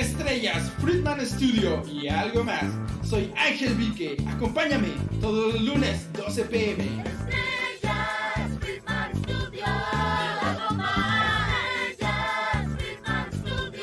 estrellas, 0.00 0.72
Friedman 0.80 1.24
Studio 1.26 1.82
y 1.86 2.08
algo 2.08 2.42
más. 2.42 2.64
Soy 3.02 3.32
Ángel 3.36 3.74
Vique. 3.74 4.16
Acompáñame 4.26 4.88
todos 5.20 5.54
los 5.54 5.62
lunes 5.62 6.06
12 6.14 6.44
pm. 6.44 6.84
Estrellas, 6.84 8.58
Friedman 8.60 9.14
Studio 9.16 9.52
y 9.52 9.60
algo 9.60 10.74
más. 10.74 11.48
Estrellas, 11.90 12.68
Friedman 12.78 13.32
Studio 13.32 13.82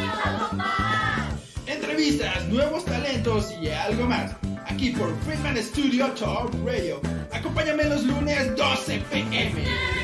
y 0.00 0.28
algo 0.28 0.56
más. 0.56 1.28
Entrevistas, 1.66 2.48
nuevos 2.48 2.84
talentos 2.84 3.54
y 3.62 3.68
algo 3.68 4.06
más. 4.06 4.32
Aquí 4.66 4.90
por 4.90 5.16
Friedman 5.20 5.56
Studio 5.56 6.08
Talk 6.12 6.52
Radio. 6.64 7.00
Acompáñame 7.32 7.84
los 7.84 8.04
lunes 8.04 8.54
12 8.56 9.00
pm. 9.10 10.03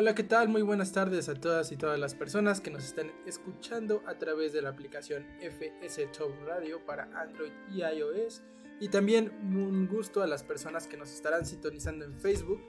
Hola, 0.00 0.14
¿qué 0.14 0.22
tal? 0.24 0.48
Muy 0.48 0.62
buenas 0.62 0.92
tardes 0.92 1.28
a 1.28 1.34
todas 1.34 1.72
y 1.72 1.76
todas 1.76 1.98
las 1.98 2.14
personas 2.14 2.62
que 2.62 2.70
nos 2.70 2.86
están 2.86 3.12
escuchando 3.26 4.02
a 4.06 4.16
través 4.16 4.50
de 4.54 4.62
la 4.62 4.70
aplicación 4.70 5.26
FS 5.42 6.06
Top 6.06 6.32
Radio 6.46 6.82
para 6.86 7.10
Android 7.20 7.52
y 7.70 7.82
iOS. 7.82 8.42
Y 8.80 8.88
también 8.88 9.30
un 9.42 9.86
gusto 9.86 10.22
a 10.22 10.26
las 10.26 10.42
personas 10.42 10.86
que 10.86 10.96
nos 10.96 11.12
estarán 11.12 11.44
sintonizando 11.44 12.06
en 12.06 12.14
Facebook 12.14 12.62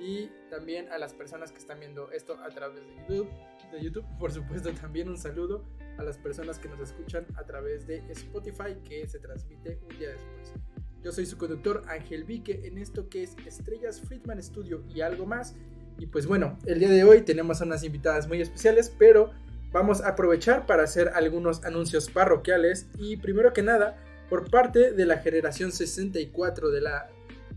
y 0.00 0.30
también 0.48 0.90
a 0.90 0.96
las 0.96 1.12
personas 1.12 1.52
que 1.52 1.58
están 1.58 1.78
viendo 1.78 2.10
esto 2.10 2.38
a 2.42 2.48
través 2.48 2.80
de 2.80 2.96
YouTube. 2.96 3.28
De 3.70 3.84
YouTube, 3.84 4.06
por 4.18 4.32
supuesto, 4.32 4.72
también 4.72 5.10
un 5.10 5.18
saludo 5.18 5.66
a 5.98 6.02
las 6.02 6.16
personas 6.16 6.58
que 6.58 6.70
nos 6.70 6.80
escuchan 6.80 7.26
a 7.36 7.44
través 7.44 7.86
de 7.86 7.98
Spotify 8.12 8.76
que 8.82 9.06
se 9.06 9.18
transmite 9.18 9.78
un 9.90 9.98
día 9.98 10.08
después. 10.08 10.54
Yo 11.02 11.12
soy 11.12 11.26
su 11.26 11.36
conductor 11.36 11.82
Ángel 11.88 12.24
Vique 12.24 12.66
en 12.66 12.78
esto 12.78 13.10
que 13.10 13.24
es 13.24 13.36
Estrellas 13.44 14.00
Friedman 14.00 14.42
Studio 14.42 14.82
y 14.88 15.02
algo 15.02 15.26
más. 15.26 15.54
Y 15.98 16.06
pues 16.06 16.26
bueno, 16.26 16.58
el 16.66 16.78
día 16.78 16.90
de 16.90 17.04
hoy 17.04 17.22
tenemos 17.22 17.60
a 17.60 17.64
unas 17.64 17.84
invitadas 17.84 18.28
muy 18.28 18.40
especiales, 18.40 18.92
pero 18.98 19.30
vamos 19.72 20.00
a 20.00 20.08
aprovechar 20.08 20.66
para 20.66 20.82
hacer 20.84 21.12
algunos 21.14 21.64
anuncios 21.64 22.10
parroquiales. 22.10 22.86
Y 22.98 23.16
primero 23.16 23.52
que 23.52 23.62
nada, 23.62 23.96
por 24.28 24.50
parte 24.50 24.92
de 24.92 25.06
la 25.06 25.18
generación 25.18 25.72
64 25.72 26.70
de 26.70 26.80
la, 26.80 27.08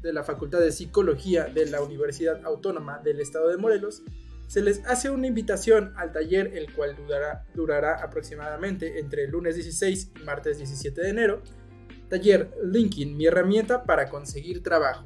de 0.01 0.13
la 0.13 0.23
Facultad 0.23 0.59
de 0.59 0.71
Psicología 0.71 1.45
de 1.45 1.65
la 1.65 1.81
Universidad 1.81 2.41
Autónoma 2.45 2.99
del 3.03 3.19
Estado 3.19 3.49
de 3.49 3.57
Morelos, 3.57 4.03
se 4.47 4.61
les 4.61 4.85
hace 4.85 5.09
una 5.09 5.27
invitación 5.27 5.93
al 5.95 6.11
taller, 6.11 6.51
el 6.55 6.71
cual 6.73 6.95
durará, 7.53 7.95
aproximadamente 7.95 8.99
entre 8.99 9.27
lunes 9.27 9.55
16 9.55 10.11
y 10.21 10.23
martes 10.23 10.57
17 10.57 11.01
de 11.01 11.09
enero. 11.09 11.41
Taller 12.09 12.51
LinkedIn, 12.63 13.17
mi 13.17 13.25
herramienta 13.25 13.83
para 13.83 14.07
conseguir 14.07 14.61
trabajo. 14.61 15.05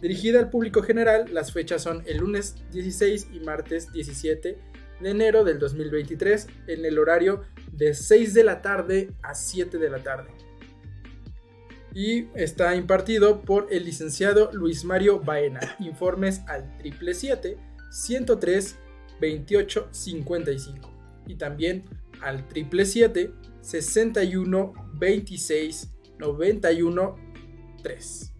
Dirigida 0.00 0.38
al 0.38 0.50
público 0.50 0.82
general, 0.82 1.26
las 1.32 1.52
fechas 1.52 1.82
son 1.82 2.02
el 2.06 2.18
lunes 2.18 2.56
16 2.72 3.28
y 3.32 3.40
martes 3.40 3.92
17 3.92 4.58
de 5.00 5.10
enero 5.10 5.44
del 5.44 5.58
2023 5.58 6.46
en 6.68 6.84
el 6.84 6.98
horario 6.98 7.44
de 7.72 7.94
6 7.94 8.34
de 8.34 8.44
la 8.44 8.62
tarde 8.62 9.10
a 9.22 9.34
7 9.34 9.78
de 9.78 9.90
la 9.90 10.02
tarde. 10.02 10.30
Y 11.92 12.28
está 12.34 12.76
impartido 12.76 13.42
por 13.42 13.66
el 13.70 13.84
licenciado 13.84 14.50
Luis 14.52 14.84
Mario 14.84 15.20
Baena. 15.20 15.60
Informes 15.80 16.40
al 16.46 16.62
777 16.82 17.58
103 17.90 18.78
28 19.20 19.88
55 19.90 20.90
y 21.26 21.34
también 21.34 21.84
al 22.22 22.38
777 22.48 23.34
61 23.60 24.72
26 24.94 25.90
91 26.18 27.16
3. 27.82 28.32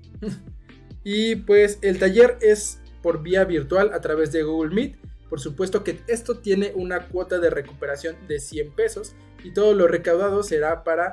Y 1.04 1.36
pues 1.36 1.78
el 1.82 1.98
taller 1.98 2.38
es 2.40 2.80
por 3.02 3.22
vía 3.22 3.44
virtual 3.44 3.92
a 3.92 4.00
través 4.00 4.32
de 4.32 4.42
Google 4.42 4.74
Meet. 4.74 4.96
Por 5.28 5.40
supuesto 5.40 5.84
que 5.84 6.00
esto 6.08 6.38
tiene 6.38 6.72
una 6.74 7.08
cuota 7.08 7.38
de 7.38 7.50
recuperación 7.50 8.16
de 8.26 8.40
100 8.40 8.72
pesos 8.72 9.14
y 9.44 9.52
todo 9.52 9.74
lo 9.74 9.86
recaudado 9.86 10.42
será 10.42 10.82
para 10.82 11.12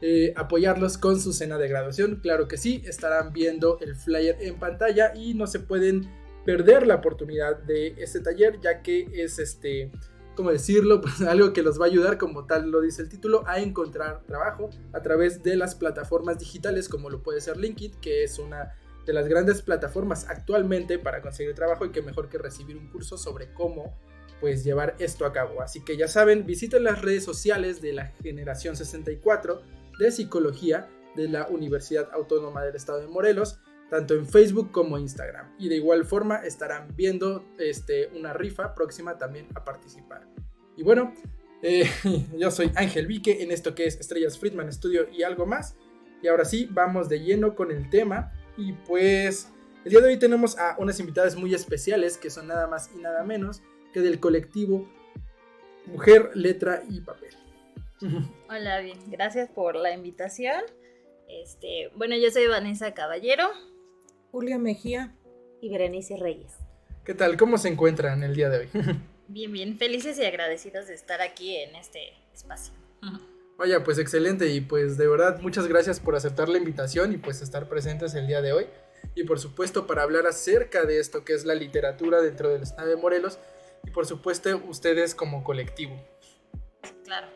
eh, 0.00 0.32
apoyarlos 0.36 0.96
con 0.96 1.20
su 1.20 1.32
cena 1.32 1.58
de 1.58 1.68
graduación. 1.68 2.20
Claro 2.22 2.48
que 2.48 2.56
sí, 2.56 2.82
estarán 2.86 3.32
viendo 3.32 3.78
el 3.80 3.94
flyer 3.94 4.36
en 4.40 4.58
pantalla 4.58 5.12
y 5.14 5.34
no 5.34 5.46
se 5.46 5.60
pueden 5.60 6.08
perder 6.44 6.86
la 6.86 6.96
oportunidad 6.96 7.58
de 7.58 7.94
este 7.98 8.20
taller 8.20 8.60
ya 8.60 8.82
que 8.82 9.08
es 9.12 9.38
este... 9.38 9.92
¿Cómo 10.34 10.52
decirlo? 10.52 11.00
Pues 11.02 11.20
algo 11.22 11.52
que 11.52 11.62
los 11.62 11.80
va 11.80 11.86
a 11.86 11.88
ayudar, 11.88 12.16
como 12.16 12.46
tal 12.46 12.70
lo 12.70 12.80
dice 12.80 13.02
el 13.02 13.08
título, 13.08 13.42
a 13.46 13.58
encontrar 13.58 14.22
trabajo 14.24 14.70
a 14.92 15.02
través 15.02 15.42
de 15.42 15.56
las 15.56 15.74
plataformas 15.74 16.38
digitales 16.38 16.88
como 16.88 17.10
lo 17.10 17.22
puede 17.22 17.40
ser 17.40 17.56
LinkedIn, 17.56 18.00
que 18.00 18.22
es 18.22 18.38
una 18.38 18.72
de 19.08 19.14
las 19.14 19.26
grandes 19.26 19.62
plataformas 19.62 20.28
actualmente 20.28 20.98
para 20.98 21.22
conseguir 21.22 21.54
trabajo 21.54 21.86
y 21.86 21.90
que 21.90 22.02
mejor 22.02 22.28
que 22.28 22.36
recibir 22.36 22.76
un 22.76 22.90
curso 22.90 23.16
sobre 23.16 23.54
cómo 23.54 23.98
pues 24.38 24.64
llevar 24.64 24.96
esto 24.98 25.24
a 25.24 25.32
cabo. 25.32 25.62
Así 25.62 25.82
que 25.82 25.96
ya 25.96 26.08
saben, 26.08 26.44
visiten 26.44 26.84
las 26.84 27.00
redes 27.00 27.24
sociales 27.24 27.80
de 27.80 27.94
la 27.94 28.08
generación 28.22 28.76
64 28.76 29.62
de 29.98 30.12
psicología 30.12 30.90
de 31.16 31.26
la 31.26 31.48
Universidad 31.48 32.10
Autónoma 32.12 32.62
del 32.62 32.76
Estado 32.76 33.00
de 33.00 33.08
Morelos, 33.08 33.58
tanto 33.88 34.12
en 34.12 34.26
Facebook 34.26 34.72
como 34.72 34.98
Instagram. 34.98 35.54
Y 35.58 35.70
de 35.70 35.76
igual 35.76 36.04
forma 36.04 36.44
estarán 36.44 36.94
viendo 36.94 37.46
este, 37.58 38.08
una 38.08 38.34
rifa 38.34 38.74
próxima 38.74 39.16
también 39.16 39.48
a 39.54 39.64
participar. 39.64 40.28
Y 40.76 40.82
bueno, 40.82 41.14
eh, 41.62 41.90
yo 42.36 42.50
soy 42.50 42.70
Ángel 42.74 43.06
Vique 43.06 43.42
en 43.42 43.52
esto 43.52 43.74
que 43.74 43.86
es 43.86 43.98
Estrellas 43.98 44.38
Friedman 44.38 44.70
Studio 44.70 45.08
y 45.10 45.22
algo 45.22 45.46
más. 45.46 45.76
Y 46.22 46.28
ahora 46.28 46.44
sí, 46.44 46.68
vamos 46.70 47.08
de 47.08 47.20
lleno 47.20 47.54
con 47.54 47.70
el 47.70 47.88
tema. 47.88 48.34
Y 48.58 48.72
pues 48.72 49.48
el 49.84 49.92
día 49.92 50.00
de 50.00 50.08
hoy 50.08 50.18
tenemos 50.18 50.58
a 50.58 50.74
unas 50.78 50.98
invitadas 50.98 51.36
muy 51.36 51.54
especiales 51.54 52.18
que 52.18 52.28
son 52.28 52.48
nada 52.48 52.66
más 52.66 52.90
y 52.92 52.98
nada 52.98 53.22
menos 53.22 53.62
que 53.94 54.00
del 54.00 54.18
colectivo 54.18 54.86
Mujer, 55.86 56.32
Letra 56.34 56.82
y 56.90 57.00
Papel. 57.00 57.34
Hola, 58.50 58.80
bien, 58.80 58.98
gracias 59.06 59.48
por 59.48 59.76
la 59.76 59.94
invitación. 59.94 60.60
Este, 61.28 61.90
bueno, 61.94 62.16
yo 62.16 62.30
soy 62.30 62.48
Vanessa 62.48 62.92
Caballero. 62.94 63.48
Julia 64.32 64.58
Mejía. 64.58 65.14
y 65.60 65.70
Berenice 65.70 66.16
Reyes. 66.16 66.52
¿Qué 67.04 67.14
tal? 67.14 67.36
¿Cómo 67.36 67.58
se 67.58 67.68
encuentran 67.68 68.22
el 68.22 68.34
día 68.34 68.50
de 68.50 68.58
hoy? 68.58 68.68
Bien, 69.30 69.52
bien, 69.52 69.78
felices 69.78 70.18
y 70.18 70.24
agradecidos 70.24 70.86
de 70.86 70.94
estar 70.94 71.20
aquí 71.20 71.54
en 71.54 71.76
este 71.76 72.14
espacio. 72.32 72.72
Vaya, 73.58 73.82
pues 73.82 73.98
excelente 73.98 74.46
y 74.50 74.60
pues 74.60 74.96
de 74.96 75.08
verdad 75.08 75.40
muchas 75.40 75.66
gracias 75.66 75.98
por 75.98 76.14
aceptar 76.14 76.48
la 76.48 76.58
invitación 76.58 77.12
y 77.12 77.16
pues 77.16 77.42
estar 77.42 77.68
presentes 77.68 78.14
el 78.14 78.28
día 78.28 78.40
de 78.40 78.52
hoy. 78.52 78.66
Y 79.16 79.24
por 79.24 79.40
supuesto 79.40 79.88
para 79.88 80.04
hablar 80.04 80.28
acerca 80.28 80.84
de 80.84 81.00
esto 81.00 81.24
que 81.24 81.34
es 81.34 81.44
la 81.44 81.56
literatura 81.56 82.20
dentro 82.20 82.50
del 82.50 82.62
estado 82.62 82.88
de 82.88 82.96
Morelos 82.96 83.40
y 83.84 83.90
por 83.90 84.06
supuesto 84.06 84.62
ustedes 84.68 85.12
como 85.12 85.42
colectivo. 85.42 86.00
Claro. 87.04 87.26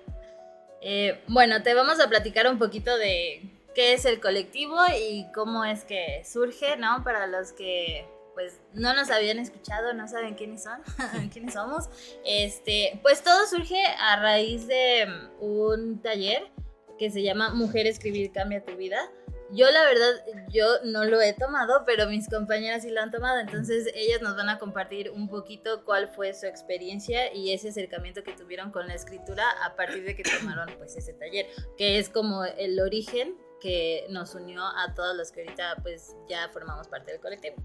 Eh, 0.80 1.20
bueno, 1.26 1.60
te 1.64 1.74
vamos 1.74 1.98
a 1.98 2.08
platicar 2.08 2.46
un 2.46 2.60
poquito 2.60 2.96
de 2.98 3.42
qué 3.74 3.94
es 3.94 4.04
el 4.04 4.20
colectivo 4.20 4.76
y 4.96 5.26
cómo 5.34 5.64
es 5.64 5.84
que 5.84 6.22
surge, 6.24 6.76
¿no? 6.76 7.02
Para 7.02 7.26
los 7.26 7.50
que 7.50 8.06
pues 8.34 8.60
no 8.72 8.94
nos 8.94 9.10
habían 9.10 9.38
escuchado, 9.38 9.92
no 9.94 10.08
saben 10.08 10.34
quiénes 10.34 10.62
son, 10.62 10.80
quiénes 11.32 11.54
somos. 11.54 11.88
Este, 12.24 12.98
pues 13.02 13.22
todo 13.22 13.46
surge 13.46 13.82
a 13.98 14.16
raíz 14.20 14.66
de 14.66 15.06
mm, 15.06 15.42
un 15.42 16.02
taller 16.02 16.50
que 16.98 17.10
se 17.10 17.22
llama 17.22 17.50
Mujer 17.50 17.86
Escribir 17.86 18.32
Cambia 18.32 18.64
tu 18.64 18.76
Vida. 18.76 19.10
Yo 19.54 19.70
la 19.70 19.84
verdad, 19.84 20.24
yo 20.48 20.64
no 20.84 21.04
lo 21.04 21.20
he 21.20 21.34
tomado, 21.34 21.82
pero 21.84 22.06
mis 22.08 22.26
compañeras 22.26 22.84
sí 22.84 22.90
lo 22.90 23.02
han 23.02 23.10
tomado, 23.10 23.38
entonces 23.38 23.86
ellas 23.94 24.22
nos 24.22 24.34
van 24.34 24.48
a 24.48 24.58
compartir 24.58 25.10
un 25.10 25.28
poquito 25.28 25.84
cuál 25.84 26.08
fue 26.08 26.32
su 26.32 26.46
experiencia 26.46 27.34
y 27.34 27.52
ese 27.52 27.68
acercamiento 27.68 28.22
que 28.22 28.32
tuvieron 28.32 28.70
con 28.70 28.86
la 28.86 28.94
escritura 28.94 29.44
a 29.62 29.76
partir 29.76 30.04
de 30.04 30.16
que 30.16 30.22
tomaron 30.22 30.70
pues 30.78 30.96
ese 30.96 31.12
taller, 31.12 31.46
que 31.76 31.98
es 31.98 32.08
como 32.08 32.44
el 32.44 32.80
origen 32.80 33.36
que 33.60 34.06
nos 34.08 34.34
unió 34.34 34.62
a 34.64 34.94
todos 34.94 35.14
los 35.14 35.30
que 35.30 35.42
ahorita 35.42 35.76
pues 35.82 36.16
ya 36.28 36.48
formamos 36.48 36.88
parte 36.88 37.12
del 37.12 37.20
colectivo. 37.20 37.56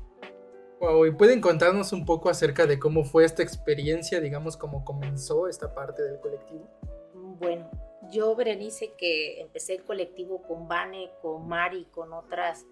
Wow, 0.79 1.07
¿y 1.07 1.11
pueden 1.11 1.41
contarnos 1.41 1.91
un 1.91 2.05
poco 2.05 2.29
acerca 2.29 2.67
de 2.67 2.77
cómo 2.77 3.03
fue 3.03 3.25
esta 3.25 3.41
experiencia, 3.41 4.19
digamos, 4.21 4.57
cómo 4.57 4.85
comenzó 4.85 5.47
esta 5.47 5.73
parte 5.73 6.03
del 6.03 6.19
colectivo? 6.19 6.67
Bueno, 7.39 7.69
yo, 8.11 8.35
Berenice, 8.35 8.93
que 8.95 9.41
empecé 9.41 9.75
el 9.75 9.83
colectivo 9.83 10.43
con 10.43 10.67
Vane, 10.67 11.11
con 11.21 11.47
Mari, 11.47 11.85
con 11.85 12.13
otras 12.13 12.65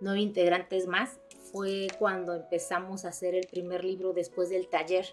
nueve 0.00 0.20
integrantes 0.20 0.86
más, 0.86 1.20
fue 1.52 1.86
cuando 1.98 2.34
empezamos 2.34 3.04
a 3.04 3.08
hacer 3.08 3.34
el 3.34 3.46
primer 3.46 3.84
libro 3.84 4.12
después 4.12 4.50
del 4.50 4.68
taller, 4.68 5.06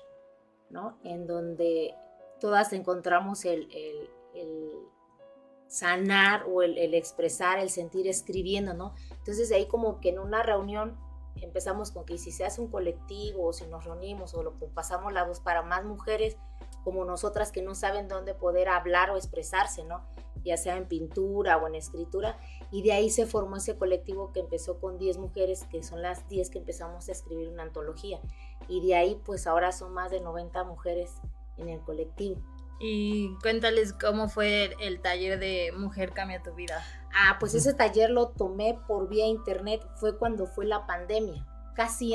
¿no? 0.69 0.97
En 1.03 1.27
donde 1.27 1.93
todas 2.39 2.73
encontramos 2.73 3.45
el, 3.45 3.69
sanar 5.67 6.45
o 6.47 6.63
el, 6.63 6.77
el 6.77 6.95
expresar, 6.95 7.59
el 7.59 7.69
sentir 7.69 8.07
escribiendo, 8.07 8.73
¿no? 8.73 8.95
Entonces 9.11 9.51
ahí 9.51 9.67
como 9.67 9.99
que 10.01 10.09
en 10.09 10.19
una 10.19 10.41
reunión 10.43 10.97
empezamos 11.43 11.91
con 11.91 12.05
que 12.05 12.17
si 12.17 12.31
se 12.31 12.45
hace 12.45 12.61
un 12.61 12.67
colectivo 12.67 13.47
o 13.47 13.53
si 13.53 13.65
nos 13.67 13.85
reunimos 13.85 14.33
o 14.33 14.43
lo 14.43 14.53
pasamos 14.73 15.13
la 15.13 15.23
voz 15.23 15.39
para 15.39 15.61
más 15.61 15.85
mujeres 15.85 16.37
como 16.83 17.05
nosotras 17.05 17.51
que 17.51 17.61
no 17.61 17.75
saben 17.75 18.07
dónde 18.07 18.33
poder 18.33 18.67
hablar 18.67 19.09
o 19.09 19.17
expresarse, 19.17 19.83
¿no? 19.83 20.01
ya 20.43 20.57
sea 20.57 20.77
en 20.77 20.87
pintura 20.87 21.57
o 21.57 21.67
en 21.67 21.75
escritura, 21.75 22.37
y 22.71 22.81
de 22.81 22.91
ahí 22.91 23.09
se 23.09 23.25
formó 23.25 23.57
ese 23.57 23.77
colectivo 23.77 24.31
que 24.33 24.41
empezó 24.41 24.79
con 24.79 24.97
10 24.97 25.17
mujeres, 25.17 25.63
que 25.65 25.83
son 25.83 26.01
las 26.01 26.27
10 26.27 26.49
que 26.49 26.59
empezamos 26.59 27.07
a 27.07 27.11
escribir 27.11 27.49
una 27.49 27.63
antología, 27.63 28.19
y 28.67 28.85
de 28.85 28.95
ahí 28.95 29.19
pues 29.25 29.47
ahora 29.47 29.71
son 29.71 29.93
más 29.93 30.11
de 30.11 30.19
90 30.19 30.63
mujeres 30.65 31.11
en 31.57 31.69
el 31.69 31.79
colectivo. 31.81 32.41
Y 32.85 33.33
cuéntales 33.41 33.93
cómo 33.93 34.27
fue 34.27 34.75
el 34.81 34.99
taller 34.99 35.39
de 35.39 35.71
Mujer 35.77 36.11
Cambia 36.11 36.43
tu 36.43 36.53
Vida. 36.53 36.83
Ah, 37.15 37.37
pues 37.39 37.53
ese 37.53 37.73
taller 37.73 38.09
lo 38.09 38.27
tomé 38.29 38.77
por 38.87 39.07
vía 39.07 39.25
internet, 39.25 39.81
fue 39.95 40.17
cuando 40.17 40.47
fue 40.47 40.65
la 40.65 40.85
pandemia, 40.85 41.45
casi 41.75 42.13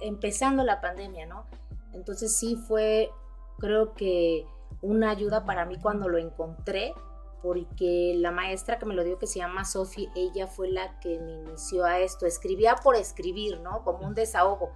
empezando 0.00 0.64
la 0.64 0.80
pandemia, 0.80 1.26
¿no? 1.26 1.44
Entonces 1.92 2.36
sí 2.36 2.56
fue, 2.56 3.10
creo 3.58 3.94
que 3.94 4.44
una 4.82 5.10
ayuda 5.10 5.44
para 5.44 5.64
mí 5.66 5.78
cuando 5.78 6.08
lo 6.08 6.18
encontré, 6.18 6.94
porque 7.42 8.14
la 8.16 8.32
maestra 8.32 8.80
que 8.80 8.86
me 8.86 8.94
lo 8.94 9.04
dio, 9.04 9.18
que 9.20 9.28
se 9.28 9.38
llama 9.38 9.64
Sophie, 9.64 10.10
ella 10.16 10.48
fue 10.48 10.68
la 10.68 10.98
que 10.98 11.20
me 11.20 11.32
inició 11.34 11.84
a 11.84 12.00
esto. 12.00 12.26
Escribía 12.26 12.74
por 12.74 12.96
escribir, 12.96 13.60
¿no? 13.60 13.84
Como 13.84 14.04
un 14.04 14.14
desahogo, 14.14 14.72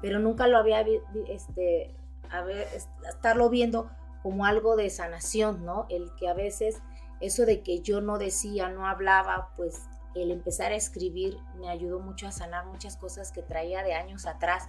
pero 0.00 0.18
nunca 0.20 0.46
lo 0.46 0.56
había, 0.56 0.82
este, 1.28 1.94
a 2.30 2.40
ver, 2.40 2.68
est- 2.74 2.88
estarlo 3.06 3.50
viendo 3.50 3.90
como 4.26 4.44
algo 4.44 4.74
de 4.74 4.90
sanación, 4.90 5.64
¿no? 5.64 5.86
El 5.88 6.12
que 6.16 6.26
a 6.26 6.34
veces 6.34 6.82
eso 7.20 7.46
de 7.46 7.62
que 7.62 7.78
yo 7.78 8.00
no 8.00 8.18
decía, 8.18 8.68
no 8.68 8.88
hablaba, 8.88 9.52
pues 9.54 9.82
el 10.16 10.32
empezar 10.32 10.72
a 10.72 10.74
escribir 10.74 11.38
me 11.60 11.68
ayudó 11.68 12.00
mucho 12.00 12.26
a 12.26 12.32
sanar 12.32 12.66
muchas 12.66 12.96
cosas 12.96 13.30
que 13.30 13.42
traía 13.42 13.84
de 13.84 13.94
años 13.94 14.26
atrás. 14.26 14.68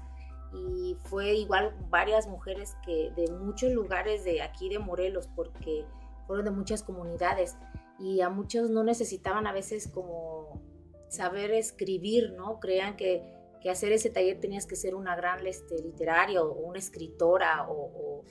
Y 0.54 0.95
fue 1.06 1.33
igual 1.33 1.75
varias 1.89 2.27
mujeres 2.27 2.77
que 2.86 3.12
de 3.15 3.31
muchos 3.31 3.71
lugares 3.71 4.24
de 4.24 4.44
aquí 4.44 4.69
de 4.69 4.77
Morelos, 4.77 5.27
porque 5.36 5.88
fueron 6.27 6.45
de 6.45 6.51
muchas 6.51 6.83
comunidades 6.83 7.57
y 7.98 8.21
a 8.21 8.30
muchos 8.30 8.69
no 8.69 8.83
necesitaban 8.83 9.48
a 9.48 9.53
veces 9.53 9.88
como 9.88 10.62
saber 11.07 11.50
escribir, 11.50 12.33
¿no? 12.33 12.60
Creían 12.60 12.95
que, 12.95 13.24
que 13.62 13.69
hacer 13.69 13.92
ese 13.92 14.09
taller 14.09 14.39
tenías 14.39 14.65
que 14.65 14.75
ser 14.75 14.95
una 14.95 15.15
gran 15.15 15.45
este, 15.45 15.81
literaria 15.81 16.42
o 16.44 16.54
una 16.54 16.80
escritora 16.80 17.68
o, 17.69 18.24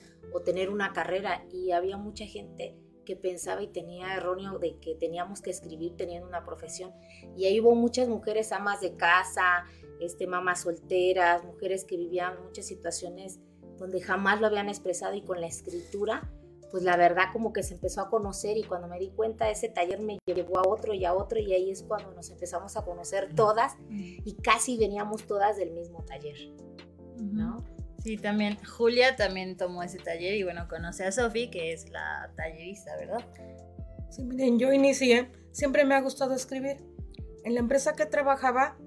tener 0.44 0.68
una 0.68 0.92
carrera 0.92 1.46
y 1.50 1.70
había 1.70 1.96
mucha 1.96 2.26
gente 2.26 2.76
que 3.06 3.16
pensaba 3.16 3.62
y 3.62 3.68
tenía 3.68 4.14
erróneo 4.14 4.58
de 4.58 4.78
que 4.80 4.94
teníamos 4.94 5.40
que 5.40 5.48
escribir 5.48 5.96
teniendo 5.96 6.28
una 6.28 6.44
profesión. 6.44 6.92
Y 7.34 7.46
ahí 7.46 7.58
hubo 7.58 7.74
muchas 7.74 8.06
mujeres 8.06 8.52
amas 8.52 8.82
de 8.82 8.96
casa, 8.96 9.64
este, 9.98 10.26
mamás 10.26 10.60
solteras, 10.60 11.42
mujeres 11.42 11.86
que 11.86 11.96
vivían 11.96 12.44
muchas 12.44 12.66
situaciones 12.66 13.40
donde 13.78 14.02
jamás 14.02 14.40
lo 14.40 14.46
habían 14.46 14.68
expresado 14.68 15.14
y 15.14 15.22
con 15.22 15.40
la 15.40 15.46
escritura, 15.46 16.30
pues 16.70 16.82
la 16.82 16.96
verdad 16.96 17.24
como 17.32 17.52
que 17.52 17.62
se 17.62 17.74
empezó 17.74 18.00
a 18.00 18.10
conocer 18.10 18.56
y 18.56 18.64
cuando 18.64 18.88
me 18.88 18.98
di 18.98 19.10
cuenta 19.10 19.50
ese 19.50 19.68
taller 19.68 20.00
me 20.00 20.18
llevó 20.26 20.58
a 20.58 20.68
otro 20.68 20.94
y 20.94 21.04
a 21.04 21.14
otro 21.14 21.38
y 21.38 21.52
ahí 21.52 21.70
es 21.70 21.82
cuando 21.82 22.12
nos 22.12 22.30
empezamos 22.30 22.76
a 22.76 22.84
conocer 22.84 23.34
todas 23.34 23.76
y 23.90 24.34
casi 24.42 24.76
veníamos 24.76 25.26
todas 25.26 25.56
del 25.56 25.70
mismo 25.72 26.04
taller, 26.04 26.36
¿no? 27.20 27.64
Sí, 28.02 28.16
también 28.16 28.56
Julia 28.64 29.16
también 29.16 29.56
tomó 29.56 29.82
ese 29.82 29.98
taller 29.98 30.34
y 30.34 30.44
bueno, 30.44 30.68
conoce 30.68 31.04
a 31.04 31.12
Sofi, 31.12 31.50
que 31.50 31.72
es 31.72 31.90
la 31.90 32.32
tallerista, 32.36 32.96
¿verdad? 32.96 33.24
Sí, 34.10 34.22
miren, 34.22 34.58
yo 34.58 34.72
inicié, 34.72 35.30
siempre 35.50 35.84
me 35.84 35.94
ha 35.94 36.00
gustado 36.00 36.34
escribir. 36.34 36.76
En 37.42 37.54
la 37.54 37.60
empresa 37.60 37.94
que 37.94 38.06
trabajaba, 38.06 38.78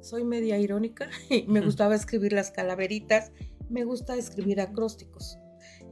soy 0.00 0.24
media 0.24 0.58
irónica, 0.58 1.10
y 1.28 1.42
me 1.48 1.60
gustaba 1.60 1.94
escribir 1.94 2.32
las 2.32 2.50
calaveritas, 2.50 3.30
me 3.68 3.84
gusta 3.84 4.16
escribir 4.16 4.60
acrósticos. 4.60 5.38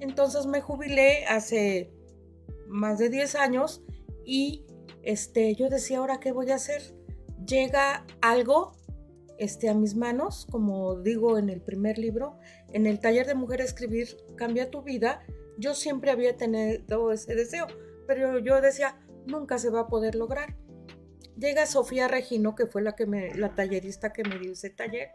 Entonces 0.00 0.46
me 0.46 0.60
jubilé 0.60 1.25
hace 1.26 1.90
más 2.69 2.98
de 2.98 3.08
10 3.08 3.34
años 3.37 3.82
y 4.25 4.64
este, 5.02 5.54
yo 5.54 5.69
decía, 5.69 5.98
¿ahora 5.98 6.20
qué 6.20 6.32
voy 6.32 6.50
a 6.50 6.56
hacer? 6.56 6.82
Llega 7.46 8.04
algo 8.20 8.72
este, 9.38 9.69
a 9.69 9.75
mis 9.75 9.94
manos, 9.94 10.46
como 10.50 10.96
digo 10.96 11.38
en 11.38 11.48
el 11.48 11.60
primer 11.60 11.98
libro, 11.98 12.38
en 12.72 12.87
el 12.87 13.00
taller 13.00 13.26
de 13.26 13.34
Mujer 13.34 13.60
Escribir, 13.60 14.16
Cambia 14.37 14.70
tu 14.70 14.82
vida, 14.82 15.25
yo 15.58 15.75
siempre 15.75 16.10
había 16.10 16.37
tenido 16.37 17.12
ese 17.12 17.34
deseo, 17.34 17.66
pero 18.06 18.38
yo 18.38 18.60
decía, 18.60 18.98
nunca 19.26 19.58
se 19.58 19.70
va 19.70 19.81
a 19.81 19.88
poder 19.88 20.14
lograr. 20.14 20.56
Llega 21.38 21.66
Sofía 21.66 22.08
Regino, 22.08 22.54
que 22.54 22.66
fue 22.66 22.82
la, 22.82 22.94
que 22.94 23.06
me, 23.06 23.34
la 23.34 23.54
tallerista 23.54 24.12
que 24.12 24.25
me 24.25 24.38
dio 24.38 24.52
ese 24.52 24.70
taller, 24.70 25.10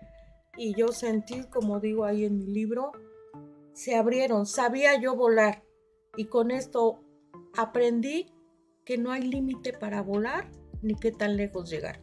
y 0.57 0.75
yo 0.75 0.89
sentí, 0.89 1.43
como 1.43 1.79
digo 1.79 2.05
ahí 2.05 2.25
en 2.25 2.37
mi 2.37 2.45
libro, 2.47 2.91
se 3.73 3.95
abrieron, 3.95 4.45
sabía 4.45 4.99
yo 4.99 5.15
volar, 5.15 5.63
y 6.17 6.25
con 6.25 6.51
esto 6.51 7.03
aprendí 7.57 8.33
que 8.85 8.97
no 8.97 9.11
hay 9.11 9.23
límite 9.23 9.73
para 9.73 10.01
volar 10.01 10.49
ni 10.81 10.95
qué 10.95 11.11
tan 11.11 11.37
lejos 11.37 11.69
llegar. 11.69 12.01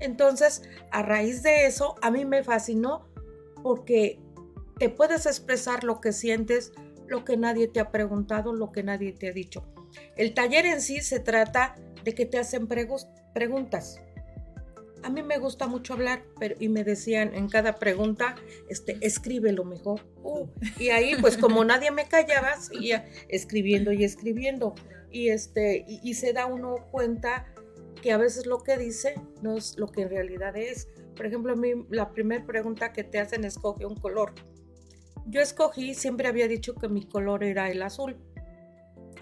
Entonces, 0.00 0.62
a 0.90 1.02
raíz 1.02 1.42
de 1.42 1.66
eso, 1.66 1.96
a 2.02 2.10
mí 2.10 2.24
me 2.24 2.42
fascinó 2.42 3.08
porque 3.62 4.20
te 4.78 4.88
puedes 4.88 5.26
expresar 5.26 5.84
lo 5.84 6.00
que 6.00 6.12
sientes, 6.12 6.72
lo 7.06 7.24
que 7.24 7.36
nadie 7.36 7.68
te 7.68 7.80
ha 7.80 7.90
preguntado, 7.90 8.52
lo 8.52 8.72
que 8.72 8.82
nadie 8.82 9.12
te 9.12 9.28
ha 9.28 9.32
dicho. 9.32 9.64
El 10.16 10.34
taller 10.34 10.66
en 10.66 10.80
sí 10.80 11.00
se 11.00 11.20
trata 11.20 11.76
de 12.02 12.14
que 12.14 12.26
te 12.26 12.38
hacen 12.38 12.66
preguntas. 12.66 14.00
A 15.04 15.10
mí 15.10 15.22
me 15.22 15.38
gusta 15.38 15.66
mucho 15.66 15.92
hablar, 15.92 16.24
pero 16.38 16.56
y 16.58 16.68
me 16.68 16.82
decían 16.82 17.34
en 17.34 17.48
cada 17.48 17.76
pregunta, 17.76 18.36
este, 18.68 18.96
escribe 19.02 19.52
lo 19.52 19.64
mejor. 19.64 20.00
Uh, 20.22 20.46
y 20.78 20.88
ahí, 20.88 21.14
pues 21.20 21.36
como 21.36 21.62
nadie 21.64 21.90
me 21.90 22.08
callaba, 22.08 22.56
seguía 22.58 23.06
escribiendo 23.28 23.92
y 23.92 24.02
escribiendo. 24.02 24.74
Y 25.10 25.28
este, 25.28 25.84
y, 25.86 26.00
y 26.02 26.14
se 26.14 26.32
da 26.32 26.46
uno 26.46 26.76
cuenta 26.90 27.46
que 28.02 28.12
a 28.12 28.16
veces 28.16 28.46
lo 28.46 28.62
que 28.62 28.76
dice 28.76 29.14
no 29.42 29.56
es 29.56 29.78
lo 29.78 29.88
que 29.88 30.02
en 30.02 30.10
realidad 30.10 30.56
es. 30.56 30.88
Por 31.16 31.26
ejemplo, 31.26 31.52
a 31.52 31.56
mí 31.56 31.86
la 31.90 32.10
primera 32.10 32.44
pregunta 32.44 32.92
que 32.92 33.04
te 33.04 33.18
hacen 33.18 33.44
es 33.44 33.54
escoge 33.54 33.86
un 33.86 33.96
color. 33.96 34.32
Yo 35.26 35.40
escogí, 35.40 35.94
siempre 35.94 36.28
había 36.28 36.48
dicho 36.48 36.74
que 36.74 36.88
mi 36.88 37.06
color 37.06 37.44
era 37.44 37.70
el 37.70 37.82
azul. 37.82 38.16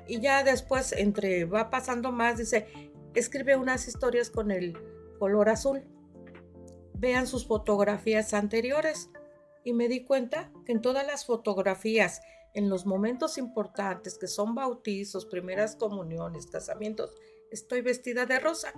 Y 0.06 0.20
ya 0.20 0.42
después, 0.42 0.92
entre 0.92 1.44
va 1.44 1.70
pasando 1.70 2.10
más, 2.12 2.38
dice, 2.38 2.66
escribe 3.14 3.56
unas 3.56 3.86
historias 3.86 4.30
con 4.30 4.50
el 4.50 4.76
color 5.22 5.50
azul. 5.50 5.84
Vean 6.94 7.28
sus 7.28 7.46
fotografías 7.46 8.34
anteriores. 8.34 9.08
Y 9.62 9.72
me 9.72 9.86
di 9.86 10.04
cuenta 10.04 10.50
que 10.66 10.72
en 10.72 10.82
todas 10.82 11.06
las 11.06 11.26
fotografías, 11.26 12.22
en 12.54 12.68
los 12.68 12.86
momentos 12.86 13.38
importantes, 13.38 14.18
que 14.18 14.26
son 14.26 14.56
bautizos, 14.56 15.24
primeras 15.24 15.76
comuniones, 15.76 16.48
casamientos, 16.48 17.14
estoy 17.52 17.82
vestida 17.82 18.26
de 18.26 18.40
rosa. 18.40 18.72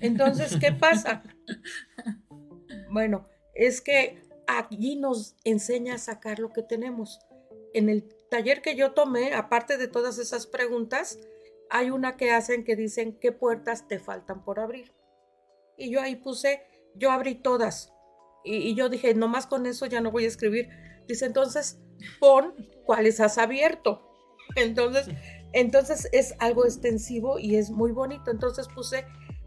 Entonces, 0.00 0.56
¿qué 0.60 0.70
pasa? 0.72 1.24
Bueno, 2.90 3.26
es 3.54 3.82
que 3.82 4.22
allí 4.46 4.96
nos 4.96 5.36
enseña 5.44 5.96
a 5.96 5.98
sacar 5.98 6.38
lo 6.38 6.54
que 6.54 6.62
tenemos. 6.62 7.18
En 7.74 7.90
el 7.90 8.08
taller 8.30 8.62
que 8.62 8.76
yo 8.76 8.92
tomé, 8.92 9.34
aparte 9.34 9.76
de 9.76 9.88
todas 9.88 10.16
esas 10.18 10.46
preguntas, 10.46 11.18
hay 11.68 11.90
una 11.90 12.16
que 12.16 12.30
hacen 12.30 12.64
que 12.64 12.76
dicen 12.76 13.18
qué 13.20 13.30
puertas 13.30 13.88
te 13.88 13.98
faltan 13.98 14.42
por 14.42 14.58
abrir. 14.58 14.92
Y 15.78 15.90
yo 15.90 16.00
ahí 16.00 16.16
puse, 16.16 16.60
yo 16.94 17.10
abrí 17.10 17.36
todas. 17.36 17.92
Y, 18.44 18.74
yo 18.74 18.88
dije, 18.88 19.14
nomás 19.14 19.46
con 19.46 19.66
eso 19.66 19.86
ya 19.86 20.00
no 20.00 20.10
voy 20.10 20.24
a 20.24 20.28
escribir. 20.28 20.68
Dice, 21.06 21.26
entonces 21.26 21.80
pon 22.20 22.54
cuáles 22.84 23.20
has 23.20 23.38
abierto. 23.38 24.02
Entonces, 24.56 25.08
entonces 25.52 26.08
es 26.12 26.34
algo 26.38 26.64
extensivo 26.64 27.38
y 27.38 27.56
es 27.56 27.70
muy 27.70 27.92
bonito. 27.92 28.30
Entonces 28.30 28.68
puse 28.68 29.04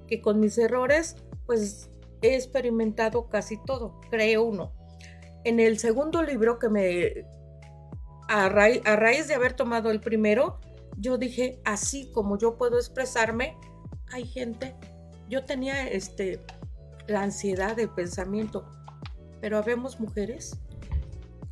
que 0.07 0.21
con 0.21 0.39
mis 0.39 0.57
errores, 0.57 1.15
pues 1.45 1.89
he 2.21 2.35
experimentado 2.35 3.29
casi 3.29 3.57
todo, 3.65 3.99
creo 4.09 4.43
uno. 4.43 4.73
En 5.43 5.59
el 5.59 5.79
segundo 5.79 6.21
libro 6.21 6.59
que 6.59 6.69
me, 6.69 7.25
a, 8.29 8.45
a 8.45 8.95
raíz 8.95 9.27
de 9.27 9.33
haber 9.33 9.53
tomado 9.53 9.89
el 9.89 9.99
primero, 9.99 10.59
yo 10.97 11.17
dije, 11.17 11.59
así 11.65 12.11
como 12.11 12.37
yo 12.37 12.57
puedo 12.57 12.77
expresarme, 12.77 13.57
hay 14.11 14.25
gente, 14.25 14.75
yo 15.31 15.45
tenía 15.45 15.87
este, 15.87 16.41
la 17.07 17.23
ansiedad 17.23 17.77
del 17.77 17.89
pensamiento, 17.89 18.69
pero 19.39 19.57
habemos 19.57 19.99
mujeres, 19.99 20.59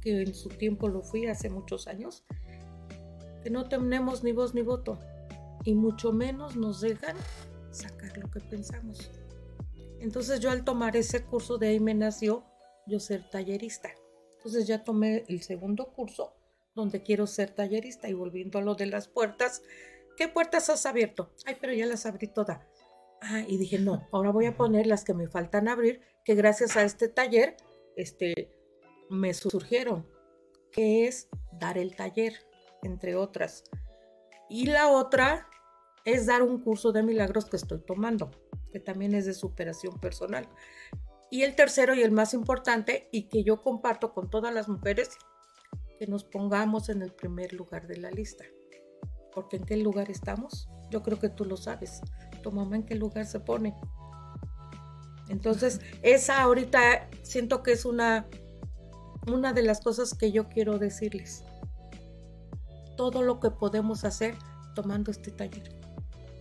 que 0.02 0.22
en 0.22 0.34
su 0.34 0.50
tiempo 0.50 0.90
lo 0.90 1.02
fui 1.02 1.28
hace 1.28 1.50
muchos 1.50 1.88
años, 1.88 2.26
que 3.42 3.50
no 3.50 3.70
tenemos 3.70 4.22
ni 4.22 4.34
voz 4.34 4.54
ni 4.54 4.64
voto, 4.64 5.00
y 5.64 5.76
mucho 5.76 6.12
menos 6.12 6.58
nos 6.58 6.82
dejan 6.82 7.16
sacar 7.72 8.18
lo 8.18 8.30
que 8.30 8.42
pensamos. 8.42 9.12
Entonces 10.02 10.42
yo 10.42 10.52
al 10.52 10.66
tomar 10.66 10.98
ese 10.98 11.24
curso 11.24 11.58
de 11.58 11.70
ahí 11.70 11.80
me 11.80 11.94
nació 11.94 12.44
yo 12.86 13.00
ser 13.00 13.30
tallerista. 13.30 13.90
Entonces 14.38 14.68
ya 14.68 14.84
tomé 14.84 15.24
el 15.30 15.42
segundo 15.42 15.94
curso 15.94 16.34
donde 16.76 17.02
quiero 17.02 17.28
ser 17.28 17.52
tallerista 17.52 18.10
y 18.10 18.14
volviendo 18.14 18.60
a 18.60 18.62
lo 18.62 18.76
de 18.76 18.88
las 18.88 19.08
puertas, 19.08 19.62
¿qué 20.18 20.28
puertas 20.28 20.70
has 20.70 20.86
abierto? 20.86 21.32
Ay, 21.46 21.58
pero 21.60 21.74
ya 21.74 21.86
las 21.86 22.06
abrí 22.06 22.28
todas. 22.28 22.60
Ah, 23.22 23.44
y 23.48 23.58
dije, 23.58 23.80
no, 23.80 24.08
ahora 24.12 24.32
voy 24.32 24.46
a 24.46 24.56
poner 24.56 24.88
las 24.88 25.04
que 25.04 25.14
me 25.14 25.28
faltan 25.28 25.68
abrir, 25.68 26.02
que 26.24 26.36
gracias 26.36 26.78
a 26.78 26.84
este 26.84 27.10
taller, 27.10 27.58
este, 27.96 28.52
me 29.10 29.34
surgieron, 29.34 30.08
que 30.72 31.08
es 31.08 31.28
dar 31.52 31.78
el 31.78 31.96
taller, 31.96 32.34
entre 32.84 33.16
otras. 33.16 33.64
Y 34.50 34.68
la 34.68 34.88
otra 34.88 35.48
es 36.06 36.26
dar 36.26 36.44
un 36.44 36.62
curso 36.62 36.92
de 36.92 37.04
milagros 37.04 37.46
que 37.46 37.58
estoy 37.58 37.80
tomando, 37.80 38.32
que 38.72 38.80
también 38.80 39.14
es 39.14 39.26
de 39.26 39.34
superación 39.34 40.00
personal. 40.00 40.48
Y 41.30 41.44
el 41.44 41.56
tercero 41.56 41.94
y 41.94 42.02
el 42.02 42.12
más 42.12 42.34
importante, 42.34 43.10
y 43.12 43.24
que 43.24 43.44
yo 43.44 43.62
comparto 43.62 44.14
con 44.14 44.30
todas 44.30 44.54
las 44.54 44.68
mujeres, 44.70 45.10
que 46.00 46.08
nos 46.08 46.24
pongamos 46.24 46.90
en 46.90 47.02
el 47.02 47.12
primer 47.12 47.54
lugar 47.54 47.86
de 47.86 47.98
la 47.98 48.10
lista. 48.10 48.46
Porque 49.34 49.58
en 49.58 49.64
qué 49.64 49.78
lugar 49.78 50.10
estamos, 50.10 50.70
yo 50.90 51.04
creo 51.04 51.20
que 51.20 51.30
tú 51.30 51.46
lo 51.46 51.58
sabes. 51.58 52.02
Tu 52.42 52.52
mamá 52.52 52.78
en 52.78 52.84
qué 52.84 52.96
lugar 52.96 53.26
se 53.26 53.40
pone. 53.40 53.76
Entonces, 55.30 55.80
esa 56.02 56.42
ahorita 56.42 57.10
siento 57.22 57.64
que 57.64 57.72
es 57.72 57.86
una, 57.86 58.28
una 59.28 59.54
de 59.54 59.64
las 59.64 59.82
cosas 59.82 60.14
que 60.14 60.32
yo 60.32 60.50
quiero 60.50 60.80
decirles. 60.80 61.44
Todo 62.98 63.22
lo 63.22 63.40
que 63.40 63.52
podemos 63.52 64.04
hacer 64.04 64.36
tomando 64.76 65.12
este 65.12 65.32
taller. 65.32 65.76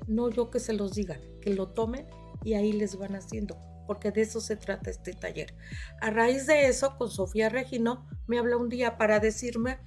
No 0.07 0.31
yo 0.31 0.51
que 0.51 0.59
se 0.59 0.73
los 0.73 0.95
diga, 0.95 1.21
que 1.41 1.55
lo 1.55 1.69
tomen 1.69 2.07
y 2.43 2.55
ahí 2.55 2.73
les 2.73 2.97
van 2.97 3.15
haciendo, 3.15 3.59
porque 3.87 4.11
de 4.11 4.23
eso 4.23 4.41
se 4.41 4.57
trata 4.57 4.91
este 4.91 5.13
taller. 5.13 5.55
A 6.01 6.11
raíz 6.11 6.47
de 6.47 6.67
eso, 6.67 6.97
con 6.97 7.11
Sofía 7.11 7.49
Regino, 7.49 8.09
me 8.27 8.39
habla 8.39 8.57
un 8.57 8.69
día 8.69 8.97
para 8.97 9.21
decirme, 9.21 9.79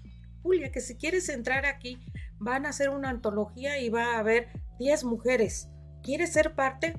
Julia, 0.44 0.72
que 0.72 0.82
si 0.82 0.96
quieres 0.96 1.30
entrar 1.30 1.66
aquí, 1.66 2.00
van 2.42 2.66
a 2.66 2.70
hacer 2.70 2.90
una 2.90 3.10
antología 3.10 3.80
y 3.80 3.90
va 3.90 4.16
a 4.16 4.20
haber 4.20 4.48
10 4.80 5.04
mujeres. 5.06 5.70
¿Quieres 6.02 6.34
ser 6.34 6.56
parte? 6.56 6.96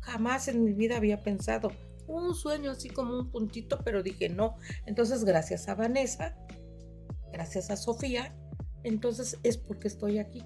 Jamás 0.00 0.46
en 0.46 0.64
mi 0.64 0.72
vida 0.72 0.96
había 0.96 1.22
pensado. 1.22 1.72
Un 2.06 2.34
sueño 2.34 2.70
así 2.70 2.88
como 2.88 3.18
un 3.18 3.30
puntito, 3.32 3.80
pero 3.84 4.04
dije 4.04 4.28
no. 4.28 4.56
Entonces, 4.86 5.24
gracias 5.24 5.68
a 5.68 5.74
Vanessa, 5.74 6.36
gracias 7.32 7.70
a 7.70 7.76
Sofía, 7.76 8.36
entonces 8.84 9.38
es 9.42 9.58
porque 9.58 9.88
estoy 9.88 10.18
aquí. 10.18 10.44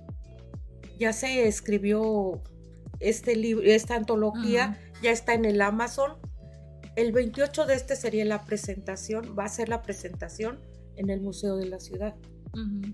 Ya 0.99 1.13
se 1.13 1.47
escribió 1.47 2.43
este 3.01 3.37
libro, 3.37 3.67
esta 3.67 3.97
antología, 3.97 4.79
ya 5.03 5.11
está 5.11 5.35
en 5.35 5.45
el 5.45 5.61
Amazon. 5.61 6.13
El 6.97 7.13
28 7.13 7.67
de 7.67 7.75
este 7.75 7.97
sería 7.97 8.25
la 8.25 8.47
presentación, 8.47 9.37
va 9.39 9.45
a 9.45 9.49
ser 9.49 9.69
la 9.69 9.83
presentación 9.83 10.59
en 10.97 11.11
el 11.11 11.21
Museo 11.21 11.57
de 11.57 11.67
la 11.67 11.81
Ciudad. 11.81 12.15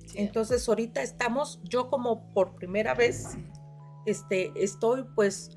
Sí. 0.06 0.18
Entonces 0.18 0.68
ahorita 0.68 1.02
estamos, 1.02 1.60
yo 1.64 1.88
como 1.88 2.32
por 2.32 2.54
primera 2.54 2.94
vez, 2.94 3.36
este, 4.04 4.52
estoy 4.56 5.04
pues 5.14 5.56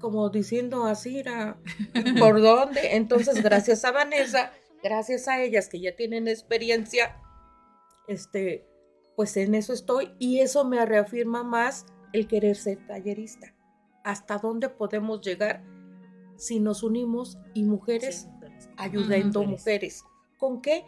como 0.00 0.30
diciendo 0.30 0.84
así, 0.84 1.18
era, 1.18 1.58
¿por 2.18 2.40
dónde? 2.40 2.96
Entonces 2.96 3.42
gracias 3.42 3.84
a 3.84 3.92
Vanessa, 3.92 4.50
gracias 4.82 5.28
a 5.28 5.42
ellas 5.42 5.68
que 5.68 5.80
ya 5.80 5.94
tienen 5.94 6.26
experiencia, 6.26 7.20
este, 8.08 8.66
pues 9.14 9.36
en 9.36 9.54
eso 9.54 9.72
estoy 9.72 10.14
y 10.18 10.40
eso 10.40 10.64
me 10.64 10.84
reafirma 10.84 11.44
más 11.44 11.86
el 12.12 12.26
querer 12.26 12.56
ser 12.56 12.84
tallerista. 12.86 13.54
¿Hasta 14.02 14.38
dónde 14.38 14.70
podemos 14.70 15.20
llegar 15.20 15.62
si 16.36 16.58
nos 16.58 16.82
unimos 16.82 17.38
y 17.52 17.64
mujeres 17.64 18.28
ayudando 18.76 19.44
mujeres? 19.44 20.02
¿Con 20.38 20.62
qué? 20.62 20.84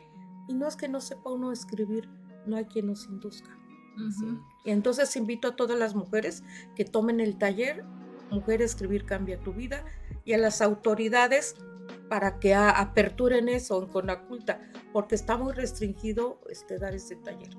Y 0.52 0.54
no 0.54 0.68
es 0.68 0.76
que 0.76 0.86
no 0.88 1.00
sepa 1.00 1.30
uno 1.30 1.50
escribir, 1.50 2.10
no 2.46 2.56
hay 2.56 2.66
quien 2.66 2.86
nos 2.88 3.06
induzca. 3.06 3.56
Y 4.64 4.70
entonces 4.70 5.16
invito 5.16 5.48
a 5.48 5.56
todas 5.56 5.78
las 5.78 5.94
mujeres 5.94 6.42
que 6.76 6.84
tomen 6.84 7.20
el 7.20 7.38
taller 7.38 7.84
Mujer 8.30 8.60
Escribir 8.62 9.04
Cambia 9.06 9.38
Tu 9.42 9.52
Vida 9.54 9.84
y 10.24 10.32
a 10.34 10.38
las 10.38 10.60
autoridades 10.62 11.54
para 12.08 12.38
que 12.38 12.54
a- 12.54 12.70
aperturen 12.70 13.48
eso 13.48 13.82
en 13.82 13.88
Conaculta, 13.88 14.60
porque 14.92 15.14
está 15.14 15.36
muy 15.38 15.52
restringido 15.52 16.40
este, 16.50 16.78
dar 16.78 16.94
ese 16.94 17.16
taller. 17.16 17.50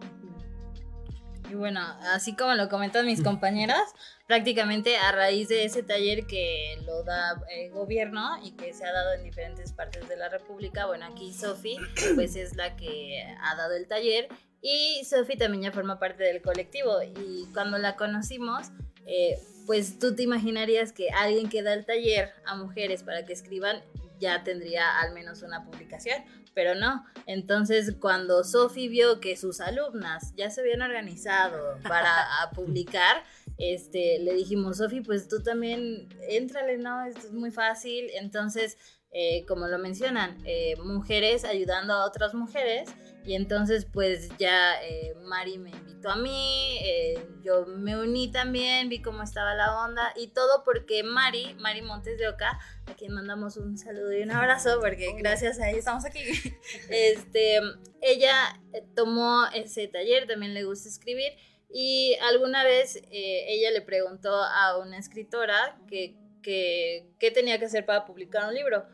Y 1.50 1.56
bueno, 1.56 1.82
así 2.14 2.36
como 2.36 2.54
lo 2.54 2.70
comentan 2.70 3.06
mis 3.06 3.22
compañeras, 3.22 3.94
prácticamente 4.28 4.98
a 4.98 5.12
raíz 5.12 5.50
de 5.50 5.66
ese 5.66 5.84
taller 5.84 6.26
que 6.26 6.78
lo 6.86 7.04
da 7.04 7.42
el 7.52 7.72
gobierno 7.72 8.38
y 8.44 8.52
que 8.52 8.74
se 8.74 8.86
ha 8.86 8.92
dado 8.92 9.14
en 9.14 9.24
diferentes 9.24 9.74
partes 9.74 10.08
de 10.08 10.18
la 10.18 10.30
República, 10.30 10.86
bueno, 10.86 11.06
aquí 11.06 11.34
Sofi 11.34 11.78
pues 12.16 12.36
es 12.36 12.56
la 12.56 12.76
que 12.76 13.24
ha 13.42 13.56
dado 13.56 13.76
el 13.76 13.88
taller 13.88 14.30
y 14.62 15.04
Sofi 15.04 15.36
también 15.36 15.64
ya 15.64 15.72
forma 15.72 16.00
parte 16.00 16.24
del 16.24 16.42
colectivo. 16.42 17.02
Y 17.04 17.48
cuando 17.54 17.78
la 17.78 17.98
conocimos, 17.98 18.70
eh, 19.06 19.38
pues 19.66 20.00
tú 20.00 20.16
te 20.16 20.24
imaginarías 20.24 20.94
que 20.94 21.10
alguien 21.10 21.50
que 21.50 21.62
da 21.62 21.74
el 21.74 21.86
taller 21.86 22.32
a 22.46 22.56
mujeres 22.56 23.04
para 23.04 23.26
que 23.26 23.34
escriban 23.34 23.84
ya 24.20 24.44
tendría 24.44 25.00
al 25.00 25.14
menos 25.14 25.42
una 25.42 25.66
publicación, 25.66 26.24
pero 26.54 26.76
no. 26.76 27.06
Entonces, 27.26 27.96
cuando 28.00 28.44
Sofi 28.44 28.88
vio 28.88 29.20
que 29.20 29.38
sus 29.38 29.60
alumnas 29.60 30.34
ya 30.36 30.50
se 30.50 30.62
habían 30.62 30.82
organizado 30.82 31.78
para 31.84 32.12
publicar, 32.56 33.24
este, 33.58 34.20
le 34.20 34.34
dijimos, 34.34 34.78
Sofi, 34.78 35.02
pues 35.02 35.28
tú 35.28 35.42
también, 35.42 36.08
éntrale, 36.28 36.78
¿no? 36.78 37.06
Esto 37.06 37.28
es 37.28 37.34
muy 37.34 37.52
fácil. 37.52 38.10
Entonces, 38.16 38.78
eh, 39.12 39.46
como 39.48 39.68
lo 39.68 39.78
mencionan, 39.78 40.38
eh, 40.46 40.76
mujeres 40.78 41.46
ayudando 41.46 41.94
a 41.94 42.06
otras 42.06 42.34
mujeres. 42.34 42.90
Y 43.26 43.36
entonces, 43.36 43.86
pues 43.86 44.30
ya 44.38 44.82
eh, 44.84 45.16
Mari 45.24 45.58
me 45.58 45.70
invitó 45.70 46.10
a 46.10 46.18
mí, 46.18 46.78
eh, 46.84 47.26
yo 47.42 47.66
me 47.66 47.98
uní 47.98 48.32
también, 48.32 48.90
vi 48.90 49.02
cómo 49.02 49.24
estaba 49.24 49.56
la 49.56 49.84
onda 49.86 50.14
y 50.18 50.28
todo 50.28 50.64
porque 50.66 51.04
Mari, 51.04 51.56
Mari 51.60 51.82
Montes 51.82 52.18
de 52.18 52.28
Oca, 52.28 52.60
a 52.86 52.96
quien 52.96 53.14
mandamos 53.14 53.56
un 53.56 53.78
saludo 53.78 54.12
y 54.12 54.24
un 54.24 54.32
abrazo 54.32 54.80
porque 54.82 55.14
gracias 55.18 55.60
a 55.60 55.70
ella 55.70 55.80
estamos 55.80 56.06
aquí. 56.06 56.20
Este, 56.90 57.60
ella 58.02 58.60
eh, 58.74 58.84
tomó 58.96 59.46
ese 59.54 59.88
taller, 59.88 60.28
también 60.28 60.54
le 60.54 60.66
gusta 60.66 60.90
escribir 60.90 61.32
y 61.74 62.16
alguna 62.22 62.64
vez 62.64 62.98
eh, 62.98 63.46
ella 63.48 63.72
le 63.72 63.82
preguntó 63.82 64.32
a 64.32 64.78
una 64.78 65.00
escritora 65.00 65.80
que, 65.88 66.16
que, 66.44 67.08
qué 67.20 67.32
tenía 67.32 67.58
que 67.58 67.66
hacer 67.66 67.86
para 67.86 68.06
publicar 68.06 68.48
un 68.48 68.54
libro. 68.54 68.86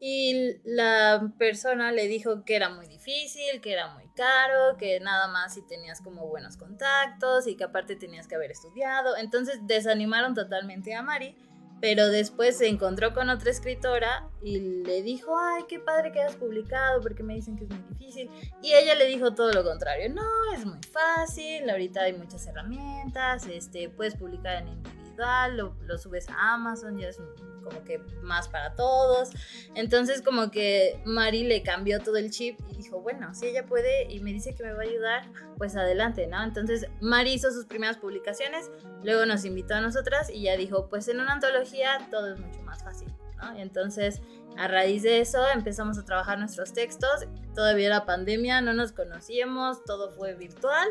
Y 0.00 0.60
la 0.64 1.32
persona 1.38 1.90
le 1.90 2.06
dijo 2.06 2.44
que 2.44 2.54
era 2.54 2.68
muy 2.68 2.86
difícil, 2.86 3.60
que 3.60 3.72
era 3.72 3.88
muy 3.94 4.08
caro, 4.14 4.76
que 4.78 5.00
nada 5.00 5.28
más 5.28 5.54
si 5.54 5.62
tenías 5.66 6.00
como 6.00 6.26
buenos 6.26 6.56
contactos 6.56 7.46
y 7.46 7.56
que 7.56 7.64
aparte 7.64 7.96
tenías 7.96 8.28
que 8.28 8.36
haber 8.36 8.50
estudiado. 8.50 9.16
Entonces 9.16 9.58
desanimaron 9.66 10.34
totalmente 10.34 10.94
a 10.94 11.02
Mari, 11.02 11.34
pero 11.80 12.08
después 12.08 12.58
se 12.58 12.68
encontró 12.68 13.14
con 13.14 13.30
otra 13.30 13.50
escritora 13.50 14.28
y 14.42 14.82
le 14.82 15.02
dijo, 15.02 15.36
ay, 15.38 15.64
qué 15.68 15.78
padre 15.78 16.12
que 16.12 16.20
hayas 16.20 16.36
publicado 16.36 17.00
porque 17.00 17.22
me 17.22 17.34
dicen 17.34 17.56
que 17.56 17.64
es 17.64 17.70
muy 17.70 17.82
difícil. 17.90 18.30
Y 18.62 18.74
ella 18.74 18.94
le 18.94 19.06
dijo 19.06 19.34
todo 19.34 19.52
lo 19.52 19.64
contrario, 19.64 20.12
no, 20.12 20.22
es 20.54 20.64
muy 20.64 20.80
fácil, 20.92 21.68
ahorita 21.68 22.02
hay 22.02 22.14
muchas 22.14 22.46
herramientas, 22.46 23.46
este, 23.46 23.88
puedes 23.88 24.16
publicar 24.16 24.62
en 24.62 24.68
individual, 24.68 25.07
lo, 25.48 25.76
lo 25.82 25.98
subes 25.98 26.28
a 26.28 26.54
Amazon, 26.54 26.98
ya 26.98 27.08
es 27.08 27.20
como 27.62 27.84
que 27.84 27.98
más 28.22 28.48
para 28.48 28.74
todos. 28.74 29.30
Entonces 29.74 30.22
como 30.22 30.50
que 30.50 31.00
Mari 31.04 31.44
le 31.44 31.62
cambió 31.62 32.00
todo 32.00 32.16
el 32.16 32.30
chip 32.30 32.58
y 32.70 32.76
dijo, 32.76 33.00
bueno, 33.00 33.34
si 33.34 33.46
ella 33.46 33.66
puede 33.66 34.10
y 34.10 34.20
me 34.20 34.32
dice 34.32 34.54
que 34.54 34.62
me 34.62 34.72
va 34.72 34.80
a 34.80 34.86
ayudar, 34.86 35.28
pues 35.56 35.76
adelante, 35.76 36.26
¿no? 36.26 36.42
Entonces 36.42 36.86
Mari 37.00 37.32
hizo 37.32 37.50
sus 37.50 37.66
primeras 37.66 37.98
publicaciones, 37.98 38.70
luego 39.02 39.26
nos 39.26 39.44
invitó 39.44 39.74
a 39.74 39.80
nosotras 39.80 40.30
y 40.30 40.42
ya 40.42 40.56
dijo, 40.56 40.88
pues 40.88 41.08
en 41.08 41.20
una 41.20 41.34
antología 41.34 42.08
todo 42.10 42.32
es 42.32 42.40
mucho 42.40 42.60
más 42.62 42.82
fácil, 42.82 43.08
¿no? 43.36 43.56
Entonces 43.56 44.20
a 44.56 44.66
raíz 44.66 45.02
de 45.02 45.20
eso 45.20 45.38
empezamos 45.54 45.98
a 45.98 46.04
trabajar 46.04 46.38
nuestros 46.38 46.72
textos, 46.72 47.26
todavía 47.54 47.86
era 47.86 48.06
pandemia, 48.06 48.60
no 48.60 48.72
nos 48.72 48.92
conocíamos, 48.92 49.84
todo 49.84 50.10
fue 50.10 50.34
virtual 50.34 50.88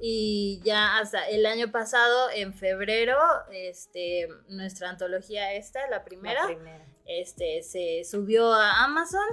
y 0.00 0.60
ya 0.64 0.98
hasta 0.98 1.28
el 1.28 1.44
año 1.46 1.70
pasado, 1.70 2.30
en 2.34 2.54
febrero, 2.54 3.16
este, 3.52 4.28
nuestra 4.48 4.88
antología 4.88 5.52
esta, 5.54 5.86
la 5.88 6.04
primera, 6.04 6.40
La 6.42 6.46
primera. 6.46 6.86
este, 7.04 7.62
se 7.62 8.02
subió 8.04 8.52
a 8.52 8.84
Amazon 8.84 9.26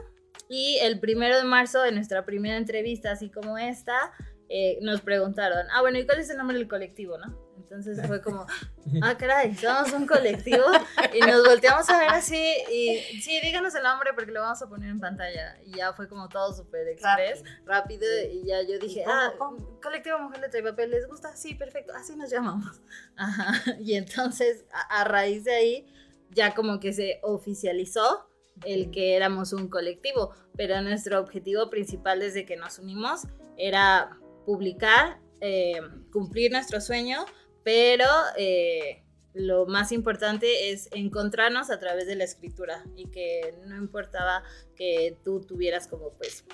y 0.50 0.78
el 0.82 1.00
primero 1.00 1.38
de 1.38 1.44
marzo, 1.44 1.86
en 1.86 1.96
nuestra 1.96 2.26
primera 2.26 2.58
entrevista, 2.58 3.12
así 3.12 3.30
como 3.30 3.58
esta, 3.58 4.12
eh, 4.50 4.80
nos 4.82 5.02
preguntaron, 5.02 5.68
ah, 5.72 5.82
bueno, 5.82 5.98
¿y 6.00 6.06
cuál 6.06 6.20
es 6.20 6.30
el 6.30 6.38
nombre 6.38 6.58
del 6.58 6.68
colectivo, 6.68 7.18
no? 7.18 7.38
Entonces 7.58 8.00
fue 8.08 8.22
como, 8.22 8.46
ah, 9.02 9.18
caray, 9.18 9.54
somos 9.56 9.92
un 9.92 10.08
colectivo 10.08 10.64
y 11.14 11.20
nos 11.20 11.46
volteamos 11.46 11.90
a 11.90 12.00
ver 12.00 12.10
así 12.10 12.56
y 12.72 12.98
sí, 13.22 13.40
díganos 13.42 13.76
el 13.76 13.84
nombre 13.84 14.12
porque 14.14 14.32
lo 14.32 14.42
vamos 14.42 14.62
a 14.62 14.70
poner 14.70 14.90
en 14.90 15.00
pantalla 15.00 15.58
y 15.66 15.76
ya 15.76 15.92
fue 15.92 16.08
como 16.08 16.30
todo 16.30 16.54
súper 16.54 16.88
express, 16.88 17.44
rápido, 17.66 18.06
y 18.32 18.46
ya 18.46 18.62
yo 18.62 18.80
dije, 18.80 19.04
ah, 19.06 19.34
cómo? 19.38 19.80
colectivo 19.82 20.20
Mujer 20.20 20.40
Letra 20.40 20.60
y 20.62 20.64
Papel, 20.64 20.92
¿les 20.92 21.08
gusta? 21.08 21.36
Sí, 21.36 21.56
perfecto, 21.56 21.94
así 21.94 22.16
nos 22.16 22.30
llamamos. 22.30 22.82
Ajá. 23.18 23.76
Y 23.82 23.96
entonces, 23.96 24.66
a, 24.72 25.02
a 25.02 25.04
raíz 25.04 25.44
de 25.44 25.54
ahí, 25.54 25.94
ya 26.32 26.56
como 26.56 26.80
que 26.80 26.94
se 26.94 27.20
oficializó 27.22 28.30
el 28.66 28.92
que 28.92 29.16
éramos 29.16 29.54
un 29.54 29.68
colectivo, 29.68 30.34
pero 30.56 30.82
nuestro 30.82 31.20
objetivo 31.20 31.70
principal 31.70 32.20
desde 32.20 32.46
que 32.46 32.56
nos 32.56 32.80
unimos 32.80 33.28
era 33.58 34.18
publicar, 34.48 35.20
eh, 35.42 35.82
cumplir 36.10 36.54
nuestro 36.54 36.80
sueño, 36.80 37.26
pero 37.66 38.06
eh, 38.38 39.04
lo 39.34 39.66
más 39.66 39.92
importante 39.92 40.72
es 40.72 40.88
encontrarnos 40.94 41.70
a 41.70 41.80
través 41.82 42.08
de 42.08 42.16
la 42.16 42.24
escritura 42.24 42.86
y 42.96 43.10
que 43.10 43.54
no 43.66 43.76
importaba 43.76 44.42
que 44.74 45.18
tú 45.26 45.42
tuvieras 45.42 45.86
como 45.90 46.14
pues 46.14 46.46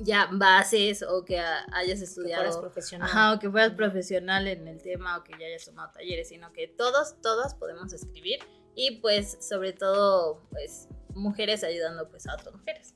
ya 0.00 0.28
bases 0.32 1.04
o 1.04 1.24
que 1.24 1.38
ha- 1.38 1.64
hayas 1.72 2.00
Que 2.00 2.04
estudiado. 2.06 2.42
fueras 2.42 2.58
profesional. 2.58 3.08
Ajá, 3.08 3.32
o 3.34 3.38
que 3.38 3.48
fueras 3.48 3.70
profesional 3.74 4.48
en 4.48 4.66
el 4.66 4.82
tema 4.82 5.16
o 5.16 5.22
que 5.22 5.34
ya 5.38 5.46
hayas 5.46 5.64
tomado 5.66 5.92
talleres, 5.92 6.28
sino 6.30 6.52
que 6.52 6.66
todos, 6.66 7.14
todas 7.22 7.54
podemos 7.54 7.92
escribir 7.92 8.40
y 8.74 8.98
pues 9.00 9.38
sobre 9.40 9.72
todo 9.72 10.42
pues 10.50 10.88
mujeres 11.14 11.62
ayudando 11.62 12.08
pues 12.10 12.26
a 12.26 12.34
otras 12.34 12.52
mujeres. 12.56 12.92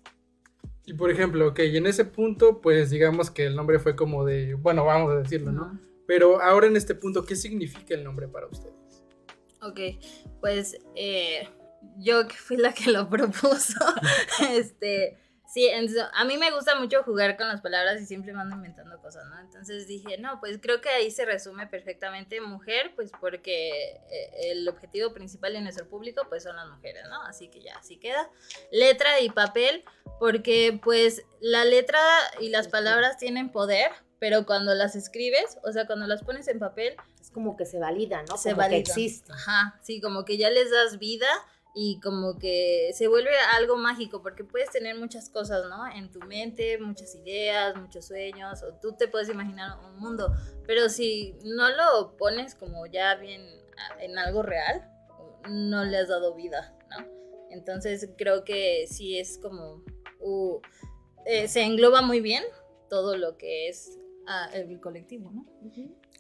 Y 0.89 0.95
por 0.95 1.11
ejemplo, 1.11 1.49
ok, 1.49 1.59
y 1.71 1.77
en 1.77 1.87
ese 1.87 2.07
punto, 2.07 2.63
pues 2.63 2.89
digamos 2.89 3.31
que 3.31 3.45
el 3.45 3.55
nombre 3.55 3.79
fue 3.79 3.95
como 3.95 4.25
de, 4.25 4.55
bueno, 4.55 4.87
vamos 4.87 5.13
a 5.13 5.17
decirlo, 5.17 5.53
¿no? 5.53 5.79
Pero 6.07 6.41
ahora 6.41 6.67
en 6.67 6.77
este 6.77 6.95
punto, 6.95 7.27
¿qué 7.27 7.37
significa 7.37 7.93
el 7.93 8.03
nombre 8.03 8.27
para 8.27 8.47
ustedes? 8.47 9.05
Ok, 9.61 9.81
pues 10.41 10.79
eh, 10.97 11.47
yo 11.99 12.27
que 12.27 12.37
fui 12.37 12.57
la 12.57 12.73
que 12.73 12.91
lo 12.91 13.07
propuso, 13.11 13.79
este, 14.55 15.19
sí, 15.49 15.69
a 16.13 16.25
mí 16.25 16.37
me 16.37 16.51
gusta 16.51 16.75
mucho 16.79 17.03
jugar 17.03 17.37
con 17.37 17.49
las 17.49 17.61
palabras 17.61 18.01
y 18.01 18.07
siempre 18.07 18.33
me 18.33 18.41
ando 18.43 18.57
inventando 18.57 19.01
cosas, 19.01 19.25
¿no? 19.31 19.41
Entonces 19.41 19.87
dije, 19.87 20.19
no, 20.19 20.39
pues 20.41 20.59
creo 20.61 20.81
que 20.81 20.91
ahí 20.91 21.11
se 21.11 21.25
resume 21.25 21.67
perfectamente 21.67 22.41
mujer, 22.41 22.93
pues 22.95 23.11
porque 23.21 23.71
eh, 24.11 24.53
el 24.53 24.69
objetivo 24.69 25.13
principal 25.13 25.55
de 25.55 25.63
nuestro 25.63 25.89
público 25.89 26.23
pues 26.29 26.43
son 26.43 26.57
las 26.57 26.69
mujeres, 26.69 27.05
¿no? 27.09 27.23
Así 27.23 27.49
que 27.49 27.63
ya, 27.63 27.77
así 27.79 27.97
queda. 27.97 28.31
Letra 28.71 29.21
y 29.21 29.31
papel, 29.31 29.85
porque 30.21 30.79
pues 30.83 31.23
la 31.41 31.65
letra 31.65 31.99
y 32.41 32.51
las 32.51 32.69
palabras 32.69 33.17
tienen 33.17 33.51
poder. 33.51 33.91
Pero 34.21 34.47
cuando 34.47 34.75
las 34.75 34.97
escribes, 34.97 35.59
o 35.63 35.71
sea, 35.71 35.87
cuando 35.87 36.09
las 36.09 36.25
pones 36.25 36.49
en 36.49 36.59
papel, 36.59 36.97
Es 37.21 37.31
como 37.31 37.57
que 37.57 37.65
se 37.65 37.79
valida, 37.79 38.25
¿no? 38.29 38.37
se 38.37 38.51
como 38.51 38.63
que 38.63 38.69
valida. 38.69 38.79
existe. 38.79 39.33
Ajá, 39.33 39.79
sí, 39.81 40.01
como 40.01 40.25
que 40.25 40.37
ya 40.37 40.51
les 40.51 40.73
das 40.73 40.99
vida 40.99 41.29
y 41.81 42.01
como 42.01 42.37
que 42.41 42.91
se 42.93 43.07
vuelve 43.07 43.31
algo 43.55 43.77
mágico 43.77 44.21
porque 44.21 44.43
puedes 44.43 44.69
tener 44.71 44.99
muchas 44.99 45.31
cosas, 45.31 45.65
¿no? 45.69 45.87
En 45.87 46.11
tu 46.11 46.19
mente, 46.19 46.77
muchas 46.79 47.15
ideas, 47.15 47.77
muchos 47.77 48.05
sueños, 48.09 48.65
o 48.65 48.75
tú 48.81 48.97
te 48.97 49.07
puedes 49.07 49.29
imaginar 49.29 49.79
un 49.85 49.97
mundo, 50.01 50.35
pero 50.67 50.89
si 50.89 51.37
no 51.45 51.71
lo 51.71 52.17
pones 52.17 52.57
como 52.57 52.87
ya 52.87 53.15
bien 53.15 53.43
a- 53.77 54.03
en 54.03 54.19
algo 54.19 54.43
real, 54.43 54.91
no 55.49 55.85
le 55.85 55.99
has 55.99 56.09
dado 56.09 56.35
vida, 56.35 56.77
¿no? 56.91 57.07
Entonces 57.51 58.09
creo 58.19 58.43
que 58.43 58.89
sí 58.89 59.17
es 59.17 59.39
como, 59.39 59.85
uh, 60.19 60.61
eh, 61.27 61.47
se 61.47 61.63
engloba 61.63 62.03
muy 62.03 62.21
bien 62.21 62.43
todo 62.91 63.17
lo 63.17 63.37
que 63.39 63.69
es 63.69 63.98
ah, 64.29 64.49
el 64.53 64.79
colectivo, 64.81 65.31
¿no? 65.33 65.47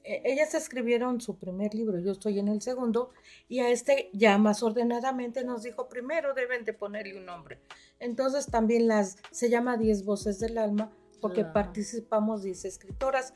Eh, 0.04 0.22
ellas 0.24 0.54
escribieron 0.54 1.20
su 1.20 1.38
primer 1.38 1.74
libro, 1.74 1.98
yo 1.98 2.12
estoy 2.12 2.38
en 2.38 2.48
el 2.48 2.62
segundo, 2.62 3.10
y 3.48 3.60
a 3.60 3.70
este 3.70 4.10
ya 4.12 4.38
más 4.38 4.62
ordenadamente 4.62 5.44
nos 5.44 5.62
dijo, 5.62 5.88
primero 5.88 6.34
deben 6.34 6.64
de 6.64 6.72
ponerle 6.72 7.18
un 7.18 7.26
nombre. 7.26 7.60
Entonces 8.00 8.46
también 8.46 8.88
las, 8.88 9.16
se 9.30 9.50
llama 9.50 9.76
Diez 9.76 10.04
Voces 10.04 10.40
del 10.40 10.56
Alma, 10.58 10.90
porque 11.20 11.40
Claro. 11.40 11.52
participamos 11.52 12.42
10 12.42 12.64
escritoras. 12.64 13.34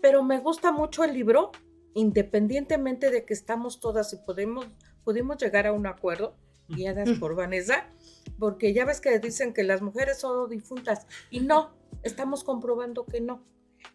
Pero 0.00 0.22
me 0.22 0.38
gusta 0.38 0.70
mucho 0.70 1.02
el 1.04 1.14
libro, 1.14 1.50
independientemente 1.94 3.10
de 3.10 3.24
que 3.24 3.34
estamos 3.34 3.80
todas 3.80 4.12
y 4.12 4.16
podemos, 4.16 4.66
pudimos 5.04 5.38
llegar 5.38 5.66
a 5.66 5.72
un 5.72 5.86
acuerdo, 5.86 6.36
guiadas 6.68 7.10
por 7.18 7.34
Vanessa, 7.34 7.86
porque 8.38 8.72
ya 8.72 8.84
ves 8.84 9.00
que 9.00 9.18
dicen 9.18 9.52
que 9.52 9.62
las 9.62 9.82
mujeres 9.82 10.18
son 10.20 10.48
difuntas, 10.48 11.06
y 11.30 11.40
no, 11.40 11.70
estamos 12.02 12.44
comprobando 12.44 13.06
que 13.06 13.20
no. 13.20 13.42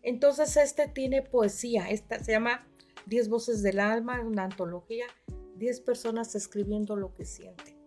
Entonces 0.03 0.57
este 0.57 0.87
tiene 0.87 1.21
poesía, 1.21 1.89
esta 1.89 2.23
se 2.23 2.31
llama 2.31 2.67
Diez 3.05 3.29
voces 3.29 3.63
del 3.63 3.79
alma, 3.79 4.21
una 4.21 4.43
antología, 4.43 5.05
diez 5.55 5.79
personas 5.79 6.35
escribiendo 6.35 6.97
lo 6.97 7.13
que 7.13 7.23
sienten. 7.23 7.77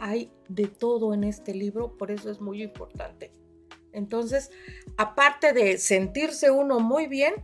Hay 0.00 0.32
de 0.48 0.66
todo 0.66 1.14
en 1.14 1.22
este 1.22 1.54
libro, 1.54 1.96
por 1.96 2.10
eso 2.10 2.28
es 2.28 2.40
muy 2.40 2.62
importante. 2.62 3.30
Entonces, 3.92 4.50
aparte 4.96 5.52
de 5.52 5.78
sentirse 5.78 6.50
uno 6.50 6.80
muy 6.80 7.06
bien, 7.06 7.34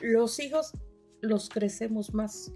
los 0.00 0.38
hijos 0.38 0.72
los 1.20 1.48
crecemos 1.48 2.14
más 2.14 2.52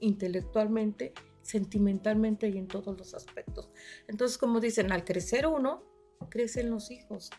intelectualmente, 0.00 1.12
sentimentalmente 1.42 2.48
y 2.48 2.58
en 2.58 2.66
todos 2.66 2.96
los 2.96 3.14
aspectos. 3.14 3.70
Entonces, 4.08 4.38
como 4.38 4.60
dicen, 4.60 4.92
al 4.92 5.04
crecer 5.04 5.46
uno, 5.46 5.82
crecen 6.28 6.70
los 6.70 6.90
hijos. 6.90 7.30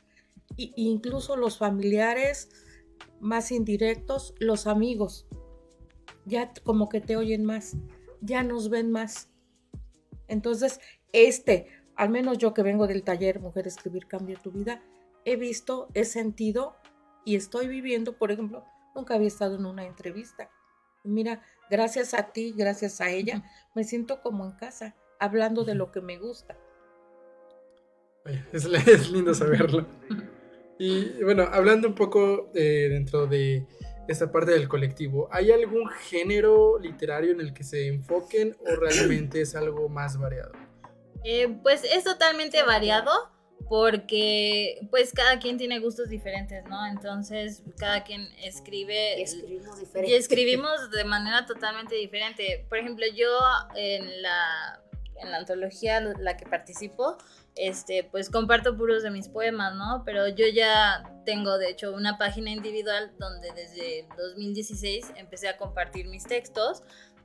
Incluso 0.58 1.36
los 1.38 1.58
familiares 1.58 2.50
más 3.20 3.52
indirectos, 3.52 4.34
los 4.40 4.68
amigos, 4.68 5.28
ya 6.26 6.52
como 6.64 6.90
que 6.90 7.02
te 7.02 7.16
oyen 7.16 7.46
más, 7.46 7.78
ya 8.22 8.44
nos 8.44 8.70
ven 8.70 8.92
más. 8.92 9.30
Entonces, 10.28 10.80
este, 11.14 11.68
al 11.96 12.10
menos 12.10 12.38
yo 12.38 12.54
que 12.54 12.64
vengo 12.64 12.88
del 12.88 13.04
taller 13.04 13.40
Mujer 13.40 13.68
Escribir 13.68 14.08
Cambia 14.08 14.38
tu 14.38 14.52
Vida, 14.52 14.84
he 15.26 15.36
visto, 15.36 15.90
he 15.94 16.06
sentido 16.06 16.76
y 17.26 17.36
estoy 17.36 17.68
viviendo, 17.68 18.18
por 18.18 18.32
ejemplo, 18.32 18.66
nunca 18.96 19.16
había 19.16 19.28
estado 19.28 19.56
en 19.56 19.66
una 19.66 19.86
entrevista. 19.86 20.50
Mira, 21.04 21.42
gracias 21.70 22.14
a 22.14 22.32
ti, 22.32 22.54
gracias 22.56 23.02
a 23.02 23.10
ella, 23.10 23.44
me 23.76 23.84
siento 23.84 24.22
como 24.22 24.46
en 24.46 24.52
casa, 24.52 24.96
hablando 25.20 25.64
de 25.64 25.76
lo 25.76 25.92
que 25.92 26.02
me 26.02 26.18
gusta. 26.18 26.58
Oye, 28.26 28.44
Es, 28.52 28.66
es 28.66 29.10
lindo 29.10 29.34
saberlo. 29.34 29.86
Y 30.84 31.22
bueno, 31.22 31.44
hablando 31.44 31.88
un 31.88 31.94
poco 31.94 32.50
eh, 32.56 32.88
dentro 32.90 33.28
de 33.28 33.68
esta 34.08 34.32
parte 34.32 34.50
del 34.54 34.68
colectivo, 34.68 35.30
¿hay 35.32 35.52
algún 35.52 35.88
género 35.90 36.80
literario 36.80 37.32
en 37.34 37.40
el 37.40 37.54
que 37.54 37.64
se 37.64 37.88
enfoquen 37.88 38.58
o 38.62 38.76
realmente 38.80 39.42
es 39.42 39.54
algo 39.54 39.90
más 39.90 40.18
variado? 40.18 40.54
Eh, 41.24 41.56
pues 41.62 41.84
es 41.84 42.04
totalmente 42.04 42.64
variado 42.64 43.12
porque 43.70 44.80
pues 44.90 45.14
cada 45.14 45.38
quien 45.38 45.60
tiene 45.60 45.78
gustos 45.78 46.10
diferentes, 46.10 46.66
¿no? 46.66 46.84
Entonces 46.88 47.62
cada 47.78 48.04
quien 48.04 48.28
escribe 48.44 49.20
Y 49.20 49.22
escribimos 49.22 49.80
diferente. 49.80 50.12
y 50.12 50.16
escribimos 50.16 50.90
de 50.90 51.04
manera 51.06 51.46
totalmente 51.46 51.94
diferente. 51.94 52.66
Por 52.68 52.80
ejemplo, 52.80 53.06
yo 53.16 53.30
en 53.76 54.24
la, 54.24 54.82
en 55.22 55.30
la 55.30 55.38
antología 55.38 56.00
la 56.02 56.38
que 56.38 56.48
participo, 56.48 57.18
este, 57.56 58.04
pues 58.04 58.30
comparto 58.30 58.78
puros 58.78 59.04
de 59.04 59.12
mis 59.12 59.28
poemas, 59.28 59.76
¿no? 59.76 60.04
Pero 60.06 60.28
yo 60.28 60.46
ya 60.48 61.04
tengo, 61.26 61.58
de 61.58 61.70
hecho, 61.70 61.94
una 61.94 62.18
página 62.18 62.52
individual 62.52 63.12
donde 63.20 63.52
desde 63.54 64.02
el 64.02 64.08
2016 64.18 65.14
empecé 65.18 65.50
a 65.50 65.58
compartir 65.58 66.08
mis 66.08 66.26
textos. 66.26 66.84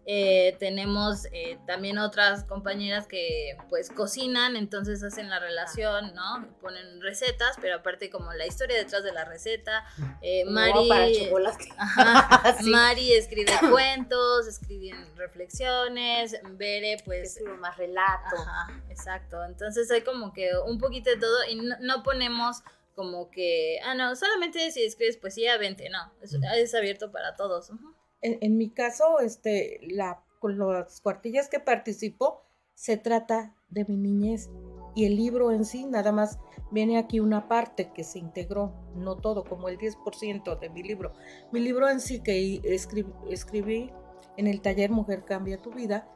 Eh, 0.09 0.57
tenemos 0.61 1.27
eh, 1.33 1.59
también 1.67 1.99
otras 1.99 2.45
compañeras 2.45 3.09
que 3.09 3.57
pues 3.69 3.91
cocinan, 3.91 4.55
entonces 4.55 5.03
hacen 5.03 5.29
la 5.29 5.41
relación, 5.41 6.15
¿no? 6.15 6.47
Ponen 6.61 7.03
recetas, 7.03 7.57
pero 7.61 7.79
aparte 7.79 8.09
como 8.09 8.33
la 8.33 8.47
historia 8.47 8.77
detrás 8.77 9.03
de 9.03 9.13
la 9.13 9.25
receta. 9.25 9.85
Eh, 10.23 10.45
Mari, 10.45 10.89
para 10.89 11.13
chocolate. 11.13 11.69
Ajá. 11.77 12.57
Sí. 12.61 12.71
Mari 12.71 13.13
escribe 13.15 13.53
cuentos, 13.71 14.47
escribe 14.47 14.97
reflexiones, 15.17 16.41
Bere 16.53 16.99
pues... 17.05 17.33
escribo 17.33 17.57
más 17.57 17.77
relato. 17.77 18.37
Ajá, 18.37 18.81
exacto. 18.89 19.45
Entonces 19.45 19.91
hay 19.91 20.03
como 20.03 20.33
que 20.33 20.53
un 20.67 20.79
poquito 20.79 21.11
de 21.11 21.17
todo 21.17 21.45
y 21.49 21.57
no, 21.57 21.77
no 21.81 22.03
ponemos 22.05 22.63
como 22.95 23.29
que, 23.31 23.79
ah, 23.85 23.95
no, 23.95 24.15
solamente 24.15 24.71
si 24.71 24.85
escribes 24.85 25.17
poesía, 25.17 25.59
vente, 25.59 25.91
no, 25.91 26.13
es, 26.23 26.33
es 26.55 26.75
abierto 26.75 27.11
para 27.11 27.35
todos. 27.35 27.71
Ujú. 27.71 27.96
En, 28.27 28.39
en 28.41 28.57
mi 28.57 28.71
caso, 28.71 29.21
este, 29.21 29.79
la, 29.83 30.25
con 30.41 30.59
las 30.59 31.01
cuartillas 31.01 31.49
que 31.49 31.61
participo, 31.61 32.43
se 32.75 32.97
trata 32.97 33.55
de 33.71 33.85
mi 33.85 33.97
niñez. 33.97 34.51
Y 34.97 35.05
el 35.05 35.15
libro 35.15 35.53
en 35.53 35.65
sí, 35.65 35.87
nada 35.87 36.11
más 36.11 36.41
viene 36.73 36.99
aquí 36.99 37.21
una 37.21 37.47
parte 37.47 37.93
que 37.93 38.03
se 38.03 38.19
integró, 38.19 38.75
no 38.97 39.17
todo, 39.17 39.45
como 39.45 39.69
el 39.69 39.79
10% 39.79 40.59
de 40.59 40.71
mi 40.71 40.83
libro. 40.83 41.13
Mi 41.53 41.61
libro 41.61 41.89
en 41.89 42.01
sí 42.01 42.21
que 42.21 42.61
escribí, 42.65 43.13
escribí 43.31 43.93
en 44.37 44.49
el 44.49 44.61
taller 44.61 44.91
Mujer 44.91 45.25
Cambia 45.25 45.63
tu 45.63 45.71
Vida, 45.71 46.09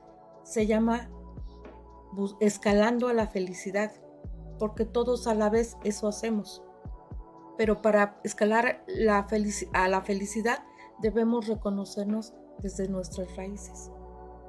se 0.42 0.66
llama 0.66 1.08
Escalando 2.40 3.06
a 3.06 3.14
la 3.14 3.28
Felicidad, 3.28 3.92
porque 4.58 4.84
todos 4.84 5.28
a 5.28 5.34
la 5.34 5.48
vez 5.48 5.76
eso 5.84 6.08
hacemos. 6.08 6.60
Pero 7.56 7.82
para 7.82 8.18
escalar 8.24 8.82
la 8.88 9.28
a 9.74 9.88
la 9.88 10.02
felicidad, 10.02 10.64
debemos 11.00 11.46
reconocernos 11.46 12.34
desde 12.62 12.88
nuestras 12.88 13.34
raíces, 13.36 13.90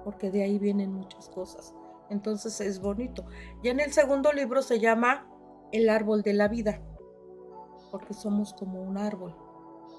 porque 0.04 0.32
de 0.32 0.44
ahí 0.44 0.60
vienen 0.60 0.94
muchas 0.94 1.30
cosas. 1.30 1.74
Entonces 2.10 2.60
es 2.62 2.80
bonito. 2.80 3.26
Ya 3.64 3.72
en 3.72 3.80
el 3.80 3.94
segundo 3.94 4.34
libro 4.34 4.62
se 4.62 4.80
llama 4.80 5.30
El 5.72 5.90
árbol 5.90 6.24
de 6.24 6.34
la 6.34 6.48
vida, 6.48 6.82
porque 7.90 8.14
somos 8.14 8.54
como 8.54 8.82
un 8.82 8.98
árbol. 8.98 9.36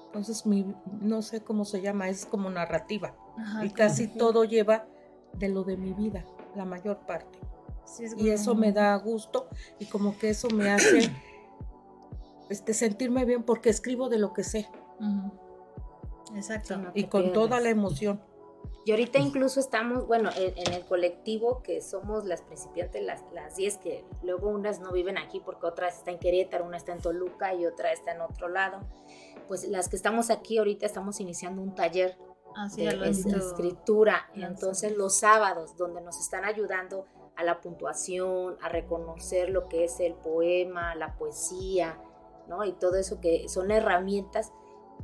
Entonces 0.07 0.45
mi, 0.45 0.75
no 1.01 1.23
sé 1.23 1.43
cómo 1.43 1.65
se 1.65 1.81
llama, 1.81 2.09
es 2.09 2.25
como 2.25 2.49
narrativa. 2.49 3.15
Ajá, 3.37 3.65
Y 3.65 3.71
casi 3.71 4.05
Ujú. 4.05 4.17
todo 4.19 4.43
lleva 4.43 4.87
de 5.33 5.49
lo 5.49 5.63
de 5.63 5.75
mi 5.77 5.93
vida, 5.93 6.23
la 6.55 6.65
mayor 6.65 6.99
parte. 7.07 7.39
sí, 7.85 8.03
es 8.03 8.15
Y 8.15 8.29
eso 8.29 8.53
me 8.53 8.71
da 8.71 8.95
gusto 8.97 9.47
y 9.79 9.85
como 9.87 10.15
que 10.19 10.29
eso 10.29 10.47
me 10.49 10.69
hace 10.71 11.09
este, 12.49 12.75
sentirme 12.75 13.25
bien 13.25 13.41
porque 13.43 13.71
escribo 13.71 14.09
de 14.09 14.19
lo 14.19 14.33
que 14.33 14.43
sé 14.43 14.69
Ujú. 14.99 15.31
Exacto. 16.35 16.77
No 16.77 16.91
y 16.93 17.05
con 17.05 17.31
toda 17.33 17.59
la 17.59 17.69
emoción. 17.69 18.21
Y 18.85 18.91
ahorita 18.91 19.17
incluso 19.19 19.59
estamos, 19.61 20.07
bueno, 20.07 20.29
en, 20.35 20.57
en 20.57 20.73
el 20.73 20.85
colectivo 20.85 21.61
que 21.63 21.81
somos 21.81 22.25
las 22.25 22.41
principiantes, 22.41 23.01
las, 23.01 23.23
las 23.33 23.55
10, 23.55 23.77
que 23.77 24.03
luego 24.23 24.49
unas 24.49 24.79
no 24.81 24.91
viven 24.91 25.17
aquí 25.17 25.39
porque 25.39 25.65
otras 25.67 25.97
están 25.99 26.15
en 26.15 26.19
Querétaro, 26.19 26.65
una 26.65 26.75
está 26.77 26.91
en 26.91 26.99
Toluca 26.99 27.53
y 27.53 27.65
otra 27.65 27.93
está 27.93 28.11
en 28.11 28.21
otro 28.21 28.49
lado. 28.49 28.81
Pues 29.47 29.65
las 29.69 29.87
que 29.87 29.95
estamos 29.95 30.29
aquí 30.29 30.57
ahorita 30.57 30.85
estamos 30.85 31.19
iniciando 31.21 31.61
un 31.61 31.75
taller 31.75 32.17
Así 32.57 32.85
de 32.85 33.09
es- 33.09 33.25
escritura. 33.25 34.29
Entonces 34.35 34.97
los 34.97 35.15
sábados, 35.15 35.77
donde 35.77 36.01
nos 36.01 36.19
están 36.19 36.43
ayudando 36.43 37.05
a 37.37 37.43
la 37.45 37.61
puntuación, 37.61 38.57
a 38.61 38.67
reconocer 38.69 39.49
lo 39.49 39.69
que 39.69 39.85
es 39.85 39.99
el 40.01 40.13
poema, 40.13 40.93
la 40.95 41.15
poesía, 41.15 41.97
¿no? 42.49 42.63
Y 42.65 42.73
todo 42.73 42.95
eso 42.97 43.21
que 43.21 43.47
son 43.47 43.71
herramientas, 43.71 44.51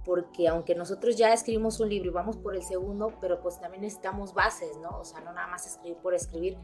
porque 0.04 0.48
aunque 0.48 0.76
nosotros 0.76 1.18
ya 1.18 1.34
escribimos 1.34 1.80
un 1.80 1.90
libro 1.90 2.10
y 2.10 2.14
vamos 2.14 2.38
por 2.38 2.56
el 2.56 2.64
segundo, 2.64 3.14
pero 3.22 3.42
pues 3.42 3.60
también 3.60 3.82
necesitamos 3.82 4.34
bases, 4.34 4.78
¿no? 4.78 5.00
O 5.00 5.04
sea, 5.04 5.22
no 5.22 5.34
nada 5.34 5.48
más 5.48 5.66
escribir 5.68 5.98
por 5.98 6.14
escribir. 6.14 6.58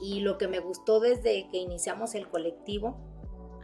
Y 0.00 0.20
lo 0.20 0.38
que 0.38 0.48
me 0.48 0.60
gustó 0.60 1.00
desde 1.00 1.48
que 1.48 1.58
iniciamos 1.58 2.14
el 2.14 2.28
colectivo, 2.28 2.96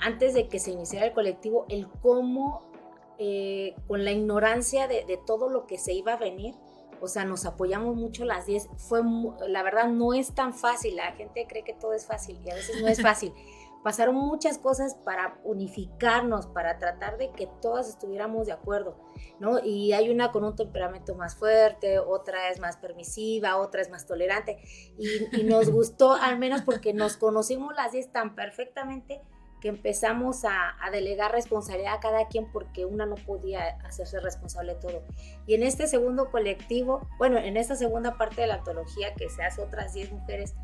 antes 0.00 0.34
de 0.34 0.48
que 0.48 0.58
se 0.58 0.70
iniciara 0.70 1.06
el 1.06 1.12
colectivo, 1.12 1.66
el 1.68 1.88
cómo, 2.02 2.70
eh, 3.18 3.74
con 3.86 4.04
la 4.04 4.12
ignorancia 4.12 4.88
de, 4.88 5.04
de 5.04 5.18
todo 5.18 5.48
lo 5.48 5.66
que 5.66 5.78
se 5.78 5.92
iba 5.92 6.14
a 6.14 6.16
venir, 6.16 6.54
o 7.00 7.08
sea, 7.08 7.24
nos 7.24 7.46
apoyamos 7.46 7.96
mucho 7.96 8.24
las 8.24 8.46
10. 8.46 8.68
Fue, 8.76 9.00
la 9.48 9.62
verdad, 9.62 9.88
no 9.88 10.12
es 10.12 10.34
tan 10.34 10.54
fácil. 10.54 10.96
La 10.96 11.12
gente 11.12 11.46
cree 11.48 11.64
que 11.64 11.72
todo 11.72 11.94
es 11.94 12.06
fácil 12.06 12.38
y 12.44 12.50
a 12.50 12.54
veces 12.54 12.80
no 12.80 12.88
es 12.88 13.00
fácil. 13.00 13.32
Pasaron 13.82 14.14
muchas 14.14 14.58
cosas 14.58 14.94
para 14.94 15.40
unificarnos, 15.44 16.46
para 16.46 16.78
tratar 16.78 17.16
de 17.16 17.30
que 17.32 17.48
todas 17.62 17.88
estuviéramos 17.88 18.46
de 18.46 18.52
acuerdo, 18.52 18.96
¿no? 19.38 19.58
Y 19.58 19.92
hay 19.92 20.10
una 20.10 20.32
con 20.32 20.44
un 20.44 20.54
temperamento 20.54 21.14
más 21.14 21.34
fuerte, 21.34 21.98
otra 21.98 22.50
es 22.50 22.60
más 22.60 22.76
permisiva, 22.76 23.56
otra 23.56 23.80
es 23.80 23.90
más 23.90 24.06
tolerante. 24.06 24.58
Y, 24.98 25.40
y 25.40 25.44
nos 25.44 25.70
gustó, 25.72 26.12
al 26.12 26.38
menos 26.38 26.62
porque 26.62 26.92
nos 26.92 27.16
conocimos 27.16 27.74
las 27.74 27.92
10 27.92 28.12
tan 28.12 28.34
perfectamente 28.34 29.22
que 29.60 29.68
empezamos 29.68 30.44
a, 30.44 30.74
a 30.84 30.90
delegar 30.90 31.32
responsabilidad 31.32 31.94
a 31.94 32.00
cada 32.00 32.26
quien 32.28 32.50
porque 32.50 32.84
una 32.84 33.06
no 33.06 33.14
podía 33.14 33.78
hacerse 33.84 34.18
responsable 34.20 34.74
de 34.74 34.80
todo. 34.80 35.04
Y 35.46 35.54
en 35.54 35.62
este 35.62 35.86
segundo 35.86 36.30
colectivo, 36.30 37.06
bueno, 37.18 37.38
en 37.38 37.56
esta 37.56 37.76
segunda 37.76 38.16
parte 38.16 38.40
de 38.40 38.46
la 38.48 38.54
antología 38.54 39.14
que 39.14 39.28
se 39.28 39.42
hace 39.42 39.62
otras 39.62 39.92
10 39.92 40.12
mujeres, 40.12 40.54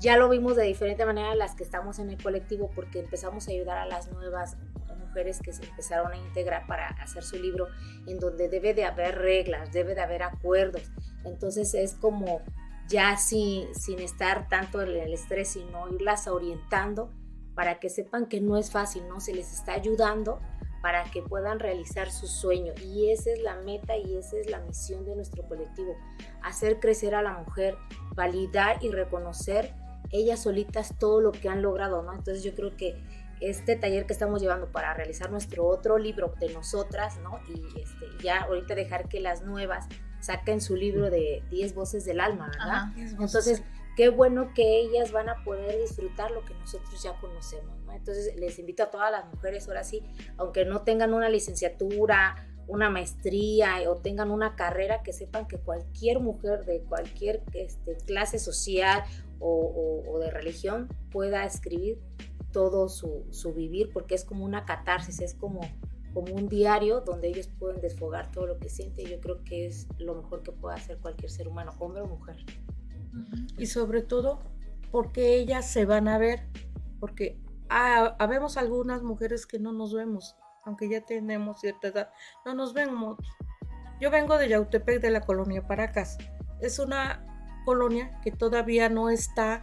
ya 0.00 0.16
lo 0.16 0.28
vimos 0.28 0.56
de 0.56 0.64
diferente 0.64 1.04
manera 1.06 1.34
las 1.34 1.54
que 1.54 1.62
estamos 1.62 1.98
en 1.98 2.10
el 2.10 2.22
colectivo 2.22 2.70
porque 2.74 3.00
empezamos 3.00 3.48
a 3.48 3.52
ayudar 3.52 3.78
a 3.78 3.86
las 3.86 4.10
nuevas 4.12 4.56
mujeres 4.98 5.40
que 5.40 5.52
se 5.52 5.64
empezaron 5.64 6.12
a 6.12 6.16
integrar 6.16 6.66
para 6.66 6.88
hacer 6.88 7.22
su 7.22 7.36
libro 7.36 7.68
en 8.06 8.18
donde 8.18 8.48
debe 8.48 8.74
de 8.74 8.84
haber 8.84 9.16
reglas, 9.16 9.72
debe 9.72 9.94
de 9.94 10.00
haber 10.00 10.24
acuerdos. 10.24 10.82
Entonces 11.24 11.72
es 11.74 11.94
como 11.94 12.42
ya 12.88 13.16
sin, 13.16 13.72
sin 13.74 14.00
estar 14.00 14.48
tanto 14.48 14.82
en 14.82 14.88
el 14.88 15.14
estrés, 15.14 15.48
sino 15.52 15.88
irlas 15.88 16.26
orientando 16.26 17.10
para 17.54 17.78
que 17.78 17.88
sepan 17.88 18.26
que 18.26 18.40
no 18.40 18.56
es 18.56 18.72
fácil, 18.72 19.06
¿no? 19.08 19.20
Se 19.20 19.32
les 19.32 19.52
está 19.52 19.72
ayudando 19.72 20.40
para 20.82 21.04
que 21.04 21.22
puedan 21.22 21.60
realizar 21.60 22.10
su 22.10 22.26
sueño. 22.26 22.74
Y 22.82 23.10
esa 23.10 23.30
es 23.30 23.40
la 23.40 23.56
meta 23.56 23.96
y 23.96 24.16
esa 24.16 24.36
es 24.36 24.50
la 24.50 24.58
misión 24.58 25.04
de 25.06 25.14
nuestro 25.14 25.46
colectivo, 25.48 25.96
hacer 26.42 26.80
crecer 26.80 27.14
a 27.14 27.22
la 27.22 27.38
mujer, 27.38 27.76
validar 28.14 28.84
y 28.84 28.90
reconocer 28.90 29.72
ellas 30.14 30.42
solitas 30.42 30.96
todo 30.98 31.20
lo 31.20 31.32
que 31.32 31.48
han 31.48 31.60
logrado, 31.60 32.02
¿no? 32.02 32.12
Entonces 32.12 32.44
yo 32.44 32.54
creo 32.54 32.76
que 32.76 32.96
este 33.40 33.76
taller 33.76 34.06
que 34.06 34.12
estamos 34.12 34.40
llevando 34.40 34.70
para 34.70 34.94
realizar 34.94 35.30
nuestro 35.30 35.66
otro 35.66 35.98
libro 35.98 36.32
de 36.38 36.52
nosotras, 36.52 37.18
¿no? 37.18 37.40
Y 37.48 37.80
este, 37.80 38.06
ya 38.22 38.42
ahorita 38.42 38.74
dejar 38.76 39.08
que 39.08 39.20
las 39.20 39.42
nuevas 39.42 39.86
saquen 40.20 40.60
su 40.60 40.76
libro 40.76 41.10
de 41.10 41.42
10 41.50 41.74
voces 41.74 42.04
del 42.04 42.20
alma, 42.20 42.46
¿verdad? 42.46 42.70
Ajá. 42.70 42.94
Entonces, 42.96 43.62
qué 43.96 44.08
bueno 44.08 44.52
que 44.54 44.80
ellas 44.80 45.10
van 45.10 45.28
a 45.28 45.42
poder 45.44 45.80
disfrutar 45.80 46.30
lo 46.30 46.44
que 46.44 46.54
nosotros 46.54 47.02
ya 47.02 47.18
conocemos, 47.20 47.76
¿no? 47.80 47.92
Entonces, 47.92 48.36
les 48.36 48.58
invito 48.60 48.84
a 48.84 48.90
todas 48.90 49.10
las 49.10 49.26
mujeres, 49.26 49.66
ahora 49.66 49.82
sí, 49.82 50.02
aunque 50.38 50.64
no 50.64 50.82
tengan 50.82 51.12
una 51.12 51.28
licenciatura, 51.28 52.36
una 52.66 52.90
maestría 52.90 53.78
o 53.88 53.96
tengan 53.96 54.30
una 54.30 54.56
carrera, 54.56 55.02
que 55.02 55.12
sepan 55.12 55.46
que 55.46 55.58
cualquier 55.58 56.20
mujer 56.20 56.64
de 56.64 56.80
cualquier 56.82 57.42
este, 57.52 57.96
clase 58.06 58.38
social 58.38 59.04
o, 59.40 60.18
de 60.20 60.30
religión 60.30 60.88
pueda 61.10 61.44
escribir 61.44 62.00
todo 62.52 62.88
su, 62.88 63.26
su 63.30 63.52
vivir, 63.52 63.90
porque 63.92 64.14
es 64.14 64.24
como 64.24 64.44
una 64.44 64.64
catarsis, 64.64 65.20
es 65.20 65.34
como, 65.34 65.60
como 66.12 66.34
un 66.34 66.48
diario 66.48 67.00
donde 67.00 67.28
ellos 67.28 67.48
pueden 67.58 67.80
desfogar 67.80 68.30
todo 68.30 68.46
lo 68.46 68.58
que 68.58 68.68
sienten. 68.68 69.06
Yo 69.06 69.20
creo 69.20 69.42
que 69.44 69.66
es 69.66 69.88
lo 69.98 70.14
mejor 70.14 70.42
que 70.42 70.52
puede 70.52 70.76
hacer 70.76 70.98
cualquier 70.98 71.30
ser 71.30 71.48
humano, 71.48 71.72
hombre 71.78 72.02
o 72.02 72.06
mujer. 72.06 72.36
y 73.58 73.66
sobre 73.66 74.02
todo 74.02 74.40
porque 74.90 75.34
ellas 75.36 75.68
se 75.70 75.84
van 75.84 76.06
a 76.08 76.18
ver, 76.18 76.46
porque 77.00 77.38
ha- 77.68 78.14
habemos 78.18 78.56
algunas 78.56 79.02
mujeres 79.02 79.46
que 79.46 79.58
no 79.58 79.72
nos 79.72 79.92
vemos, 79.92 80.36
aunque 80.64 80.88
ya 80.88 81.04
tenemos 81.04 81.60
cierta 81.60 81.88
edad, 81.88 82.10
no 82.46 82.54
nos 82.54 82.72
vemos. 82.72 83.18
Yo 84.00 84.10
vengo 84.10 84.36
de 84.38 84.48
Yautepec, 84.48 85.00
de 85.00 85.10
la 85.10 85.20
colonia 85.20 85.66
Paracas. 85.66 86.18
Es 86.60 86.78
una 86.78 87.24
colonia 87.64 88.18
que 88.22 88.30
todavía 88.30 88.88
no 88.88 89.10
está, 89.10 89.60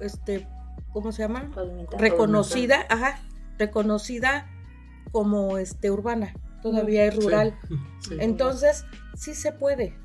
este, 0.00 0.46
¿cómo 0.92 1.12
se 1.12 1.22
llama? 1.22 1.50
Pavimentar. 1.54 2.00
Reconocida, 2.00 2.86
ajá, 2.88 3.20
reconocida 3.58 4.50
como 5.12 5.58
este 5.58 5.90
urbana, 5.90 6.34
todavía 6.62 7.04
es 7.04 7.16
rural. 7.16 7.58
Sí. 8.00 8.16
Entonces, 8.20 8.84
sí 9.16 9.34
se 9.34 9.50
puede. 9.50 9.98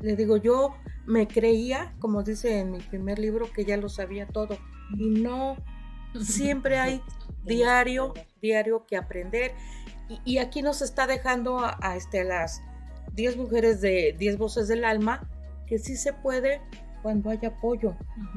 Le 0.00 0.16
digo, 0.16 0.36
yo 0.36 0.74
me 1.06 1.26
creía, 1.26 1.94
como 1.98 2.22
dice 2.22 2.58
en 2.58 2.72
mi 2.72 2.78
primer 2.78 3.18
libro, 3.18 3.50
que 3.50 3.64
ya 3.64 3.78
lo 3.78 3.88
sabía 3.88 4.26
todo. 4.26 4.58
Y 4.98 5.08
no, 5.08 5.56
siempre 6.20 6.78
hay 6.78 7.00
diario, 7.44 8.12
diario 8.42 8.84
que 8.86 8.98
aprender. 8.98 9.52
Y, 10.10 10.20
y 10.24 10.38
aquí 10.38 10.60
nos 10.60 10.82
está 10.82 11.06
dejando 11.06 11.60
a, 11.60 11.78
a, 11.80 11.96
este, 11.96 12.20
a 12.20 12.24
las 12.24 12.60
10 13.14 13.36
mujeres 13.36 13.80
de 13.80 14.14
10 14.18 14.38
voces 14.38 14.68
del 14.68 14.84
alma, 14.84 15.28
que 15.70 15.78
sí 15.78 15.96
se 15.96 16.12
puede 16.12 16.60
cuando 17.00 17.30
hay 17.30 17.38
apoyo. 17.46 17.94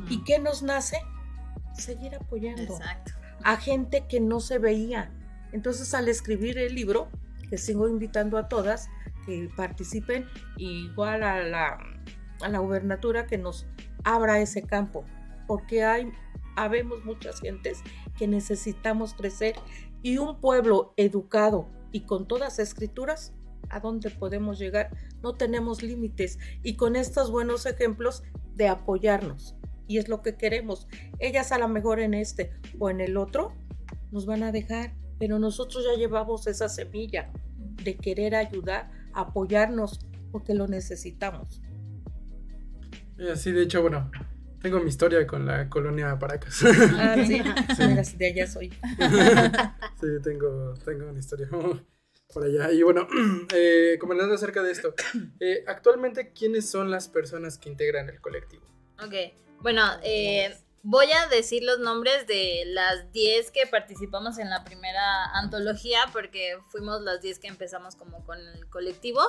¿Y 0.08 0.24
qué 0.24 0.38
nos 0.38 0.62
nace? 0.62 0.98
Seguir 1.74 2.14
apoyando 2.14 2.62
Exacto. 2.62 3.14
a 3.44 3.58
gente 3.58 4.06
que 4.08 4.20
no 4.20 4.40
se 4.40 4.60
veía. 4.60 5.12
Entonces 5.52 5.96
al 5.96 6.08
escribir 6.10 6.60
el 6.60 6.76
libro, 6.76 7.10
que 7.50 7.58
sigo 7.58 7.90
invitando 7.90 8.38
a 8.38 8.48
todas 8.48 8.88
que 9.26 9.50
participen, 9.58 10.28
igual 10.58 11.24
a 11.24 11.42
la, 11.42 11.80
a 12.42 12.50
la 12.50 12.60
gubernatura 12.60 13.26
que 13.26 13.40
nos 13.40 13.66
abra 14.04 14.40
ese 14.40 14.62
campo, 14.62 15.04
porque 15.48 15.84
hay, 15.84 16.12
habemos 16.56 17.04
muchas 17.04 17.40
gentes 17.40 17.82
que 18.16 18.28
necesitamos 18.28 19.16
crecer 19.16 19.56
y 20.04 20.20
un 20.20 20.40
pueblo 20.40 20.94
educado 20.98 21.68
y 21.92 22.02
con 22.02 22.28
todas 22.28 22.60
escrituras, 22.60 23.34
¿a 23.70 23.80
dónde 23.80 24.10
podemos 24.10 24.60
llegar? 24.60 24.90
No 25.22 25.34
tenemos 25.34 25.84
límites 25.84 26.40
y 26.62 26.76
con 26.76 26.96
estos 26.96 27.32
buenos 27.32 27.66
ejemplos 27.66 28.24
de 28.56 28.68
apoyarnos. 28.68 29.56
Y 29.88 29.98
es 29.98 30.08
lo 30.08 30.22
que 30.22 30.36
queremos. 30.36 30.88
Ellas 31.20 31.52
a 31.52 31.58
lo 31.58 31.68
mejor 31.68 32.00
en 32.00 32.14
este 32.14 32.52
o 32.80 32.90
en 32.90 33.02
el 33.02 33.18
otro 33.18 33.54
nos 34.12 34.26
van 34.26 34.44
a 34.44 34.52
dejar, 34.52 34.94
pero 35.20 35.40
nosotros 35.40 35.84
ya 35.86 35.98
llevamos 35.98 36.48
esa 36.48 36.70
semilla 36.70 37.32
de 37.84 37.96
querer 37.98 38.36
ayudar, 38.36 38.92
apoyarnos, 39.14 40.00
porque 40.32 40.54
lo 40.54 40.68
necesitamos. 40.68 41.62
Eh, 43.18 43.36
Sí, 43.36 43.52
de 43.52 43.64
hecho, 43.64 43.82
bueno, 43.82 44.10
tengo 44.62 44.80
mi 44.80 44.90
historia 44.90 45.28
con 45.28 45.46
la 45.46 45.70
colonia 45.70 46.18
Paracas. 46.18 46.64
Ah, 46.98 47.16
sí, 47.26 47.42
de 48.18 48.26
allá 48.28 48.48
soy. 48.48 48.70
Sí, 50.00 50.08
tengo, 50.24 50.74
tengo 50.86 51.10
una 51.10 51.20
historia 51.20 51.50
por 52.34 52.44
allá. 52.44 52.72
Y 52.72 52.84
bueno, 52.84 53.08
eh, 53.54 53.98
comentando 54.00 54.36
acerca 54.36 54.64
de 54.64 54.72
esto, 54.72 54.94
eh, 55.40 55.64
actualmente, 55.68 56.34
¿quiénes 56.34 56.70
son 56.70 56.92
las 56.92 57.08
personas 57.08 57.58
que 57.58 57.70
integran 57.70 58.10
el 58.10 58.20
colectivo? 58.22 58.66
Ok, 59.04 59.14
bueno, 59.60 59.84
eh, 60.04 60.58
voy 60.82 61.08
a 61.12 61.28
decir 61.28 61.64
los 61.64 61.80
nombres 61.80 62.28
de 62.28 62.64
las 62.68 63.12
10 63.12 63.52
que 63.52 63.66
participamos 63.68 64.38
en 64.38 64.50
la 64.50 64.64
primera 64.64 65.26
antología, 65.34 66.00
porque 66.12 66.58
fuimos 66.70 67.02
las 67.02 67.22
10 67.22 67.40
que 67.40 67.48
empezamos 67.48 67.96
como 67.96 68.26
con 68.26 68.40
el 68.40 68.68
colectivo. 68.70 69.22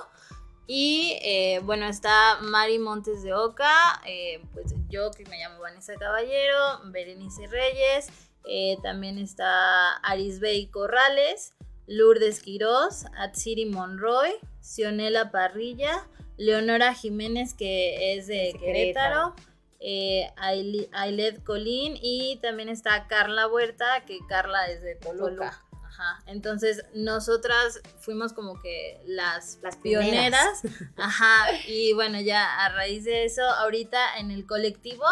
Y 0.67 1.19
eh, 1.23 1.61
bueno, 1.62 1.87
está 1.87 2.38
Mari 2.40 2.79
Montes 2.79 3.23
de 3.23 3.35
Oca, 3.35 4.01
eh, 4.07 4.43
pues 4.53 4.75
yo 4.88 5.11
que 5.11 5.25
me 5.27 5.38
llamo 5.38 5.61
Vanessa 5.61 5.95
Caballero, 5.97 6.81
Berenice 6.87 7.47
Reyes, 7.49 8.09
eh, 8.47 8.79
también 8.83 9.19
está 9.19 9.97
Arisbey 9.97 10.69
Corrales, 10.69 11.53
Lourdes 11.87 12.40
Quirós, 12.40 13.05
Atsiri 13.16 13.66
Monroy, 13.66 14.31
Sionela 14.61 15.31
Parrilla, 15.31 16.07
Leonora 16.37 16.94
Jiménez, 16.94 17.55
que 17.55 18.14
es 18.14 18.27
de 18.27 18.49
Es 18.51 18.55
Querétaro, 18.57 19.35
Querétaro. 19.35 19.35
eh, 19.81 20.31
Aile- 20.37 20.88
Ailed 20.92 21.42
Colín 21.44 21.97
y 22.01 22.38
también 22.42 22.68
está 22.68 23.07
Carla 23.07 23.47
Huerta, 23.49 24.05
que 24.07 24.18
Carla 24.29 24.68
es 24.68 24.83
de 24.83 24.94
Toluca. 24.97 25.25
Toluca. 25.27 25.61
Ajá. 25.85 26.23
Entonces, 26.27 26.85
nosotras 26.94 27.81
fuimos 28.01 28.33
como 28.33 28.61
que 28.61 29.01
las, 29.07 29.59
Las 29.62 29.77
pioneras. 29.77 30.62
Ajá. 30.97 31.47
Y 31.68 31.92
bueno, 31.92 32.20
ya 32.20 32.64
a 32.64 32.70
raíz 32.70 33.05
de 33.05 33.25
eso, 33.25 33.42
ahorita 33.42 34.18
en 34.18 34.33
el 34.33 34.44
colectivo, 34.44 35.05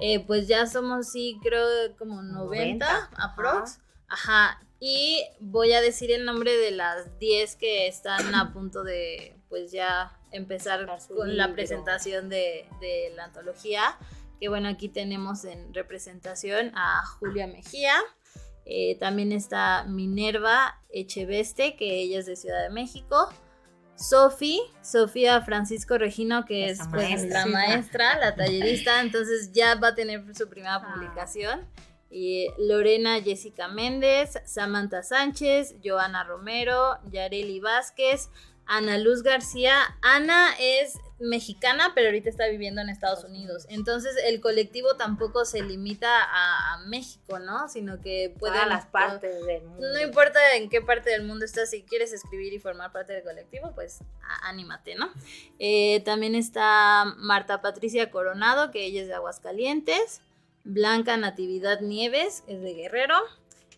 eh, 0.00 0.18
pues 0.26 0.48
ya 0.48 0.66
somos, 0.66 1.12
sí, 1.12 1.38
creo 1.40 1.68
como 1.96 2.20
90, 2.20 2.86
90, 2.86 3.10
aprox. 3.16 3.78
Ajá. 4.08 4.60
Y 4.86 5.24
voy 5.40 5.72
a 5.72 5.80
decir 5.80 6.12
el 6.12 6.26
nombre 6.26 6.54
de 6.58 6.70
las 6.70 7.18
10 7.18 7.56
que 7.56 7.86
están 7.86 8.34
a 8.34 8.52
punto 8.52 8.84
de, 8.84 9.34
pues 9.48 9.72
ya 9.72 10.12
empezar 10.30 10.84
con 11.08 11.38
la 11.38 11.44
libro. 11.46 11.54
presentación 11.54 12.28
de, 12.28 12.66
de 12.82 13.10
la 13.16 13.24
antología. 13.24 13.96
Que 14.38 14.50
bueno, 14.50 14.68
aquí 14.68 14.90
tenemos 14.90 15.46
en 15.46 15.72
representación 15.72 16.70
a 16.74 17.02
Julia 17.18 17.46
Mejía. 17.46 17.94
Eh, 18.66 18.98
también 19.00 19.32
está 19.32 19.84
Minerva 19.84 20.82
Echeveste, 20.90 21.76
que 21.76 22.00
ella 22.00 22.18
es 22.18 22.26
de 22.26 22.36
Ciudad 22.36 22.62
de 22.62 22.68
México. 22.68 23.32
Sofi, 23.96 24.60
Sofía 24.82 25.40
Francisco 25.40 25.96
Regino, 25.96 26.44
que 26.44 26.68
es 26.68 26.78
pues, 26.90 27.08
maestra. 27.08 27.40
la 27.40 27.46
maestra, 27.46 28.18
la 28.18 28.34
tallerista, 28.34 29.00
entonces 29.00 29.50
ya 29.52 29.76
va 29.76 29.88
a 29.88 29.94
tener 29.94 30.22
su 30.36 30.46
primera 30.48 30.74
Ah. 30.74 30.92
publicación. 30.92 31.66
Y 32.16 32.46
Lorena 32.58 33.20
Jessica 33.20 33.66
Méndez, 33.66 34.38
Samantha 34.44 35.02
Sánchez, 35.02 35.74
Joana 35.84 36.22
Romero, 36.22 36.98
Yareli 37.10 37.58
Vázquez, 37.58 38.28
Ana 38.66 38.98
Luz 38.98 39.24
García. 39.24 39.74
Ana 40.00 40.50
es 40.60 40.94
mexicana, 41.18 41.90
pero 41.94 42.06
ahorita 42.08 42.28
está 42.30 42.46
viviendo 42.46 42.80
en 42.80 42.88
Estados 42.88 43.24
Unidos. 43.24 43.66
Entonces 43.68 44.12
el 44.26 44.40
colectivo 44.40 44.94
tampoco 44.96 45.44
se 45.44 45.62
limita 45.62 46.08
a, 46.22 46.74
a 46.74 46.78
México, 46.86 47.40
¿no? 47.40 47.68
Sino 47.68 48.00
que 48.00 48.32
puede 48.38 48.54
Todas 48.54 48.68
las 48.68 48.86
partes 48.86 49.44
del 49.44 49.62
mundo. 49.64 49.86
no 49.92 50.00
importa 50.00 50.54
en 50.54 50.68
qué 50.70 50.80
parte 50.82 51.10
del 51.10 51.24
mundo 51.24 51.44
estás, 51.44 51.70
si 51.70 51.82
quieres 51.82 52.12
escribir 52.12 52.52
y 52.52 52.58
formar 52.60 52.92
parte 52.92 53.12
del 53.12 53.24
colectivo, 53.24 53.72
pues 53.74 54.02
á- 54.22 54.48
anímate, 54.48 54.94
¿no? 54.94 55.10
Eh, 55.58 56.00
también 56.04 56.34
está 56.36 57.04
Marta 57.16 57.60
Patricia 57.60 58.10
Coronado, 58.12 58.70
que 58.70 58.84
ella 58.84 59.02
es 59.02 59.08
de 59.08 59.14
Aguascalientes. 59.14 60.20
Blanca 60.64 61.16
Natividad 61.16 61.80
Nieves, 61.80 62.42
que 62.46 62.54
es 62.54 62.62
de 62.62 62.74
Guerrero. 62.74 63.16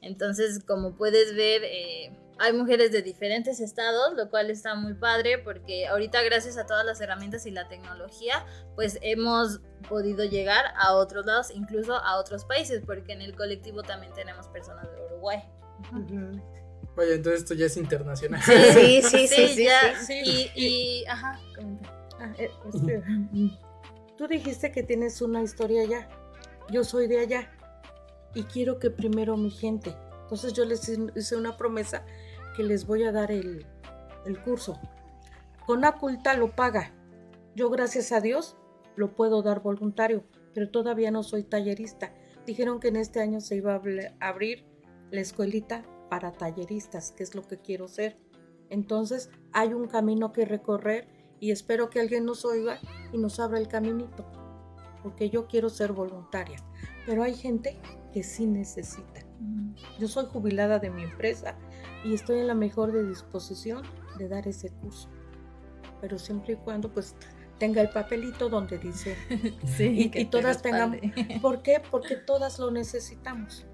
Entonces, 0.00 0.62
como 0.64 0.96
puedes 0.96 1.34
ver, 1.34 1.62
eh, 1.64 2.16
hay 2.38 2.52
mujeres 2.52 2.92
de 2.92 3.02
diferentes 3.02 3.60
estados, 3.60 4.14
lo 4.14 4.30
cual 4.30 4.50
está 4.50 4.74
muy 4.74 4.94
padre 4.94 5.38
porque 5.38 5.86
ahorita 5.86 6.22
gracias 6.22 6.58
a 6.58 6.66
todas 6.66 6.84
las 6.84 7.00
herramientas 7.00 7.46
y 7.46 7.50
la 7.50 7.68
tecnología, 7.68 8.44
pues 8.74 8.98
hemos 9.02 9.60
podido 9.88 10.24
llegar 10.24 10.66
a 10.76 10.94
otros 10.94 11.26
lados, 11.26 11.50
incluso 11.50 11.94
a 11.94 12.18
otros 12.18 12.44
países, 12.44 12.82
porque 12.84 13.12
en 13.12 13.22
el 13.22 13.34
colectivo 13.34 13.82
también 13.82 14.12
tenemos 14.14 14.46
personas 14.48 14.86
de 14.92 15.04
Uruguay. 15.06 15.42
Vaya, 16.94 17.14
entonces 17.14 17.42
esto 17.42 17.54
ya 17.54 17.66
es 17.66 17.76
internacional. 17.76 18.40
Sí, 18.42 18.52
sí, 19.02 19.28
sí, 19.28 19.48
sí, 19.48 19.64
ya, 19.64 19.98
sí. 19.98 20.22
Y, 20.24 20.50
y, 20.54 21.06
ajá, 21.06 21.40
comenta. 21.54 21.92
Ah, 22.18 22.32
eh, 22.38 22.50
espera. 22.72 23.04
Tú 24.16 24.26
dijiste 24.26 24.72
que 24.72 24.82
tienes 24.82 25.20
una 25.20 25.42
historia 25.42 25.82
allá. 25.82 26.08
Yo 26.70 26.84
soy 26.84 27.06
de 27.06 27.20
allá. 27.20 27.50
Y 28.34 28.44
quiero 28.44 28.78
que 28.78 28.90
primero 28.90 29.36
mi 29.36 29.50
gente. 29.50 29.96
Entonces 30.22 30.52
yo 30.52 30.64
les 30.64 30.88
hice 30.88 31.36
una 31.36 31.56
promesa 31.56 32.04
que 32.56 32.62
les 32.62 32.86
voy 32.86 33.04
a 33.04 33.12
dar 33.12 33.30
el, 33.30 33.66
curso. 34.44 34.78
Conaculta 35.66 36.36
lo 36.36 36.50
paga. 36.50 36.92
Yo 37.54 37.70
gracias 37.70 38.12
a 38.12 38.20
Dios 38.20 38.56
lo 38.96 39.14
puedo 39.14 39.42
dar 39.42 39.62
voluntario, 39.62 40.24
pero 40.54 40.70
todavía 40.70 41.10
no 41.10 41.22
soy 41.22 41.44
tallerista. 41.44 42.12
Dijeron 42.44 42.80
que 42.80 42.88
en 42.88 42.96
este 42.96 43.20
año 43.20 43.40
se 43.40 43.56
iba 43.56 43.72
a 43.72 44.28
abrir 44.28 44.64
la 45.10 45.20
escuelita 45.20 45.84
para 46.10 46.32
talleristas, 46.32 47.12
que 47.12 47.22
es 47.22 47.34
lo 47.34 47.42
que 47.46 47.58
quiero 47.58 47.88
ser. 47.88 48.18
Entonces 48.68 49.30
hay 49.52 49.74
un 49.74 49.86
camino 49.86 50.32
que 50.32 50.44
recorrer 50.44 51.08
y 51.38 51.50
espero 51.50 51.90
que 51.90 52.00
alguien 52.00 52.24
nos 52.24 52.44
oiga 52.44 52.80
y 53.12 53.18
nos 53.18 53.38
abra 53.38 53.58
el 53.58 53.68
caminito, 53.68 54.26
porque 55.06 55.30
yo 55.30 55.46
quiero 55.46 55.68
ser 55.70 55.92
voluntaria, 55.92 56.58
pero 57.06 57.22
hay 57.22 57.32
gente 57.36 57.78
que 58.12 58.24
sí 58.24 58.44
necesita. 58.44 59.20
Yo 60.00 60.08
soy 60.08 60.26
jubilada 60.26 60.80
de 60.80 60.90
mi 60.90 61.04
empresa 61.04 61.54
y 62.04 62.12
estoy 62.12 62.40
en 62.40 62.48
la 62.48 62.54
mejor 62.56 62.90
de 62.90 63.06
disposición 63.06 63.82
de 64.18 64.26
dar 64.28 64.48
ese 64.48 64.70
curso, 64.70 65.08
pero 66.00 66.18
siempre 66.18 66.54
y 66.54 66.56
cuando 66.56 66.92
pues 66.92 67.14
tenga 67.60 67.82
el 67.82 67.90
papelito 67.90 68.48
donde 68.48 68.78
dice, 68.78 69.14
Sí, 69.76 70.10
y- 70.12 70.20
y 70.22 70.24
todas 70.24 70.60
tengan- 70.60 70.98
¿por 71.40 71.62
qué? 71.62 71.80
Porque 71.90 72.16
todas 72.16 72.58
lo 72.58 72.72
necesitamos. 72.72 73.64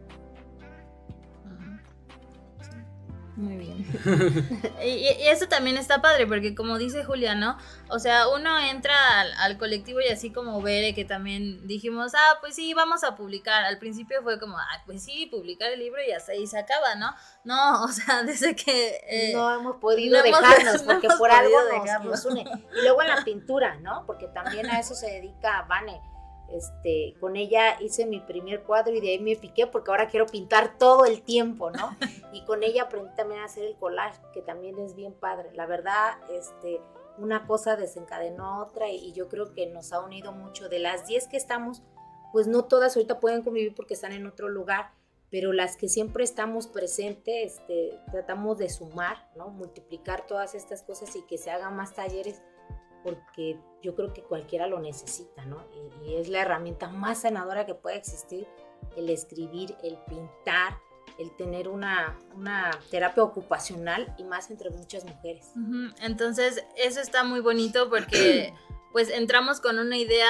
Muy 3.35 3.57
bien. 3.57 3.87
y, 4.85 5.07
eso 5.29 5.47
también 5.47 5.79
está 5.79 6.03
padre, 6.03 6.27
porque 6.27 6.55
como 6.55 6.77
dice 6.77 7.03
Julia, 7.03 7.35
¿no? 7.35 7.57
O 7.88 7.99
sea, 7.99 8.29
uno 8.29 8.59
entra 8.59 9.21
al, 9.21 9.33
al 9.38 9.59
colectivo 9.59 10.01
y 10.01 10.09
así 10.09 10.31
como 10.31 10.61
Bere, 10.61 10.95
que 10.95 11.07
también 11.07 11.66
dijimos, 11.66 12.12
ah, 12.14 12.38
pues 12.40 12.57
sí, 12.57 12.75
vamos 12.75 13.05
a 13.05 13.16
publicar. 13.16 13.64
Al 13.64 13.79
principio 13.79 14.23
fue 14.23 14.38
como, 14.38 14.59
ah, 14.59 14.83
pues 14.85 15.03
sí, 15.03 15.27
publicar 15.27 15.71
el 15.71 15.79
libro 15.79 16.01
y 16.07 16.12
hasta 16.12 16.33
ahí 16.33 16.47
se 16.47 16.59
acaba, 16.59 16.95
¿no? 16.97 17.14
No, 17.45 17.85
o 17.85 17.88
sea, 17.88 18.23
desde 18.23 18.55
que... 18.55 19.01
eh, 19.09 19.33
no 19.33 19.55
hemos 19.55 19.77
podido 19.77 20.18
no 20.18 20.23
dejarnos, 20.23 20.83
no 20.85 20.92
porque 20.92 21.09
por 21.16 21.31
algo 21.31 21.57
nos, 21.71 22.05
nos 22.05 22.25
une. 22.27 22.42
Y 22.77 22.83
luego 22.83 23.01
en 23.01 23.09
la 23.09 23.25
pintura, 23.25 23.77
¿no? 23.77 24.05
Porque 24.07 24.29
también 24.29 24.68
a 24.68 24.79
eso 24.79 24.95
se 24.95 25.07
dedica 25.07 25.62
Vane. 25.62 26.12
Este, 26.52 27.14
con 27.18 27.36
ella 27.36 27.80
hice 27.80 28.06
mi 28.06 28.20
primer 28.20 28.62
cuadro 28.62 28.94
y 28.94 29.00
de 29.00 29.10
ahí 29.10 29.18
me 29.18 29.36
piqué 29.36 29.66
porque 29.66 29.90
ahora 29.90 30.08
quiero 30.08 30.26
pintar 30.26 30.78
todo 30.78 31.06
el 31.06 31.22
tiempo, 31.22 31.70
¿no? 31.70 31.96
Y 32.32 32.44
con 32.44 32.62
ella 32.62 32.84
aprendí 32.84 33.14
también 33.14 33.40
a 33.40 33.44
hacer 33.44 33.64
el 33.64 33.76
collage, 33.76 34.20
que 34.32 34.40
también 34.40 34.78
es 34.78 34.94
bien 34.94 35.12
padre. 35.12 35.50
La 35.54 35.66
verdad, 35.66 36.14
este, 36.30 36.80
una 37.18 37.46
cosa 37.46 37.76
desencadenó 37.76 38.46
a 38.46 38.62
otra 38.62 38.88
y, 38.88 38.96
y 38.96 39.12
yo 39.12 39.28
creo 39.28 39.52
que 39.52 39.66
nos 39.66 39.92
ha 39.92 40.00
unido 40.00 40.32
mucho. 40.32 40.68
De 40.68 40.78
las 40.78 41.06
10 41.06 41.28
que 41.28 41.36
estamos, 41.36 41.82
pues 42.32 42.46
no 42.46 42.64
todas 42.64 42.96
ahorita 42.96 43.20
pueden 43.20 43.42
convivir 43.42 43.74
porque 43.74 43.94
están 43.94 44.12
en 44.12 44.26
otro 44.26 44.48
lugar, 44.48 44.92
pero 45.30 45.54
las 45.54 45.78
que 45.78 45.88
siempre 45.88 46.24
estamos 46.24 46.66
presentes, 46.66 47.54
este, 47.54 47.98
tratamos 48.10 48.58
de 48.58 48.68
sumar, 48.68 49.30
¿no? 49.34 49.48
Multiplicar 49.48 50.26
todas 50.26 50.54
estas 50.54 50.82
cosas 50.82 51.16
y 51.16 51.22
que 51.22 51.38
se 51.38 51.50
hagan 51.50 51.74
más 51.74 51.94
talleres, 51.94 52.42
porque 53.02 53.58
yo 53.82 53.94
creo 53.94 54.12
que 54.12 54.22
cualquiera 54.22 54.66
lo 54.66 54.80
necesita, 54.80 55.44
¿no? 55.44 55.64
Y, 56.02 56.10
y 56.10 56.16
es 56.16 56.28
la 56.28 56.42
herramienta 56.42 56.88
más 56.88 57.22
sanadora 57.22 57.66
que 57.66 57.74
puede 57.74 57.96
existir, 57.96 58.46
el 58.96 59.10
escribir, 59.10 59.76
el 59.82 59.98
pintar, 60.08 60.78
el 61.18 61.34
tener 61.36 61.68
una, 61.68 62.18
una 62.34 62.70
terapia 62.90 63.22
ocupacional 63.22 64.14
y 64.18 64.24
más 64.24 64.50
entre 64.50 64.70
muchas 64.70 65.04
mujeres. 65.04 65.50
Entonces, 66.00 66.64
eso 66.76 67.00
está 67.00 67.24
muy 67.24 67.40
bonito 67.40 67.88
porque 67.90 68.54
pues 68.92 69.10
entramos 69.10 69.60
con 69.60 69.78
una 69.78 69.96
idea 69.96 70.28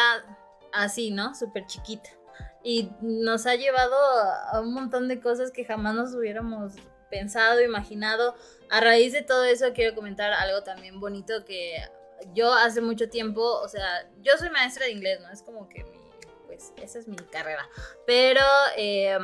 así, 0.73 1.11
¿no? 1.11 1.35
Súper 1.35 1.67
chiquita. 1.67 2.11
Y 2.65 2.91
nos 3.01 3.47
ha 3.47 3.57
llevado 3.57 3.97
a 3.97 4.51
a 4.53 4.61
un 4.61 4.75
montón 4.75 5.09
de 5.09 5.21
cosas 5.21 5.51
que 5.51 5.65
jamás 5.65 5.95
nos 5.95 6.15
hubiéramos 6.15 6.75
pensado, 7.11 7.61
imaginado. 7.61 8.35
A 8.71 8.81
raíz 8.81 9.13
de 9.13 9.23
todo 9.23 9.45
eso 9.45 9.73
quiero 9.75 9.95
comentar 9.95 10.33
algo 10.33 10.63
también 10.63 11.01
bonito 11.01 11.45
que 11.45 11.77
yo 12.35 12.53
hace 12.53 12.81
mucho 12.81 13.09
tiempo, 13.09 13.43
o 13.43 13.69
sea, 13.69 14.09
yo 14.21 14.33
soy 14.39 14.51
maestra 14.51 14.87
de 14.87 14.93
inglés, 14.93 15.21
¿no? 15.21 15.31
Es 15.31 15.43
como 15.43 15.69
que 15.69 15.85
mi, 15.85 15.99
pues 16.47 16.73
esa 16.77 16.99
es 16.99 17.09
mi 17.09 17.17
carrera. 17.17 17.69
Pero 18.07 18.41
eh, 18.77 19.19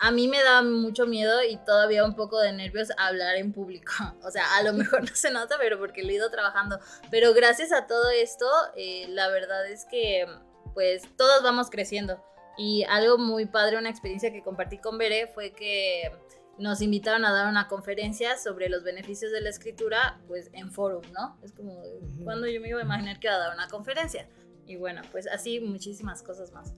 a 0.00 0.10
mí 0.12 0.28
me 0.28 0.42
da 0.42 0.62
mucho 0.62 1.06
miedo 1.06 1.42
y 1.42 1.56
todavía 1.58 2.04
un 2.04 2.14
poco 2.14 2.38
de 2.40 2.52
nervios 2.52 2.88
hablar 2.96 3.36
en 3.36 3.52
público. 3.52 3.92
O 4.22 4.30
sea, 4.30 4.56
a 4.56 4.62
lo 4.62 4.72
mejor 4.72 5.02
no 5.02 5.14
se 5.14 5.30
nota, 5.30 5.56
pero 5.58 5.78
porque 5.78 6.02
lo 6.02 6.10
he 6.10 6.14
ido 6.14 6.30
trabajando. 6.30 6.78
Pero 7.10 7.34
gracias 7.34 7.72
a 7.72 7.86
todo 7.86 8.10
esto, 8.10 8.46
eh, 8.76 9.06
la 9.08 9.28
verdad 9.28 9.66
es 9.68 9.84
que 9.86 10.26
pues 10.74 11.02
todos 11.16 11.42
vamos 11.42 11.70
creciendo. 11.70 12.22
Y 12.56 12.84
algo 12.84 13.18
muy 13.18 13.46
padre, 13.46 13.78
una 13.78 13.90
experiencia 13.90 14.32
que 14.32 14.42
compartí 14.42 14.78
con 14.78 14.98
Bere 14.98 15.28
fue 15.28 15.52
que 15.52 16.12
nos 16.58 16.82
invitaron 16.82 17.24
a 17.24 17.32
dar 17.32 17.48
una 17.48 17.68
conferencia 17.68 18.36
sobre 18.36 18.68
los 18.68 18.82
beneficios 18.82 19.32
de 19.32 19.40
la 19.40 19.50
escritura, 19.50 20.20
pues 20.26 20.50
en 20.52 20.70
forum, 20.70 21.02
¿no? 21.12 21.38
Es 21.42 21.52
como, 21.52 21.82
cuando 22.24 22.46
yo 22.46 22.60
me 22.60 22.68
iba 22.68 22.80
a 22.80 22.84
imaginar 22.84 23.20
que 23.20 23.28
iba 23.28 23.36
a 23.36 23.38
dar 23.38 23.54
una 23.54 23.68
conferencia? 23.68 24.28
Y 24.66 24.76
bueno, 24.76 25.02
pues 25.12 25.26
así 25.26 25.60
muchísimas 25.60 26.22
cosas 26.22 26.52
más. 26.52 26.74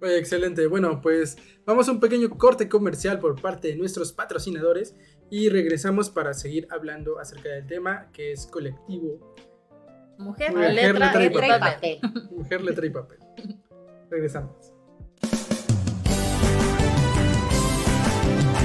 Oye, 0.00 0.18
excelente. 0.18 0.66
Bueno, 0.66 1.00
pues 1.00 1.36
vamos 1.64 1.88
a 1.88 1.92
un 1.92 2.00
pequeño 2.00 2.28
corte 2.30 2.68
comercial 2.68 3.18
por 3.18 3.40
parte 3.40 3.68
de 3.68 3.76
nuestros 3.76 4.12
patrocinadores 4.12 4.94
y 5.30 5.48
regresamos 5.48 6.10
para 6.10 6.34
seguir 6.34 6.66
hablando 6.70 7.18
acerca 7.18 7.48
del 7.48 7.66
tema 7.66 8.10
que 8.12 8.32
es 8.32 8.46
colectivo 8.46 9.34
Mujer, 10.18 10.52
Mujer, 10.52 10.72
letra, 10.74 11.18
letra 11.18 11.22
y 11.22 11.26
y 11.26 11.28
Letra 11.28 11.46
y 11.46 11.60
papel. 11.60 11.98
papel. 12.00 12.30
Mujer, 12.36 12.60
letra 12.62 12.86
y 12.86 12.90
papel. 12.90 13.18
Regresamos. 14.10 14.71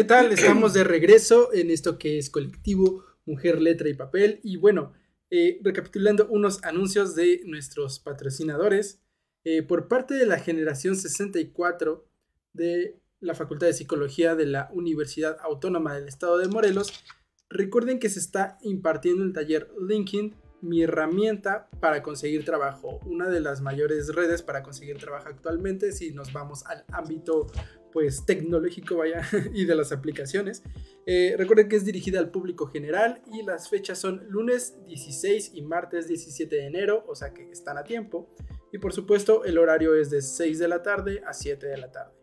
¿Qué 0.00 0.04
tal? 0.04 0.32
Estamos 0.32 0.72
de 0.72 0.82
regreso 0.82 1.52
en 1.52 1.70
esto 1.70 1.98
que 1.98 2.16
es 2.16 2.30
colectivo 2.30 3.04
Mujer, 3.26 3.60
Letra 3.60 3.86
y 3.90 3.92
Papel. 3.92 4.40
Y 4.42 4.56
bueno, 4.56 4.94
eh, 5.28 5.60
recapitulando 5.62 6.26
unos 6.30 6.64
anuncios 6.64 7.14
de 7.14 7.42
nuestros 7.44 7.98
patrocinadores. 7.98 9.02
eh, 9.44 9.62
por 9.62 9.88
parte 9.88 10.14
de 10.14 10.24
la 10.24 10.38
generación 10.38 10.96
64 10.96 12.08
de 12.54 12.98
la 13.20 13.34
Facultad 13.34 13.66
de 13.66 13.74
Psicología 13.74 14.34
de 14.34 14.46
la 14.46 14.70
Universidad 14.72 15.36
Autónoma 15.42 15.94
del 15.94 16.08
Estado 16.08 16.38
de 16.38 16.48
Morelos, 16.48 17.04
recuerden 17.50 17.98
que 17.98 18.08
se 18.08 18.20
está 18.20 18.56
impartiendo 18.62 19.22
el 19.22 19.34
taller 19.34 19.70
LinkedIn, 19.86 20.34
mi 20.62 20.82
herramienta 20.82 21.68
para 21.78 22.02
conseguir 22.02 22.46
trabajo, 22.46 23.00
una 23.04 23.28
de 23.28 23.40
las 23.40 23.60
mayores 23.60 24.14
redes 24.14 24.40
para 24.40 24.62
conseguir 24.62 24.96
trabajo 24.96 25.28
actualmente 25.28 25.92
si 25.92 26.12
nos 26.12 26.32
vamos 26.32 26.64
al 26.66 26.84
ámbito 26.88 27.48
pues 27.92 28.24
tecnológico 28.24 28.96
vaya 28.96 29.22
y 29.52 29.64
de 29.64 29.74
las 29.74 29.92
aplicaciones. 29.92 30.62
Eh, 31.06 31.34
recuerden 31.36 31.68
que 31.68 31.76
es 31.76 31.84
dirigida 31.84 32.18
al 32.18 32.30
público 32.30 32.66
general 32.66 33.22
y 33.32 33.42
las 33.42 33.68
fechas 33.68 33.98
son 33.98 34.24
lunes 34.28 34.76
16 34.86 35.52
y 35.54 35.62
martes 35.62 36.08
17 36.08 36.54
de 36.54 36.66
enero, 36.66 37.04
o 37.08 37.14
sea 37.14 37.32
que 37.32 37.50
están 37.50 37.78
a 37.78 37.84
tiempo. 37.84 38.28
Y 38.72 38.78
por 38.78 38.92
supuesto 38.92 39.44
el 39.44 39.58
horario 39.58 39.94
es 39.94 40.10
de 40.10 40.22
6 40.22 40.58
de 40.58 40.68
la 40.68 40.82
tarde 40.82 41.22
a 41.26 41.32
7 41.32 41.66
de 41.66 41.76
la 41.76 41.90
tarde. 41.90 42.14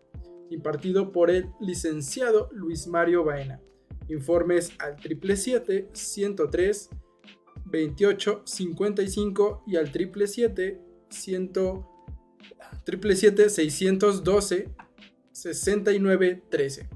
Impartido 0.49 1.11
por 1.11 1.29
el 1.29 1.49
licenciado 1.59 2.49
Luis 2.53 2.87
Mario 2.87 3.23
Baena. 3.23 3.61
Informes 4.07 4.71
al 4.79 4.95
777 5.01 5.89
103 5.93 6.89
28 7.65 8.43
55 8.45 9.63
y 9.67 9.75
al 9.75 9.87
777 9.87 10.81
100 11.09 11.53
777 12.85 13.49
612 13.49 14.86
6913. 15.41 16.89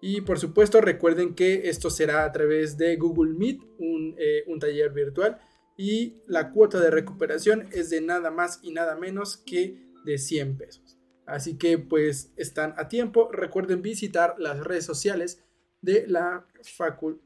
Y 0.00 0.20
por 0.20 0.38
supuesto 0.38 0.80
recuerden 0.80 1.34
que 1.34 1.68
esto 1.68 1.90
será 1.90 2.24
a 2.24 2.32
través 2.32 2.76
de 2.76 2.96
Google 2.96 3.32
Meet, 3.34 3.62
un, 3.78 4.14
eh, 4.18 4.44
un, 4.46 4.60
taller 4.60 4.92
virtual. 4.92 5.40
Y 5.76 6.22
la 6.26 6.52
cuota 6.52 6.78
de 6.78 6.90
recuperación 6.90 7.68
es 7.72 7.90
de 7.90 8.00
nada 8.00 8.30
más 8.30 8.60
y 8.62 8.70
nada 8.70 8.96
menos 8.96 9.38
que 9.38 9.82
de 10.04 10.18
100 10.18 10.58
pesos. 10.58 10.98
Así 11.26 11.56
que 11.56 11.78
pues 11.78 12.32
están 12.36 12.74
a 12.76 12.88
tiempo. 12.88 13.30
Recuerden 13.32 13.82
visitar 13.82 14.34
las 14.38 14.60
redes 14.60 14.84
sociales 14.84 15.42
de 15.80 16.06
la, 16.06 16.46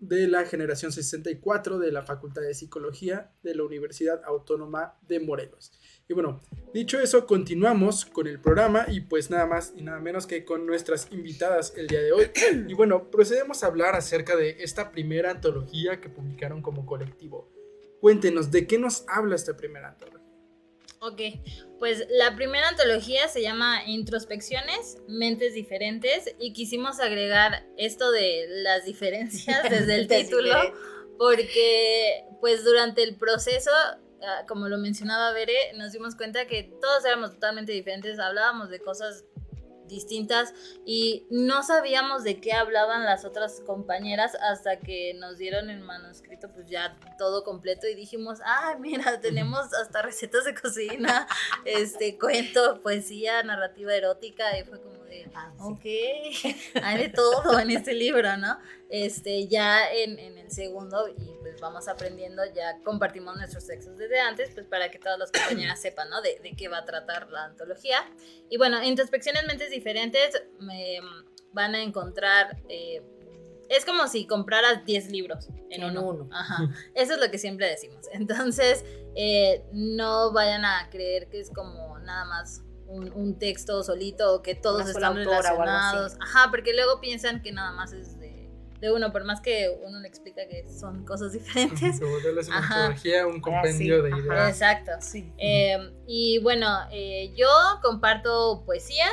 de 0.01 0.27
la 0.27 0.45
generación 0.45 0.91
64 0.91 1.79
de 1.79 1.93
la 1.93 2.03
Facultad 2.03 2.43
de 2.43 2.55
Psicología 2.55 3.33
de 3.43 3.55
la 3.55 3.63
Universidad 3.65 4.21
Autónoma 4.25 4.99
de 5.07 5.21
Morelos. 5.21 5.73
Y 6.11 6.15
bueno, 6.15 6.41
dicho 6.73 6.99
eso, 6.99 7.27
continuamos 7.27 8.07
con 8.07 8.27
el 8.27 8.41
programa 8.41 8.87
y 8.89 9.01
pues 9.01 9.29
nada 9.29 9.45
más 9.45 9.75
y 9.77 9.83
nada 9.83 10.01
menos 10.01 10.27
que 10.27 10.43
con 10.43 10.65
nuestras 10.65 11.09
invitadas 11.13 11.75
el 11.77 11.87
día 11.87 12.01
de 12.01 12.13
hoy. 12.13 12.31
Y 12.67 12.73
bueno, 12.73 13.11
procedemos 13.11 13.63
a 13.63 13.67
hablar 13.67 13.95
acerca 13.95 14.35
de 14.35 14.57
esta 14.61 14.91
primera 14.91 15.31
antología 15.33 16.01
que 16.01 16.09
publicaron 16.09 16.63
como 16.63 16.87
colectivo. 16.87 17.53
Cuéntenos, 18.01 18.51
¿de 18.51 18.67
qué 18.67 18.79
nos 18.79 19.05
habla 19.07 19.35
esta 19.37 19.55
primera 19.55 19.89
antología? 19.89 20.19
Ok, 21.01 21.21
pues 21.79 22.07
la 22.09 22.35
primera 22.35 22.69
antología 22.71 23.29
se 23.29 23.43
llama 23.43 23.85
Introspecciones, 23.87 24.97
Mentes 25.07 25.53
Diferentes 25.53 26.35
y 26.41 26.55
quisimos 26.55 27.01
agregar 27.01 27.67
esto 27.77 28.11
de 28.11 28.47
las 28.49 28.87
diferencias 28.87 29.63
desde 29.71 29.95
el 29.95 30.09
título 30.09 30.55
porque 31.19 32.25
pues 32.41 32.65
durante 32.65 33.03
el 33.03 33.17
proceso 33.17 33.71
como 34.47 34.69
lo 34.69 34.79
mencionaba 34.79 35.33
Bere, 35.33 35.73
nos 35.77 35.93
dimos 35.93 36.17
cuenta 36.17 36.47
que 36.47 36.65
todos 36.81 37.05
éramos 37.05 37.33
totalmente 37.35 37.73
diferentes, 37.73 38.19
hablábamos 38.19 38.71
de 38.71 38.81
cosas 38.81 39.25
distintas 39.89 40.55
y 40.85 41.27
no 41.31 41.63
sabíamos 41.63 42.23
de 42.23 42.41
qué 42.41 42.53
hablaban 42.53 43.05
las 43.05 43.25
otras 43.25 43.61
compañeras 43.67 44.37
hasta 44.41 44.79
que 44.79 45.15
nos 45.15 45.39
dieron 45.39 45.71
el 45.71 45.81
manuscrito 45.81 46.49
pues 46.53 46.67
ya 46.69 46.97
todo 47.17 47.43
completo 47.43 47.89
y 47.89 47.95
dijimos, 47.95 48.39
ah, 48.45 48.77
mira, 48.79 49.21
tenemos 49.21 49.73
hasta 49.75 50.03
recetas 50.03 50.45
de 50.45 50.55
cocina, 50.55 51.27
este 51.65 52.19
cuento, 52.19 52.81
poesía, 52.83 53.43
narrativa 53.43 53.95
erótica 53.95 54.59
y 54.59 54.65
fue 54.65 54.81
como 54.81 55.05
de, 55.09 55.31
ah, 55.35 55.53
ok, 55.59 55.85
hay 56.83 56.99
de 56.99 57.09
todo 57.09 57.59
en 57.59 57.71
este 57.71 57.95
libro, 57.95 58.37
¿no? 58.37 58.59
Este, 58.89 59.47
ya 59.49 59.91
en, 59.91 60.19
en 60.19 60.39
el 60.39 60.51
segundo 60.51 61.09
y 61.09 61.37
pues 61.41 61.61
vamos 61.61 61.89
aprendiendo, 61.89 62.43
ya 62.55 62.81
compartimos 62.85 63.37
nuestros 63.37 63.67
textos 63.67 63.97
desde 63.99 64.21
antes, 64.21 64.51
pues 64.55 64.67
para 64.67 64.91
que 64.91 64.99
todas 64.99 65.19
las 65.19 65.31
compañeras 65.33 65.81
sepan, 65.81 66.09
¿no? 66.11 66.23
De, 66.23 66.39
de 66.43 66.55
qué 66.57 66.69
va 66.69 66.79
a 66.79 66.85
tratar 66.85 67.31
la 67.31 67.45
antología. 67.45 67.99
Y 68.49 68.57
bueno, 68.57 68.83
introspecciones 68.83 69.45
mentes 69.47 69.71
diferentes 69.71 70.43
me 70.61 71.01
van 71.53 71.75
a 71.75 71.83
encontrar... 71.83 72.57
Eh, 72.69 73.03
es 73.69 73.85
como 73.85 74.09
si 74.09 74.27
compraras 74.27 74.87
10 74.87 75.11
libros 75.11 75.49
en, 75.69 75.83
en 75.83 75.91
uno. 75.91 76.09
uno. 76.09 76.29
Ajá. 76.33 76.71
Eso 76.95 77.13
es 77.13 77.21
lo 77.21 77.31
que 77.31 77.37
siempre 77.37 77.69
decimos. 77.69 78.07
Entonces, 78.13 78.83
eh, 79.15 79.63
no 79.73 80.33
vayan 80.33 80.65
a 80.65 80.89
creer 80.91 81.29
que 81.29 81.41
es 81.41 81.51
como 81.51 81.99
nada 81.99 82.25
más 82.25 82.63
un, 82.89 83.13
un 83.13 83.39
texto 83.39 83.83
solito 83.83 84.35
o 84.35 84.43
que 84.43 84.55
todos 84.55 84.83
Una 84.83 84.91
están 84.91 85.15
relacionados. 85.15 86.17
Ajá, 86.21 86.51
porque 86.51 86.75
luego 86.75 87.01
piensan 87.01 87.43
que 87.43 87.53
nada 87.53 87.73
más 87.73 87.93
es 87.93 88.19
de 88.19 88.39
de 88.81 88.93
uno, 88.93 89.13
por 89.13 89.25
más 89.25 89.41
que 89.41 89.77
uno 89.83 89.99
le 90.01 90.09
explica 90.09 90.47
que 90.47 90.69
son 90.69 91.05
cosas 91.05 91.33
diferentes. 91.33 92.01
La 93.09 93.27
un 93.27 93.41
compendio 93.41 94.03
de 94.03 94.13
ajá. 94.13 94.21
ideas. 94.21 94.49
Exacto. 94.51 94.93
Sí. 95.01 95.33
Eh, 95.39 95.93
y 96.07 96.39
bueno, 96.39 96.67
eh, 96.93 97.33
yo 97.37 97.49
comparto 97.83 98.63
poesía 98.65 99.07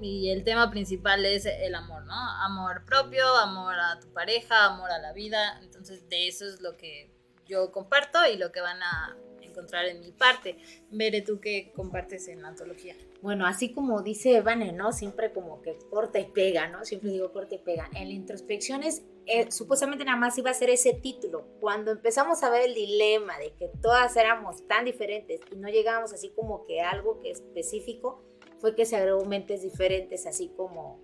y 0.00 0.30
el 0.30 0.44
tema 0.44 0.70
principal 0.70 1.24
es 1.24 1.46
el 1.46 1.74
amor, 1.74 2.04
¿no? 2.04 2.14
Amor 2.14 2.84
propio, 2.84 3.26
amor 3.36 3.74
a 3.74 3.98
tu 3.98 4.12
pareja, 4.12 4.66
amor 4.66 4.90
a 4.90 4.98
la 4.98 5.12
vida. 5.12 5.58
Entonces 5.62 6.08
de 6.08 6.28
eso 6.28 6.46
es 6.46 6.60
lo 6.60 6.76
que 6.76 7.10
yo 7.46 7.72
comparto 7.72 8.18
y 8.32 8.36
lo 8.36 8.52
que 8.52 8.60
van 8.60 8.80
a 8.82 9.16
encontrar 9.48 9.86
en 9.86 10.00
mi 10.00 10.12
parte. 10.12 10.56
Veré 10.90 11.22
tú 11.22 11.40
qué 11.40 11.72
compartes 11.74 12.28
en 12.28 12.42
la 12.42 12.48
antología. 12.48 12.94
Bueno, 13.20 13.46
así 13.46 13.72
como 13.72 14.02
dice 14.02 14.40
Vane, 14.40 14.72
¿no? 14.72 14.92
Siempre 14.92 15.32
como 15.32 15.60
que 15.62 15.76
corta 15.90 16.20
y 16.20 16.26
pega, 16.26 16.68
¿no? 16.68 16.84
Siempre 16.84 17.10
digo 17.10 17.32
corta 17.32 17.56
y 17.56 17.58
pega. 17.58 17.90
En 17.94 18.08
la 18.08 18.14
introspección 18.14 18.82
es, 18.82 19.02
eh, 19.26 19.50
supuestamente 19.50 20.04
nada 20.04 20.18
más 20.18 20.38
iba 20.38 20.50
a 20.50 20.54
ser 20.54 20.70
ese 20.70 20.94
título. 20.94 21.46
Cuando 21.60 21.90
empezamos 21.90 22.42
a 22.42 22.50
ver 22.50 22.62
el 22.62 22.74
dilema 22.74 23.38
de 23.38 23.52
que 23.54 23.70
todas 23.82 24.16
éramos 24.16 24.66
tan 24.68 24.84
diferentes 24.84 25.40
y 25.50 25.56
no 25.56 25.68
llegábamos 25.68 26.12
así 26.12 26.30
como 26.30 26.64
que 26.66 26.80
a 26.80 26.90
algo 26.90 27.20
que 27.20 27.30
específico, 27.30 28.22
fue 28.60 28.74
que 28.74 28.84
se 28.84 28.96
agregó 28.96 29.24
mentes 29.24 29.62
diferentes, 29.62 30.26
así 30.26 30.52
como 30.56 31.00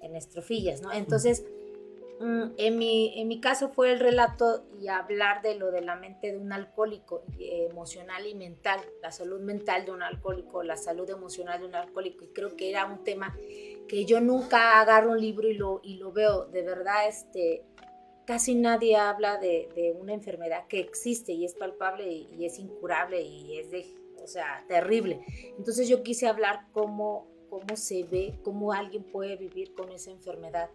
en 0.00 0.16
estrofillas, 0.16 0.82
¿no? 0.82 0.92
Entonces, 0.92 1.42
mm, 1.42 1.63
en, 2.20 2.78
mi, 2.78 3.20
en 3.20 3.28
mi 3.28 3.40
caso 3.40 3.70
fue 3.70 3.92
el 3.92 4.00
relato 4.00 4.64
y 4.80 4.88
hablar 4.88 5.42
de 5.42 5.56
lo 5.56 5.70
de 5.70 5.80
la 5.80 5.96
mente 5.96 6.32
de 6.32 6.38
un 6.38 6.52
alcohólico, 6.52 7.24
eh, 7.38 7.66
emocional 7.70 8.26
y 8.26 8.34
mental, 8.34 8.80
la 9.02 9.10
salud 9.10 9.40
mental 9.40 9.84
de 9.84 9.92
un 9.92 10.02
alcohólico, 10.02 10.62
la 10.62 10.76
salud 10.76 11.08
emocional 11.10 11.60
de 11.60 11.66
un 11.66 11.74
alcohólico, 11.74 12.24
y 12.24 12.28
creo 12.28 12.56
que 12.56 12.70
era 12.70 12.86
un 12.86 13.02
tema 13.02 13.36
que 13.88 14.04
yo 14.04 14.20
nunca 14.20 14.80
agarro 14.80 15.10
un 15.10 15.20
libro 15.20 15.48
y 15.48 15.54
lo, 15.54 15.80
y 15.82 15.96
lo 15.96 16.12
veo, 16.12 16.46
de 16.46 16.62
verdad, 16.62 17.08
este, 17.08 17.64
casi 18.26 18.54
nadie 18.54 18.96
habla 18.96 19.38
de, 19.38 19.68
de 19.74 19.92
una 19.92 20.14
enfermedad 20.14 20.66
que 20.68 20.80
existe 20.80 21.32
y 21.32 21.44
es 21.44 21.54
palpable 21.54 22.10
y, 22.10 22.28
y 22.38 22.46
es 22.46 22.58
incurable 22.58 23.20
y 23.22 23.58
es 23.58 23.70
de, 23.70 23.86
o 24.22 24.26
sea, 24.26 24.64
terrible. 24.68 25.20
Entonces 25.58 25.88
yo 25.88 26.02
quise 26.02 26.26
hablar 26.26 26.66
cómo, 26.72 27.26
cómo 27.50 27.76
se 27.76 28.04
ve, 28.04 28.38
cómo 28.42 28.72
alguien 28.72 29.02
puede 29.02 29.36
vivir 29.36 29.74
con 29.74 29.90
esa 29.90 30.10
enfermedad. 30.10 30.70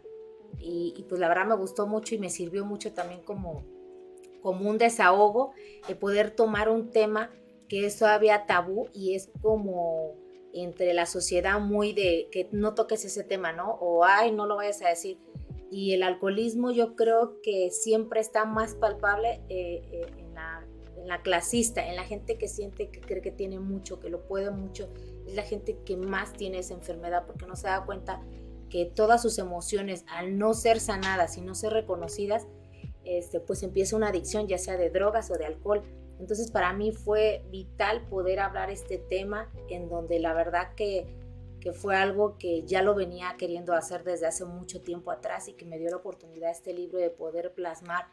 Y, 0.58 0.94
y, 0.98 1.04
pues 1.04 1.20
la 1.22 1.28
verdad 1.28 1.46
me 1.46 1.56
gustó 1.56 1.88
mucho 1.88 2.16
y 2.16 2.18
me 2.18 2.30
sirvió 2.30 2.66
mucho 2.66 2.94
también 2.94 3.22
como, 3.22 3.64
como 4.42 4.70
un 4.70 4.78
desahogo 4.78 5.52
de 5.88 5.96
poder 5.96 6.32
tomar 6.32 6.70
un 6.70 6.90
tema 6.90 7.30
que 7.68 7.86
es 7.86 7.98
todavía 7.98 8.46
tabú 8.46 8.90
y 8.94 9.14
es 9.14 9.30
como 9.42 10.16
entre 10.54 10.94
la 10.94 11.06
sociedad 11.06 11.60
muy 11.60 11.94
de 11.94 12.28
que 12.32 12.50
no 12.52 12.74
toques 12.74 13.06
ese 13.06 13.24
tema, 13.24 13.54
¿no? 13.54 13.74
O 13.80 14.04
ay, 14.04 14.32
no 14.32 14.48
lo 14.48 14.56
vayas 14.56 14.82
a 14.82 14.90
decir. 14.90 15.20
Y 15.72 15.94
el 15.94 16.02
alcoholismo 16.02 16.72
yo 16.72 16.96
creo 16.96 17.40
que 17.42 17.70
siempre 17.70 18.20
está 18.20 18.46
más 18.46 18.74
palpable 18.74 19.42
eh, 19.50 19.84
eh, 19.92 20.08
en, 20.18 20.34
la, 20.34 20.66
en 20.98 21.08
la 21.08 21.22
clasista, 21.22 21.88
en 21.88 21.96
la 21.96 22.04
gente 22.04 22.40
que 22.40 22.48
siente 22.48 22.90
que 22.90 23.02
cree 23.02 23.22
que 23.22 23.32
tiene 23.32 23.60
mucho, 23.60 24.00
que 24.00 24.10
lo 24.10 24.26
puede 24.26 24.50
mucho. 24.50 24.90
Es 25.28 25.36
la 25.36 25.44
gente 25.44 25.78
que 25.86 25.96
más 25.96 26.34
tiene 26.34 26.60
esa 26.60 26.74
enfermedad 26.74 27.26
porque 27.28 27.46
no 27.46 27.56
se 27.56 27.68
da 27.68 27.86
cuenta 27.86 28.24
que 28.70 28.86
todas 28.86 29.22
sus 29.22 29.38
emociones, 29.40 30.06
al 30.08 30.38
no 30.38 30.54
ser 30.54 30.80
sanadas 30.80 31.38
y 31.38 31.42
no 31.42 31.56
ser 31.56 31.74
reconocidas, 31.74 32.48
este, 33.04 33.40
pues 33.40 33.64
empieza 33.64 33.96
una 33.96 34.10
adicción, 34.10 34.48
ya 34.48 34.58
sea 34.58 34.78
de 34.78 34.90
drogas 34.90 35.32
o 35.32 35.38
de 35.38 35.46
alcohol. 35.46 35.82
Entonces 36.20 36.52
para 36.52 36.74
mí 36.74 36.92
fue 36.92 37.44
vital 37.50 38.08
poder 38.08 38.40
hablar 38.40 38.70
este 38.70 38.98
tema 38.98 39.52
en 39.70 39.90
donde 39.90 40.20
la 40.20 40.34
verdad 40.34 40.76
que, 40.76 41.08
que 41.60 41.72
fue 41.72 41.96
algo 41.96 42.38
que 42.38 42.64
ya 42.64 42.82
lo 42.82 42.94
venía 42.94 43.36
queriendo 43.38 43.74
hacer 43.74 44.04
desde 44.04 44.28
hace 44.28 44.46
mucho 44.46 44.82
tiempo 44.82 45.12
atrás 45.12 45.48
y 45.48 45.54
que 45.54 45.66
me 45.66 45.80
dio 45.80 45.90
la 45.90 45.98
oportunidad 45.98 46.52
este 46.52 46.74
libro 46.74 47.00
de 47.00 47.10
poder 47.10 47.54
plasmar 47.54 48.08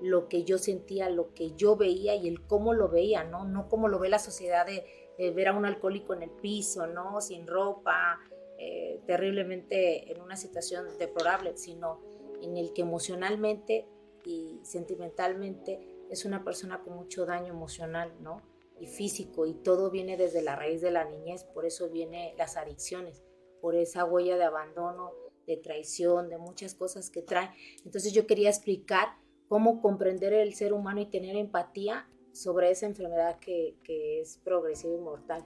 lo 0.00 0.28
que 0.28 0.44
yo 0.44 0.58
sentía, 0.58 1.10
lo 1.10 1.34
que 1.34 1.52
yo 1.56 1.76
veía 1.76 2.14
y 2.14 2.28
el 2.28 2.46
cómo 2.46 2.72
lo 2.72 2.88
veía, 2.88 3.24
¿no? 3.24 3.44
No 3.44 3.68
como 3.68 3.88
lo 3.88 3.98
ve 3.98 4.08
la 4.08 4.20
sociedad 4.20 4.64
de, 4.64 4.84
de 5.18 5.30
ver 5.32 5.48
a 5.48 5.52
un 5.52 5.66
alcohólico 5.66 6.14
en 6.14 6.22
el 6.22 6.30
piso, 6.30 6.86
¿no? 6.86 7.20
Sin 7.20 7.48
ropa, 7.48 8.20
eh, 8.60 9.00
terriblemente 9.06 10.10
en 10.10 10.20
una 10.20 10.36
situación 10.36 10.86
deplorable, 10.98 11.56
sino 11.56 12.00
en 12.42 12.56
el 12.56 12.72
que 12.72 12.82
emocionalmente 12.82 13.86
y 14.24 14.58
sentimentalmente 14.64 15.78
es 16.10 16.24
una 16.24 16.42
persona 16.42 16.82
con 16.82 16.96
mucho 16.96 17.24
daño 17.24 17.52
emocional, 17.52 18.12
¿no? 18.20 18.42
Y 18.80 18.88
físico, 18.88 19.46
y 19.46 19.54
todo 19.54 19.92
viene 19.92 20.16
desde 20.16 20.42
la 20.42 20.56
raíz 20.56 20.80
de 20.80 20.90
la 20.90 21.04
niñez, 21.04 21.44
por 21.44 21.66
eso 21.66 21.88
vienen 21.88 22.36
las 22.36 22.56
adicciones, 22.56 23.22
por 23.60 23.76
esa 23.76 24.04
huella 24.04 24.36
de 24.36 24.44
abandono, 24.44 25.12
de 25.46 25.56
traición, 25.56 26.28
de 26.28 26.38
muchas 26.38 26.74
cosas 26.74 27.10
que 27.10 27.22
trae. 27.22 27.50
Entonces 27.84 28.12
yo 28.12 28.26
quería 28.26 28.50
explicar 28.50 29.08
cómo 29.46 29.80
comprender 29.80 30.32
el 30.32 30.54
ser 30.54 30.72
humano 30.72 31.00
y 31.00 31.06
tener 31.06 31.36
empatía 31.36 32.08
sobre 32.32 32.72
esa 32.72 32.86
enfermedad 32.86 33.38
que, 33.38 33.76
que 33.84 34.20
es 34.20 34.38
progresiva 34.38 34.94
y 34.94 34.98
mortal, 34.98 35.44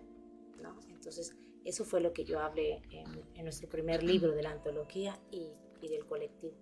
¿no? 0.62 0.78
Entonces 0.88 1.36
eso 1.64 1.84
fue 1.84 2.00
lo 2.00 2.12
que 2.12 2.24
yo 2.24 2.40
hablé 2.40 2.82
en, 2.90 3.06
en 3.34 3.44
nuestro 3.44 3.68
primer 3.68 4.02
libro 4.02 4.32
de 4.32 4.42
la 4.42 4.50
antología 4.50 5.18
y, 5.30 5.48
y 5.80 5.88
del 5.88 6.06
colectivo. 6.06 6.54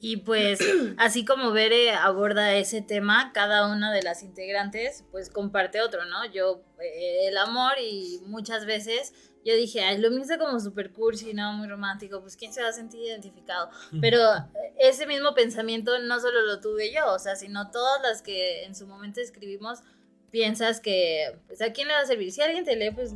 Y 0.00 0.18
pues, 0.18 0.58
así 0.98 1.24
como 1.24 1.52
Bere 1.52 1.92
aborda 1.92 2.54
ese 2.54 2.82
tema, 2.82 3.32
cada 3.32 3.72
una 3.72 3.92
de 3.92 4.02
las 4.02 4.22
integrantes 4.22 5.04
pues 5.10 5.30
comparte 5.30 5.80
otro, 5.80 6.04
¿no? 6.04 6.26
Yo, 6.30 6.62
eh, 6.78 7.28
el 7.28 7.38
amor 7.38 7.72
y 7.80 8.20
muchas 8.26 8.66
veces 8.66 9.14
yo 9.44 9.54
dije, 9.54 9.80
ay, 9.80 9.98
lo 9.98 10.10
mismo 10.10 10.38
como 10.38 10.58
super 10.58 10.92
cursi, 10.92 11.34
¿no? 11.34 11.52
Muy 11.54 11.68
romántico, 11.68 12.20
pues 12.20 12.36
¿quién 12.36 12.52
se 12.52 12.62
va 12.62 12.68
a 12.68 12.72
sentir 12.72 13.00
identificado? 13.00 13.70
Pero 14.00 14.18
eh, 14.18 14.74
ese 14.78 15.06
mismo 15.06 15.34
pensamiento 15.34 15.98
no 15.98 16.20
solo 16.20 16.42
lo 16.42 16.60
tuve 16.60 16.92
yo, 16.92 17.12
o 17.12 17.18
sea, 17.18 17.36
sino 17.36 17.70
todas 17.70 18.02
las 18.02 18.22
que 18.22 18.64
en 18.64 18.74
su 18.74 18.86
momento 18.86 19.20
escribimos, 19.20 19.80
piensas 20.30 20.80
que, 20.80 21.38
pues 21.46 21.62
¿a 21.62 21.72
quién 21.72 21.88
le 21.88 21.94
va 21.94 22.00
a 22.00 22.06
servir? 22.06 22.32
Si 22.32 22.40
alguien 22.42 22.64
te 22.64 22.76
lee, 22.76 22.90
pues 22.90 23.14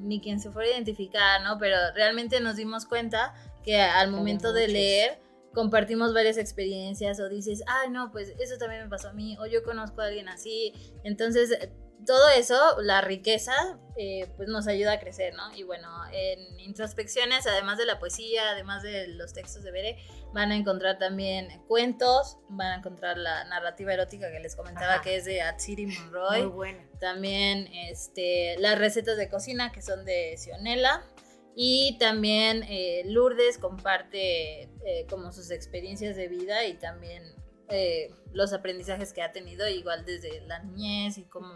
ni 0.00 0.20
quien 0.20 0.40
se 0.40 0.50
fuera 0.50 0.68
a 0.68 0.72
identificar, 0.72 1.42
¿no? 1.42 1.58
Pero 1.58 1.76
realmente 1.94 2.40
nos 2.40 2.56
dimos 2.56 2.86
cuenta 2.86 3.34
que 3.62 3.80
al 3.80 4.10
momento 4.10 4.52
de 4.52 4.68
leer 4.68 5.18
compartimos 5.52 6.12
varias 6.12 6.36
experiencias 6.36 7.18
o 7.18 7.28
dices, 7.28 7.62
ay, 7.66 7.90
no, 7.90 8.10
pues 8.12 8.34
eso 8.38 8.58
también 8.58 8.82
me 8.82 8.90
pasó 8.90 9.08
a 9.08 9.12
mí, 9.12 9.36
o 9.38 9.46
yo 9.46 9.62
conozco 9.62 10.02
a 10.02 10.06
alguien 10.06 10.28
así. 10.28 10.72
Entonces, 11.02 11.70
todo 12.04 12.28
eso, 12.30 12.80
la 12.80 13.00
riqueza, 13.00 13.52
eh, 13.96 14.28
pues 14.36 14.48
nos 14.48 14.66
ayuda 14.66 14.92
a 14.92 15.00
crecer, 15.00 15.34
¿no? 15.34 15.54
Y 15.56 15.62
bueno, 15.62 15.88
en 16.12 16.60
introspecciones, 16.60 17.46
además 17.46 17.78
de 17.78 17.86
la 17.86 17.98
poesía, 17.98 18.50
además 18.50 18.82
de 18.82 19.08
los 19.08 19.32
textos 19.32 19.62
de 19.62 19.70
Bere, 19.70 19.98
van 20.32 20.52
a 20.52 20.56
encontrar 20.56 20.98
también 20.98 21.62
cuentos, 21.66 22.38
van 22.48 22.72
a 22.72 22.74
encontrar 22.76 23.16
la 23.16 23.44
narrativa 23.44 23.94
erótica 23.94 24.30
que 24.30 24.40
les 24.40 24.54
comentaba 24.54 24.94
Ajá. 24.94 25.02
que 25.02 25.16
es 25.16 25.24
de 25.24 25.40
Atsiri 25.40 25.86
Monroy. 25.86 26.42
Muy 26.42 26.52
buena. 26.52 26.88
También 27.00 27.68
este, 27.72 28.56
las 28.58 28.78
recetas 28.78 29.16
de 29.16 29.28
cocina 29.28 29.72
que 29.72 29.82
son 29.82 30.04
de 30.04 30.36
Sionela. 30.36 31.04
Y 31.58 31.96
también 31.98 32.64
eh, 32.64 33.02
Lourdes 33.06 33.56
comparte 33.56 34.64
eh, 34.84 35.06
como 35.08 35.32
sus 35.32 35.50
experiencias 35.50 36.14
de 36.14 36.28
vida 36.28 36.66
y 36.66 36.74
también 36.74 37.22
eh, 37.68 38.10
los 38.32 38.52
aprendizajes 38.52 39.12
que 39.12 39.22
ha 39.22 39.32
tenido 39.32 39.68
igual 39.68 40.04
desde 40.04 40.40
la 40.42 40.60
niñez 40.60 41.18
y 41.18 41.24
cómo 41.24 41.54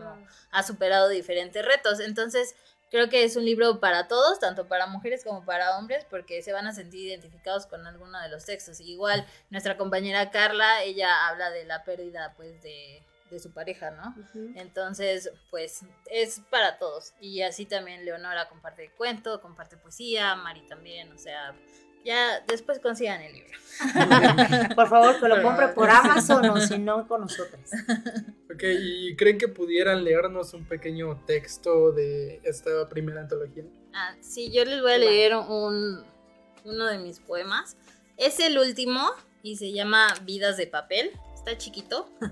ha 0.51 0.63
superado 0.63 1.09
diferentes 1.09 1.65
retos. 1.65 2.01
Entonces 2.01 2.55
creo 2.91 3.09
que 3.09 3.25
es 3.25 3.37
un 3.37 3.45
libro 3.45 3.81
para 3.81 4.09
todos, 4.09 4.39
tanto 4.41 4.67
para 4.67 4.87
mujeres 4.87 5.25
como 5.25 5.45
para 5.45 5.79
hombres, 5.79 6.05
porque 6.11 6.43
se 6.43 6.53
van 6.53 6.67
a 6.67 6.73
sentir 6.73 7.07
identificados 7.07 7.67
con 7.67 7.87
alguno 7.87 8.21
de 8.21 8.29
los 8.29 8.45
textos. 8.45 8.81
Igual 8.81 9.27
nuestra 9.51 9.77
compañera 9.77 10.31
Carla, 10.31 10.83
ella 10.83 11.29
habla 11.29 11.51
de 11.51 11.65
la 11.65 11.85
pérdida 11.85 12.35
pues 12.37 12.61
de, 12.63 13.03
de 13.31 13.39
su 13.39 13.53
pareja, 13.53 13.91
¿no? 13.93 14.15
Entonces, 14.57 15.31
pues 15.51 15.83
es 16.11 16.41
para 16.51 16.79
todos. 16.79 17.15
Y 17.21 17.43
así 17.43 17.65
también 17.65 18.05
Leonora 18.05 18.49
comparte 18.49 18.91
cuento, 18.97 19.41
comparte 19.41 19.77
poesía, 19.77 20.35
Mari 20.35 20.67
también, 20.67 21.13
o 21.13 21.19
sea, 21.19 21.55
ya 22.05 22.41
después 22.47 22.79
consigan 22.79 23.21
el 23.23 23.33
libro. 23.33 23.51
Por 24.75 24.89
favor, 24.89 25.19
que 25.19 25.29
lo 25.29 25.43
compre 25.43 25.69
por 25.69 25.89
Amazon 25.89 26.45
o 26.51 26.61
si 26.61 26.79
no, 26.79 27.07
con 27.07 27.23
nosotras. 27.23 27.71
Ok, 28.53 28.65
¿y 28.65 29.15
creen 29.15 29.39
que 29.39 29.47
pudieran 29.47 30.03
leernos 30.03 30.53
un 30.55 30.67
pequeño 30.67 31.23
texto 31.25 31.93
de 31.93 32.41
esta 32.43 32.89
primera 32.89 33.21
antología? 33.21 33.63
Ah, 33.95 34.17
sí, 34.21 34.51
yo 34.51 34.65
les 34.65 34.83
voy 34.83 34.93
a 34.93 34.99
leer 34.99 35.37
un, 35.37 36.05
uno 36.65 36.87
de 36.87 36.99
mis 36.99 37.21
poemas. 37.21 37.77
Es 38.17 38.41
el 38.41 38.59
último 38.59 39.13
y 39.45 39.57
se 39.57 39.73
llama 39.73 40.13
Vidas 40.25 40.57
de 40.57 40.67
papel. 40.67 41.13
Está 41.35 41.57
chiquito. 41.57 42.11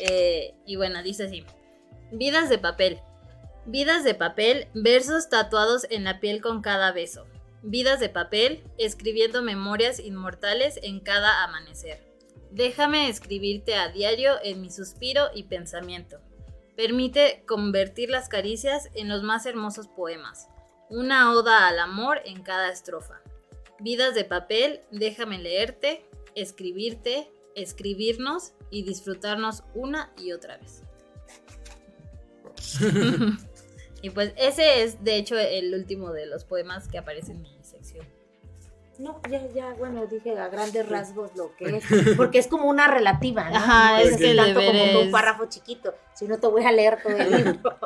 Eh, 0.00 0.54
y 0.64 0.76
bueno, 0.76 1.02
dice 1.02 1.24
así. 1.24 1.44
Vidas 2.12 2.48
de 2.48 2.58
papel. 2.58 3.00
Vidas 3.66 4.04
de 4.04 4.14
papel, 4.14 4.68
versos 4.72 5.28
tatuados 5.28 5.88
en 5.90 6.04
la 6.04 6.20
piel 6.20 6.40
con 6.40 6.62
cada 6.62 6.92
beso. 6.92 7.26
Vidas 7.62 7.98
de 8.00 8.08
papel, 8.08 8.62
escribiendo 8.78 9.42
memorias 9.42 9.98
inmortales 9.98 10.78
en 10.82 11.00
cada 11.00 11.44
amanecer. 11.44 12.00
Déjame 12.50 13.08
escribirte 13.08 13.74
a 13.74 13.88
diario 13.88 14.34
en 14.42 14.60
mi 14.62 14.70
suspiro 14.70 15.24
y 15.34 15.44
pensamiento. 15.44 16.20
Permite 16.76 17.42
convertir 17.46 18.10
las 18.10 18.28
caricias 18.28 18.88
en 18.94 19.08
los 19.08 19.22
más 19.22 19.44
hermosos 19.44 19.88
poemas. 19.88 20.48
Una 20.88 21.32
oda 21.32 21.66
al 21.66 21.78
amor 21.80 22.20
en 22.24 22.42
cada 22.42 22.70
estrofa. 22.70 23.20
Vidas 23.80 24.14
de 24.14 24.24
papel, 24.24 24.80
déjame 24.90 25.38
leerte, 25.38 26.06
escribirte, 26.34 27.30
escribirnos 27.54 28.52
y 28.70 28.84
disfrutarnos 28.84 29.64
una 29.74 30.12
y 30.16 30.32
otra 30.32 30.58
vez. 30.58 30.82
y 34.02 34.10
pues 34.10 34.32
ese 34.36 34.82
es 34.82 35.02
de 35.04 35.16
hecho 35.16 35.38
el 35.38 35.74
último 35.74 36.12
de 36.12 36.26
los 36.26 36.44
poemas 36.44 36.88
que 36.88 36.98
aparece 36.98 37.32
en 37.32 37.42
mi 37.42 37.58
sección. 37.62 38.06
No, 38.98 39.20
ya, 39.30 39.46
ya, 39.54 39.74
bueno, 39.74 40.06
dije 40.06 40.36
a 40.36 40.48
grandes 40.48 40.88
rasgos 40.88 41.30
lo 41.36 41.54
que 41.54 41.76
es, 41.76 41.84
porque 42.16 42.38
es 42.38 42.48
como 42.48 42.68
una 42.68 42.88
relativa, 42.88 43.48
¿no? 43.48 43.56
Ajá, 43.56 43.92
No 43.92 43.98
es 43.98 44.10
es 44.10 44.16
que 44.16 44.34
tanto 44.34 44.60
como 44.60 45.00
un 45.02 45.10
párrafo 45.12 45.46
chiquito, 45.46 45.94
si 46.14 46.26
no 46.26 46.38
te 46.38 46.48
voy 46.48 46.64
a 46.64 46.72
leer 46.72 47.00
todo 47.00 47.16
el 47.16 47.30
libro. 47.44 47.78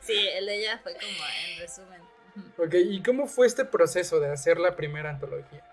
Sí, 0.00 0.28
el 0.36 0.44
de 0.44 0.58
ella 0.58 0.78
fue 0.82 0.92
como 0.92 1.06
en 1.08 1.60
resumen. 1.60 2.00
Ok, 2.58 2.74
¿y 2.74 3.02
cómo 3.02 3.26
fue 3.26 3.46
este 3.46 3.64
proceso 3.64 4.20
de 4.20 4.30
hacer 4.30 4.58
la 4.58 4.76
primera 4.76 5.08
antología? 5.08 5.64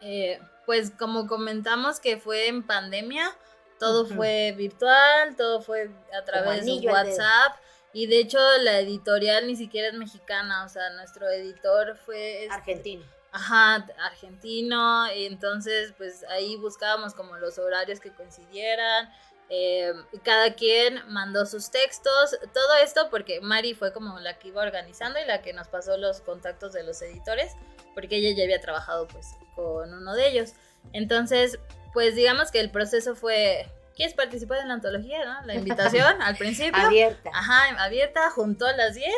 Eh, 0.00 0.40
pues 0.66 0.90
como 0.90 1.28
comentamos 1.28 2.00
que 2.00 2.16
fue 2.16 2.48
en 2.48 2.64
pandemia, 2.64 3.30
todo 3.78 4.06
fue 4.06 4.54
virtual, 4.56 5.36
todo 5.36 5.62
fue 5.62 5.88
a 6.18 6.24
través 6.24 6.54
de 6.54 6.60
anillo 6.72 6.94
al 6.94 7.06
dedo. 7.06 7.16
WhatsApp. 7.16 7.56
Y 7.92 8.06
de 8.06 8.18
hecho 8.18 8.38
la 8.60 8.78
editorial 8.80 9.46
ni 9.46 9.56
siquiera 9.56 9.88
es 9.88 9.94
mexicana, 9.94 10.64
o 10.64 10.68
sea, 10.68 10.90
nuestro 10.90 11.28
editor 11.28 11.96
fue... 11.96 12.44
este, 12.44 12.54
Argentino. 12.54 13.04
Ajá, 13.34 13.86
argentino, 13.98 15.10
y 15.14 15.24
entonces 15.24 15.94
pues 15.96 16.22
ahí 16.24 16.56
buscábamos 16.56 17.14
como 17.14 17.38
los 17.38 17.58
horarios 17.58 17.98
que 17.98 18.12
coincidieran, 18.12 19.10
eh, 19.54 19.92
y 20.12 20.18
cada 20.20 20.54
quien 20.54 21.02
mandó 21.08 21.44
sus 21.44 21.70
textos, 21.70 22.38
todo 22.54 22.74
esto 22.82 23.10
porque 23.10 23.42
Mari 23.42 23.74
fue 23.74 23.92
como 23.92 24.18
la 24.18 24.38
que 24.38 24.48
iba 24.48 24.62
organizando 24.62 25.20
y 25.20 25.26
la 25.26 25.42
que 25.42 25.52
nos 25.52 25.68
pasó 25.68 25.98
los 25.98 26.22
contactos 26.22 26.72
de 26.72 26.84
los 26.84 27.02
editores, 27.02 27.52
porque 27.94 28.16
ella 28.16 28.34
ya 28.34 28.44
había 28.44 28.62
trabajado 28.62 29.06
pues 29.08 29.26
con 29.54 29.92
uno 29.92 30.14
de 30.14 30.28
ellos. 30.28 30.54
Entonces, 30.94 31.58
pues 31.92 32.14
digamos 32.14 32.50
que 32.50 32.60
el 32.60 32.70
proceso 32.70 33.14
fue, 33.14 33.66
¿quieres 33.94 34.14
participar 34.14 34.58
en 34.58 34.68
la 34.68 34.74
antología? 34.74 35.24
¿no? 35.24 35.46
La 35.46 35.54
invitación 35.56 36.20
al 36.22 36.36
principio. 36.36 36.80
Abierta. 36.80 37.30
Ajá, 37.32 37.84
abierta, 37.84 38.30
juntó 38.30 38.66
a 38.66 38.72
las 38.72 38.94
10. 38.94 39.08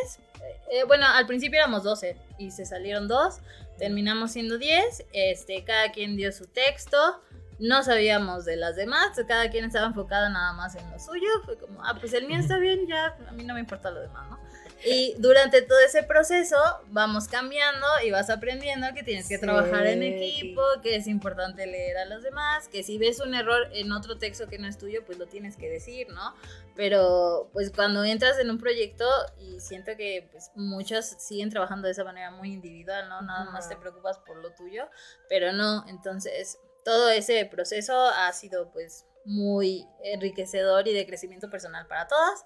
Eh, 0.71 0.85
bueno, 0.87 1.07
al 1.07 1.27
principio 1.27 1.59
éramos 1.59 1.83
12 1.83 2.17
y 2.39 2.51
se 2.51 2.65
salieron 2.65 3.09
dos. 3.09 3.39
Terminamos 3.79 4.33
siendo 4.33 4.59
10. 4.59 5.05
Este, 5.13 5.65
cada 5.65 5.93
quien 5.93 6.17
dio 6.17 6.33
su 6.33 6.47
texto. 6.47 7.21
No 7.59 7.83
sabíamos 7.83 8.45
de 8.45 8.57
las 8.57 8.77
demás. 8.77 9.19
Cada 9.29 9.51
quien 9.51 9.65
estaba 9.65 9.87
enfocado 9.87 10.29
nada 10.29 10.53
más 10.53 10.75
en 10.75 10.91
lo 10.91 10.99
suyo. 10.99 11.29
Fue 11.45 11.57
como, 11.57 11.85
ah, 11.85 11.97
pues 11.99 12.13
el 12.13 12.27
mío 12.27 12.39
está 12.39 12.59
bien, 12.59 12.87
ya 12.87 13.17
a 13.29 13.33
mí 13.33 13.45
no 13.45 13.55
me 13.55 13.61
importa 13.61 13.91
lo 13.91 14.01
demás, 14.01 14.29
¿no? 14.31 14.39
Y 14.85 15.15
durante 15.19 15.63
todo 15.63 15.79
ese 15.81 16.03
proceso 16.03 16.57
vamos 16.89 17.27
cambiando 17.29 17.87
y 18.05 18.11
vas 18.11 18.29
aprendiendo 18.31 18.87
que 18.95 19.03
tienes 19.03 19.29
que 19.29 19.37
Sí. 19.37 19.41
trabajar 19.41 19.87
en 19.87 20.03
equipo, 20.03 20.63
que 20.83 20.97
es 20.97 21.07
importante 21.07 21.67
leer 21.67 21.97
a 21.97 22.05
los 22.05 22.23
demás, 22.23 22.69
que 22.69 22.83
si 22.83 22.99
ves 22.99 23.21
un 23.21 23.35
error 23.35 23.69
en 23.73 23.93
otro 23.93 24.19
texto 24.19 24.47
que 24.47 24.59
no 24.59 24.69
es 24.69 24.77
tuyo, 24.79 25.05
pues 25.07 25.19
lo 25.19 25.27
tienes 25.27 25.57
que 25.57 25.69
decir, 25.71 26.09
¿no? 26.11 26.35
Pero 26.77 27.49
pues 27.53 27.71
cuando 27.71 28.05
entras 28.05 28.39
en 28.39 28.51
un 28.51 28.59
proyecto 28.59 29.07
y 29.39 29.61
siento 29.61 29.97
que 29.97 30.29
pues, 30.31 30.51
muchos 30.55 31.07
siguen 31.07 31.51
trabajando 31.51 31.87
de 31.87 31.93
esa 31.93 32.05
manera 32.05 32.31
muy 32.31 32.53
individual, 32.53 33.09
¿no? 33.09 33.23
Nada 33.23 33.51
más 33.51 33.69
te 33.69 33.77
preocupas 33.77 34.19
por 34.19 34.37
lo 34.37 34.53
tuyo, 34.55 34.89
pero 35.29 35.53
no, 35.53 35.85
entonces 35.89 36.59
todo 36.85 37.09
ese 37.11 37.47
proceso 37.47 37.99
ha 38.09 38.31
sido 38.33 38.71
pues 38.71 39.07
muy 39.25 39.87
enriquecedor 40.03 40.87
y 40.87 40.93
de 40.93 41.07
crecimiento 41.07 41.49
personal 41.49 41.87
para 41.87 42.07
todas. 42.07 42.45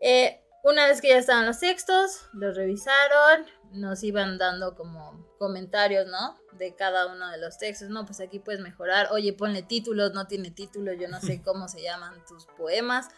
Eh, 0.00 0.43
una 0.64 0.86
vez 0.86 1.00
que 1.02 1.10
ya 1.10 1.18
estaban 1.18 1.46
los 1.46 1.60
textos, 1.60 2.26
los 2.32 2.56
revisaron, 2.56 3.46
nos 3.72 4.02
iban 4.02 4.38
dando 4.38 4.74
como 4.74 5.28
comentarios, 5.38 6.06
¿no? 6.06 6.38
De 6.52 6.74
cada 6.74 7.06
uno 7.06 7.28
de 7.30 7.38
los 7.38 7.58
textos, 7.58 7.90
no, 7.90 8.06
pues 8.06 8.20
aquí 8.20 8.38
puedes 8.38 8.62
mejorar, 8.62 9.08
oye, 9.12 9.34
ponle 9.34 9.62
títulos, 9.62 10.14
no 10.14 10.26
tiene 10.26 10.50
título, 10.50 10.94
yo 10.94 11.06
no 11.08 11.20
sé 11.20 11.42
cómo 11.44 11.68
se 11.68 11.82
llaman 11.82 12.24
tus 12.26 12.46
poemas, 12.46 13.08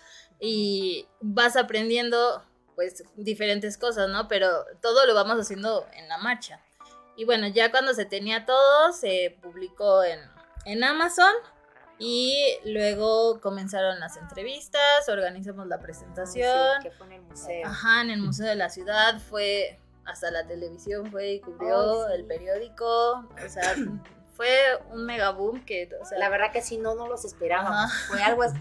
y 0.40 1.06
vas 1.20 1.56
aprendiendo 1.56 2.42
pues 2.74 3.04
diferentes 3.14 3.78
cosas, 3.78 4.08
¿no? 4.08 4.26
Pero 4.26 4.48
todo 4.82 5.06
lo 5.06 5.14
vamos 5.14 5.38
haciendo 5.38 5.86
en 5.94 6.08
la 6.08 6.18
marcha. 6.18 6.60
Y 7.16 7.24
bueno, 7.24 7.46
ya 7.46 7.70
cuando 7.70 7.94
se 7.94 8.04
tenía 8.04 8.44
todo, 8.44 8.92
se 8.92 9.38
publicó 9.40 10.02
en, 10.02 10.20
en 10.64 10.82
Amazon 10.84 11.32
y 11.98 12.58
luego 12.64 13.40
comenzaron 13.40 13.98
las 14.00 14.16
entrevistas, 14.16 15.08
organizamos 15.08 15.66
la 15.66 15.80
presentación. 15.80 16.82
Sí, 16.82 16.88
que 16.88 16.94
fue 16.94 17.06
en 17.06 17.12
el 17.14 17.22
museo. 17.22 17.66
Ajá, 17.66 18.02
en 18.02 18.10
el 18.10 18.20
Museo 18.20 18.46
de 18.46 18.56
la 18.56 18.68
Ciudad 18.68 19.18
fue 19.20 19.78
hasta 20.04 20.30
la 20.30 20.46
televisión, 20.46 21.10
fue 21.10 21.32
y 21.32 21.40
cubrió 21.40 21.78
Oh, 21.78 22.06
sí. 22.06 22.12
el 22.14 22.24
periódico, 22.26 22.84
o 23.44 23.48
sea, 23.48 23.74
fue 24.34 24.48
un 24.92 25.04
mega 25.06 25.30
boom 25.30 25.64
que, 25.64 25.88
o 26.00 26.04
sea, 26.04 26.18
La 26.18 26.28
verdad 26.28 26.52
que 26.52 26.62
sí, 26.62 26.78
no 26.78 26.94
nos 26.94 27.08
los 27.08 27.24
esperábamos. 27.24 27.90
Ajá. 27.92 28.08
Fue 28.08 28.22
algo 28.22 28.42
así. 28.42 28.58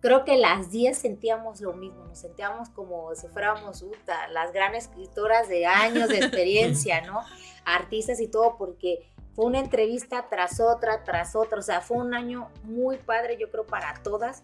Creo 0.00 0.26
que 0.26 0.36
las 0.36 0.70
10 0.70 0.98
sentíamos 0.98 1.62
lo 1.62 1.72
mismo, 1.72 2.04
nos 2.04 2.18
sentíamos 2.18 2.68
como 2.68 3.14
si 3.14 3.26
fuéramos 3.28 3.80
Uta, 3.80 4.28
las 4.28 4.52
grandes 4.52 4.84
escritoras 4.84 5.48
de 5.48 5.64
años 5.64 6.10
de 6.10 6.18
experiencia, 6.18 7.00
¿no? 7.00 7.22
Artistas 7.64 8.20
y 8.20 8.28
todo, 8.28 8.56
porque 8.58 9.10
fue 9.34 9.46
una 9.46 9.58
entrevista 9.58 10.26
tras 10.30 10.60
otra, 10.60 11.02
tras 11.04 11.34
otra, 11.36 11.58
o 11.58 11.62
sea, 11.62 11.80
fue 11.80 11.96
un 11.98 12.14
año 12.14 12.50
muy 12.62 12.96
padre, 12.98 13.36
yo 13.38 13.50
creo, 13.50 13.66
para 13.66 13.94
todas, 14.02 14.42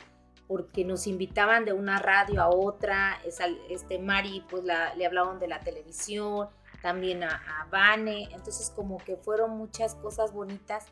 porque 0.48 0.84
nos 0.84 1.06
invitaban 1.06 1.64
de 1.64 1.72
una 1.72 1.98
radio 2.00 2.42
a 2.42 2.48
otra, 2.48 3.20
esa- 3.24 3.46
este 3.68 3.98
Mari, 4.00 4.44
pues 4.50 4.64
la- 4.64 4.94
le 4.96 5.06
hablaban 5.06 5.38
de 5.38 5.46
la 5.48 5.60
televisión, 5.60 6.48
también 6.82 7.22
a, 7.22 7.28
a 7.28 7.66
Vane, 7.70 8.28
entonces 8.32 8.72
como 8.74 8.98
que 8.98 9.16
fueron 9.16 9.50
muchas 9.56 9.94
cosas 9.94 10.32
bonitas 10.32 10.86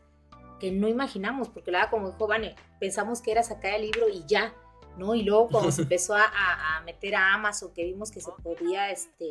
que 0.60 0.70
no 0.70 0.86
imaginamos, 0.86 1.48
porque 1.48 1.70
la 1.70 1.78
verdad, 1.78 1.90
como 1.90 2.10
dijo 2.10 2.26
Vane, 2.26 2.54
pensamos 2.78 3.20
que 3.22 3.32
era 3.32 3.42
sacar 3.42 3.72
el 3.74 3.82
libro 3.82 4.08
y 4.08 4.24
ya, 4.26 4.52
¿no? 4.96 5.14
Y 5.14 5.22
luego 5.22 5.48
cuando 5.48 5.70
se 5.72 5.82
empezó 5.82 6.14
a, 6.14 6.22
a- 6.24 6.76
a 6.76 6.80
meter 6.82 7.14
a 7.16 7.32
Amazon, 7.34 7.72
que 7.74 7.84
vimos 7.84 8.10
que 8.10 8.20
se 8.20 8.30
podía 8.42 8.90
este, 8.90 9.30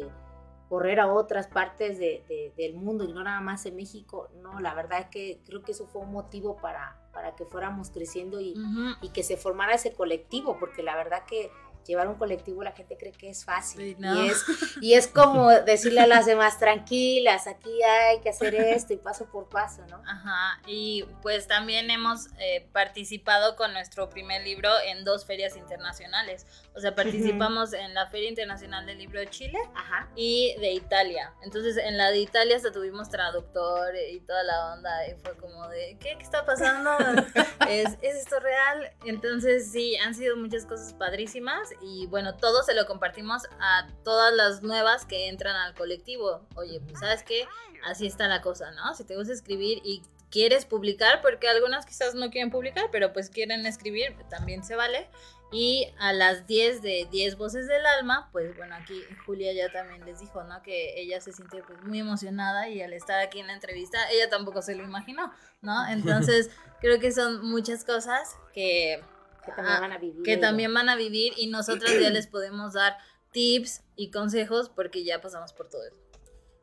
correr 0.70 1.00
a 1.00 1.08
otras 1.12 1.48
partes 1.48 1.98
de- 1.98 2.24
de- 2.28 2.54
del 2.58 2.74
mundo 2.76 3.04
y 3.06 3.14
no 3.14 3.24
nada 3.24 3.40
más 3.42 3.66
en 3.66 3.76
México, 3.76 4.30
no, 4.42 4.60
la 4.60 4.74
verdad 4.74 5.00
es 5.00 5.06
que 5.08 5.40
creo 5.46 5.62
que 5.64 5.72
eso 5.72 5.88
fue 5.88 6.02
un 6.02 6.12
motivo 6.12 6.58
para, 6.58 6.98
para 7.14 7.36
que 7.36 7.46
fuéramos 7.46 7.90
creciendo 7.90 8.40
y, 8.42 8.54
y 9.02 9.10
que 9.10 9.24
se 9.24 9.38
formara 9.38 9.74
ese 9.74 9.94
colectivo, 9.94 10.58
porque 10.60 10.84
la 10.84 10.96
verdad 10.96 11.24
que 11.26 11.50
llevar 11.88 12.08
un 12.08 12.16
colectivo 12.16 12.64
la 12.64 12.72
gente 12.72 12.98
cree 12.98 13.12
que 13.12 13.30
es 13.30 13.46
fácil. 13.46 13.82
Sí, 13.82 13.96
no. 14.00 14.24
y, 14.24 14.30
es, 14.30 14.46
y 14.82 14.94
es 14.94 15.08
como 15.08 15.50
decirle 15.66 16.02
a 16.02 16.08
las 16.08 16.26
demás, 16.26 16.60
tranquilas, 16.60 17.48
aquí 17.48 17.82
hay 17.82 18.20
que 18.20 18.30
hacer 18.30 18.54
esto 18.56 18.94
y 18.94 18.98
paso 18.98 19.26
por 19.26 19.50
paso, 19.50 19.86
¿no? 19.90 20.02
Ajá, 20.06 20.62
y 20.68 21.06
pues 21.22 21.48
también 21.48 21.90
hemos 21.90 22.28
eh, 22.40 22.68
participado 22.72 23.56
con 23.56 23.74
nuestro 23.74 24.10
primer 24.10 24.44
libro 24.44 24.70
en 24.86 25.04
dos 25.04 25.26
ferias 25.26 25.56
internacionales. 25.56 26.46
O 26.76 26.80
sea, 26.80 26.94
participamos 26.94 27.74
en 27.74 27.94
la 27.94 28.08
Feria 28.08 28.30
Internacional 28.30 28.86
del 28.86 29.00
Libro 29.00 29.20
de 29.20 29.28
Chile 29.28 29.60
Ajá. 29.74 30.10
y 30.16 30.56
de 30.60 30.74
Italia. 30.74 31.34
Entonces, 31.42 31.78
en 31.78 31.98
la 31.98 32.12
de 32.12 32.20
Italia 32.20 32.56
hasta 32.56 32.72
tuvimos 32.72 33.10
traductor 33.10 33.94
y 34.12 34.20
toda 34.22 34.44
la 34.44 34.74
onda 34.74 35.08
y 35.08 35.16
fue 35.16 35.36
como 35.38 35.68
de, 35.70 35.98
¿qué, 36.00 36.18
¿Qué 36.18 36.24
está 36.24 36.46
pasando? 36.46 36.92
¿Es, 37.70 37.98
¿Es 38.02 38.16
esto 38.16 38.40
real? 38.40 38.92
Entonces, 39.06 39.72
sí, 39.72 39.96
han 39.98 40.14
sido 40.14 40.36
muchas 40.38 40.66
cosas 40.66 40.94
padrísimas 40.94 41.70
y 41.82 42.08
bueno, 42.08 42.36
todo 42.36 42.64
se 42.64 42.74
lo 42.74 42.86
compartimos 42.86 43.44
a 43.60 43.88
todas 44.04 44.34
las 44.34 44.64
nuevas 44.64 45.06
que 45.06 45.28
entran 45.28 45.56
al 45.56 45.74
colectivo. 45.76 46.46
Oye, 46.56 46.82
pues 46.82 47.00
sabes 47.00 47.24
qué, 47.24 47.48
así 47.86 48.08
está 48.08 48.28
la 48.28 48.42
cosa, 48.42 48.72
¿no? 48.72 48.94
Si 48.94 49.04
te 49.04 49.16
gusta 49.16 49.34
escribir 49.34 49.82
y 49.84 50.04
quieres 50.30 50.66
publicar, 50.66 51.22
porque 51.22 51.48
algunas 51.48 51.86
quizás 51.86 52.16
no 52.16 52.30
quieren 52.30 52.52
publicar, 52.52 52.90
pero 52.92 53.14
pues 53.14 53.30
quieren 53.30 53.66
escribir, 53.66 54.16
también 54.30 54.64
se 54.64 54.76
vale. 54.76 55.10
Y 55.50 55.88
a 55.98 56.12
las 56.12 56.46
10 56.46 56.82
de 56.82 57.08
10 57.10 57.38
voces 57.38 57.68
del 57.68 57.86
alma, 57.86 58.28
pues 58.34 58.56
bueno, 58.58 58.76
aquí 58.76 59.02
Julia 59.26 59.54
ya 59.54 59.72
también 59.72 60.06
les 60.06 60.20
dijo, 60.20 60.44
¿no? 60.44 60.62
Que 60.62 61.00
ella 61.00 61.22
se 61.22 61.32
siente 61.32 61.64
pues 61.64 61.82
muy 61.84 62.00
emocionada 62.00 62.68
y 62.68 62.82
al 62.82 62.92
estar 62.92 63.20
aquí 63.22 63.40
en 63.40 63.48
la 63.48 63.54
entrevista, 63.54 64.10
ella 64.12 64.30
tampoco 64.30 64.62
se 64.62 64.76
lo 64.76 64.84
imaginó, 64.84 65.32
¿no? 65.62 65.88
Entonces, 65.90 66.50
creo 66.82 67.00
que 67.00 67.14
son 67.14 67.46
muchas 67.50 67.86
cosas 67.86 68.36
que, 68.54 69.02
Que 69.48 69.54
también 69.54 69.78
ah, 69.78 69.80
van 69.80 69.92
a 69.92 69.98
vivir. 69.98 70.24
que 70.24 70.38
también 70.38 70.74
van 70.74 70.90
a 70.90 70.96
vivir 70.96 71.34
y 71.38 71.48
nosotros 71.48 71.92
ya 72.00 72.10
les 72.10 72.28
podemos 72.28 72.74
dar 72.74 72.98
tips 73.32 73.84
y 73.96 74.12
consejos 74.12 74.70
porque 74.70 75.04
ya 75.04 75.22
pasamos 75.22 75.54
por 75.54 75.70
todo 75.70 75.84
eso. 75.86 75.98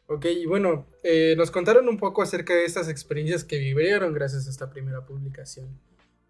Ok, 0.07 0.27
y 0.27 0.45
bueno, 0.45 0.87
eh, 1.03 1.35
nos 1.37 1.51
contaron 1.51 1.89
un 1.89 1.97
poco 1.97 2.21
acerca 2.23 2.55
de 2.55 2.67
estas 2.67 2.89
experiencias 2.89 3.43
que 3.43 3.59
vivieron 3.59 4.13
gracias 4.13 4.47
a 4.47 4.51
esta 4.51 4.69
primera 4.69 5.07
publicación. 5.07 5.81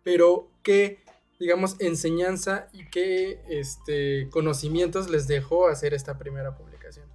Pero, 0.04 0.48
¿qué, 0.62 1.02
digamos, 1.40 1.74
enseñanza 1.80 2.68
y 2.72 2.88
qué 2.88 3.40
este, 3.48 4.28
conocimientos 4.30 5.10
les 5.10 5.26
dejó 5.26 5.66
hacer 5.66 5.92
esta 5.92 6.18
primera 6.18 6.56
publicación? 6.56 7.06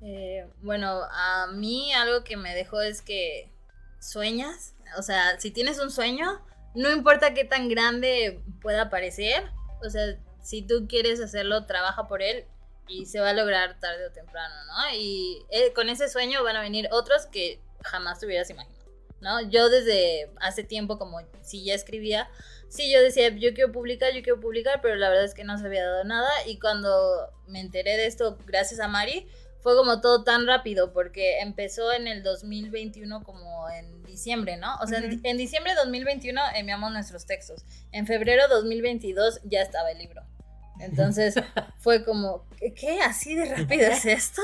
Eh, 0.00 0.46
bueno, 0.62 1.00
a 1.10 1.48
mí 1.52 1.92
algo 1.92 2.22
que 2.22 2.36
me 2.36 2.54
dejó 2.54 2.80
es 2.80 3.02
que 3.02 3.50
sueñas, 3.98 4.74
o 4.98 5.02
sea, 5.02 5.40
si 5.40 5.50
tienes 5.50 5.80
un 5.80 5.90
sueño, 5.90 6.40
no 6.74 6.90
importa 6.90 7.34
qué 7.34 7.44
tan 7.44 7.68
grande 7.68 8.40
pueda 8.60 8.90
parecer, 8.90 9.44
o 9.84 9.90
sea, 9.90 10.16
si 10.42 10.62
tú 10.62 10.86
quieres 10.88 11.20
hacerlo, 11.20 11.66
trabaja 11.66 12.06
por 12.06 12.22
él 12.22 12.44
y 12.86 13.06
se 13.06 13.20
va 13.20 13.30
a 13.30 13.32
lograr 13.32 13.78
tarde 13.80 14.06
o 14.06 14.12
temprano, 14.12 14.54
¿no? 14.66 14.94
Y 14.94 15.42
eh, 15.50 15.72
con 15.72 15.88
ese 15.88 16.08
sueño 16.08 16.42
van 16.44 16.56
a 16.56 16.60
venir 16.60 16.88
otros 16.92 17.26
que 17.26 17.60
jamás 17.82 18.20
te 18.20 18.26
hubieras 18.26 18.50
imaginado. 18.50 18.84
¿no? 19.20 19.40
Yo 19.48 19.70
desde 19.70 20.30
hace 20.40 20.64
tiempo, 20.64 20.98
como 20.98 21.18
si 21.40 21.64
ya 21.64 21.74
escribía, 21.74 22.28
sí, 22.68 22.92
yo 22.92 23.00
decía, 23.02 23.30
yo 23.30 23.54
quiero 23.54 23.72
publicar, 23.72 24.12
yo 24.12 24.22
quiero 24.22 24.38
publicar, 24.38 24.80
pero 24.82 24.96
la 24.96 25.08
verdad 25.08 25.24
es 25.24 25.32
que 25.32 25.44
no 25.44 25.56
se 25.58 25.66
había 25.66 25.84
dado 25.84 26.04
nada. 26.04 26.30
Y 26.46 26.58
cuando 26.58 27.32
me 27.46 27.60
enteré 27.60 27.96
de 27.96 28.06
esto, 28.06 28.36
gracias 28.46 28.80
a 28.80 28.88
Mari, 28.88 29.26
fue 29.64 29.74
como 29.76 30.02
todo 30.02 30.24
tan 30.24 30.46
rápido, 30.46 30.92
porque 30.92 31.40
empezó 31.40 31.90
en 31.94 32.06
el 32.06 32.22
2021 32.22 33.24
como 33.24 33.66
en 33.70 34.02
diciembre, 34.04 34.58
¿no? 34.58 34.76
O 34.82 34.86
sea, 34.86 34.98
en, 34.98 35.14
Ujú. 35.14 35.20
en 35.24 35.38
diciembre 35.38 35.72
de 35.72 35.78
2021 35.78 36.38
enviamos 36.54 36.92
nuestros 36.92 37.24
textos. 37.24 37.64
En 37.90 38.06
febrero 38.06 38.46
2022 38.48 39.40
ya 39.44 39.62
estaba 39.62 39.90
el 39.90 39.96
libro. 39.96 40.22
Entonces 40.80 41.36
fue 41.78 42.04
como, 42.04 42.46
¿qué? 42.58 42.74
qué? 42.74 43.00
¿Así 43.00 43.34
de 43.36 43.54
rápido 43.54 43.86
es 43.90 44.04
esto? 44.04 44.42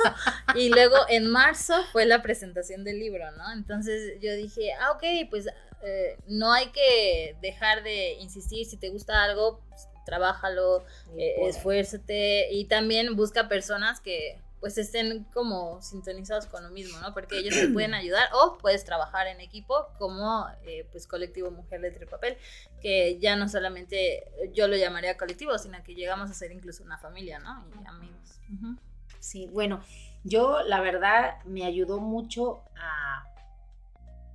Y 0.54 0.70
luego 0.70 0.96
en 1.10 1.26
marzo 1.26 1.74
fue 1.92 2.06
la 2.06 2.22
presentación 2.22 2.82
del 2.82 2.98
libro, 2.98 3.30
¿no? 3.32 3.52
Entonces 3.52 4.18
yo 4.22 4.32
dije, 4.32 4.72
ah, 4.80 4.92
ok, 4.92 5.28
pues 5.28 5.48
eh, 5.82 6.16
no 6.28 6.50
hay 6.50 6.68
que 6.68 7.36
dejar 7.42 7.82
de 7.82 8.14
insistir, 8.14 8.64
si 8.64 8.78
te 8.78 8.88
gusta 8.88 9.22
algo, 9.22 9.60
pues, 9.68 9.86
trabájalo, 10.06 10.82
eh, 11.18 11.46
esfuérzate 11.46 12.50
y 12.52 12.64
también 12.64 13.16
busca 13.16 13.48
personas 13.48 14.00
que 14.00 14.40
pues 14.60 14.76
estén 14.76 15.24
como 15.32 15.80
sintonizados 15.80 16.46
con 16.46 16.62
lo 16.62 16.70
mismo, 16.70 16.98
¿no? 17.00 17.14
Porque 17.14 17.38
ellos 17.38 17.54
te 17.54 17.68
pueden 17.68 17.94
ayudar 17.94 18.28
o 18.34 18.58
puedes 18.58 18.84
trabajar 18.84 19.26
en 19.26 19.40
equipo 19.40 19.88
como 19.98 20.46
eh, 20.64 20.86
pues 20.92 21.06
colectivo 21.06 21.50
Mujer 21.50 21.80
Letra 21.80 22.04
y 22.04 22.06
Papel, 22.06 22.36
que 22.80 23.18
ya 23.18 23.36
no 23.36 23.48
solamente 23.48 24.30
yo 24.52 24.68
lo 24.68 24.76
llamaría 24.76 25.16
colectivo, 25.16 25.56
sino 25.58 25.82
que 25.82 25.94
llegamos 25.94 26.30
a 26.30 26.34
ser 26.34 26.52
incluso 26.52 26.84
una 26.84 26.98
familia, 26.98 27.38
¿no? 27.38 27.66
Y 27.82 27.88
amigos. 27.88 28.40
Sí, 29.18 29.46
bueno, 29.46 29.82
yo 30.24 30.62
la 30.62 30.80
verdad 30.80 31.42
me 31.44 31.64
ayudó 31.64 31.98
mucho 31.98 32.62
a, 32.76 33.24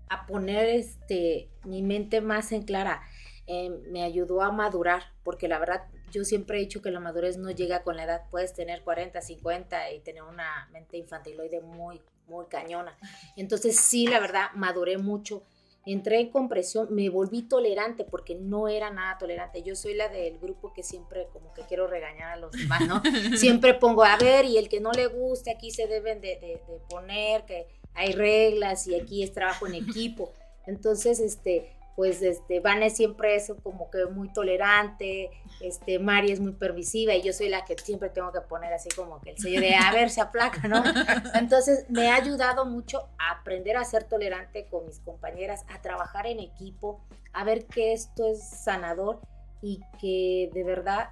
a 0.09 0.25
poner 0.25 0.67
este, 0.69 1.49
mi 1.63 1.83
mente 1.83 2.21
más 2.21 2.51
en 2.51 2.63
clara. 2.63 3.03
Eh, 3.47 3.69
me 3.91 4.03
ayudó 4.03 4.41
a 4.41 4.51
madurar, 4.51 5.03
porque 5.23 5.47
la 5.47 5.59
verdad 5.59 5.83
yo 6.11 6.23
siempre 6.23 6.57
he 6.57 6.61
dicho 6.61 6.81
que 6.81 6.91
la 6.91 6.99
madurez 6.99 7.37
no 7.37 7.51
llega 7.51 7.83
con 7.83 7.95
la 7.97 8.03
edad. 8.05 8.23
Puedes 8.31 8.53
tener 8.53 8.83
40, 8.83 9.21
50 9.21 9.91
y 9.91 9.99
tener 9.99 10.23
una 10.23 10.69
mente 10.71 10.97
infantiloide 10.97 11.61
muy, 11.61 12.01
muy 12.27 12.45
cañona. 12.47 12.97
Entonces 13.35 13.79
sí, 13.79 14.07
la 14.07 14.19
verdad, 14.19 14.47
maduré 14.55 14.97
mucho. 14.97 15.43
Entré 15.87 16.19
en 16.19 16.31
compresión, 16.31 16.87
me 16.95 17.09
volví 17.09 17.43
tolerante 17.43 18.05
porque 18.05 18.33
no 18.33 18.67
era 18.67 18.89
nada 18.89 19.19
tolerante. 19.19 19.61
Yo 19.61 19.75
soy 19.75 19.93
la 19.93 20.07
del 20.09 20.39
grupo 20.39 20.73
que 20.73 20.81
siempre 20.81 21.27
como 21.31 21.53
que 21.53 21.61
quiero 21.63 21.85
regañar 21.85 22.31
a 22.31 22.37
los 22.37 22.51
demás, 22.53 22.87
¿no? 22.87 23.03
siempre 23.37 23.75
pongo, 23.75 24.03
a 24.03 24.17
ver, 24.17 24.45
y 24.45 24.57
el 24.57 24.67
que 24.67 24.79
no 24.79 24.91
le 24.93 25.05
guste, 25.05 25.51
aquí 25.51 25.69
se 25.69 25.85
deben 25.85 26.21
de, 26.21 26.39
de- 26.39 26.59
de 26.67 26.79
poner, 26.89 27.45
que 27.45 27.67
hay 27.93 28.13
reglas 28.13 28.87
y 28.87 28.95
aquí 28.99 29.21
es 29.21 29.31
trabajo 29.31 29.67
en 29.67 29.75
equipo. 29.75 30.33
Entonces, 30.65 31.19
este, 31.19 31.74
pues, 31.95 32.21
este, 32.21 32.59
Vane 32.59 32.89
siempre 32.89 33.35
es 33.35 33.53
como 33.63 33.89
que 33.89 34.05
muy 34.05 34.31
tolerante, 34.33 35.31
este, 35.61 35.97
Mari 35.97 36.31
es 36.31 36.39
muy 36.39 36.51
permisiva 36.51 37.15
y 37.15 37.21
yo 37.21 37.31
soy 37.31 37.49
la 37.49 37.63
que 37.63 37.75
siempre 37.77 38.09
tengo 38.09 38.31
que 38.31 38.41
poner 38.41 38.73
así 38.73 38.89
como 38.89 39.21
que 39.21 39.31
el 39.31 39.37
sello 39.37 39.61
de, 39.61 39.75
a 39.75 39.91
ver, 39.93 40.09
se 40.09 40.21
aplaca, 40.21 40.67
¿no? 40.67 40.83
Entonces, 41.35 41.85
me 41.89 42.09
ha 42.09 42.15
ayudado 42.15 42.65
mucho 42.65 43.07
a 43.17 43.31
aprender 43.31 43.77
a 43.77 43.85
ser 43.85 44.03
tolerante 44.03 44.65
con 44.65 44.85
mis 44.85 44.99
compañeras, 44.99 45.65
a 45.69 45.81
trabajar 45.81 46.27
en 46.27 46.39
equipo, 46.39 47.01
a 47.31 47.43
ver 47.43 47.65
que 47.65 47.93
esto 47.93 48.27
es 48.27 48.43
sanador 48.43 49.21
y 49.61 49.79
que 49.99 50.49
de 50.53 50.63
verdad 50.63 51.11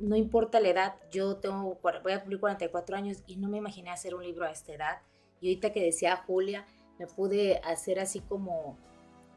no 0.00 0.16
importa 0.16 0.60
la 0.60 0.68
edad, 0.68 0.94
yo 1.10 1.36
tengo, 1.36 1.78
voy 2.02 2.12
a 2.12 2.20
cumplir 2.20 2.40
44 2.40 2.96
años 2.96 3.22
y 3.26 3.36
no 3.36 3.48
me 3.48 3.58
imaginé 3.58 3.90
hacer 3.90 4.14
un 4.14 4.22
libro 4.22 4.46
a 4.46 4.50
esta 4.50 4.72
edad. 4.72 4.98
Y 5.40 5.48
ahorita 5.48 5.72
que 5.72 5.82
decía 5.82 6.16
Julia, 6.26 6.66
me 6.98 7.06
pude 7.06 7.60
hacer 7.64 8.00
así 8.00 8.20
como 8.20 8.78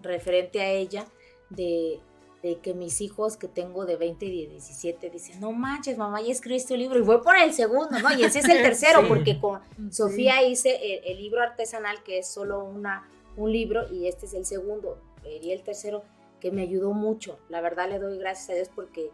referente 0.05 0.61
a 0.61 0.69
ella 0.71 1.05
de, 1.49 1.99
de 2.43 2.59
que 2.59 2.73
mis 2.73 3.01
hijos 3.01 3.37
que 3.37 3.47
tengo 3.47 3.85
de 3.85 3.95
20 3.97 4.25
y 4.25 4.45
de 4.45 4.51
17 4.51 5.09
dicen, 5.09 5.39
no 5.39 5.51
manches, 5.51 5.97
mamá, 5.97 6.21
ya 6.21 6.31
escribiste 6.31 6.73
un 6.73 6.79
libro 6.79 6.97
y 6.99 7.01
voy 7.01 7.17
por 7.21 7.35
el 7.37 7.53
segundo, 7.53 7.99
¿no? 7.99 8.17
Y 8.17 8.23
ese 8.23 8.39
es 8.39 8.49
el 8.49 8.57
tercero, 8.63 9.01
Sí. 9.01 9.07
porque 9.07 9.39
con 9.39 9.61
Sofía 9.91 10.43
hice 10.43 10.75
el, 10.75 11.11
el 11.11 11.17
libro 11.17 11.41
artesanal, 11.41 12.03
que 12.03 12.19
es 12.19 12.27
solo 12.27 12.63
una, 12.63 13.09
un 13.35 13.51
libro, 13.51 13.91
y 13.91 14.07
este 14.07 14.25
es 14.27 14.33
el 14.33 14.45
segundo, 14.45 14.97
y 15.41 15.51
el 15.51 15.63
tercero, 15.63 16.03
que 16.39 16.51
me 16.51 16.61
ayudó 16.61 16.91
mucho. 16.93 17.39
La 17.49 17.61
verdad 17.61 17.89
le 17.89 17.97
doy 17.97 18.19
gracias 18.19 18.49
a 18.51 18.53
Dios 18.53 18.69
porque 18.75 19.09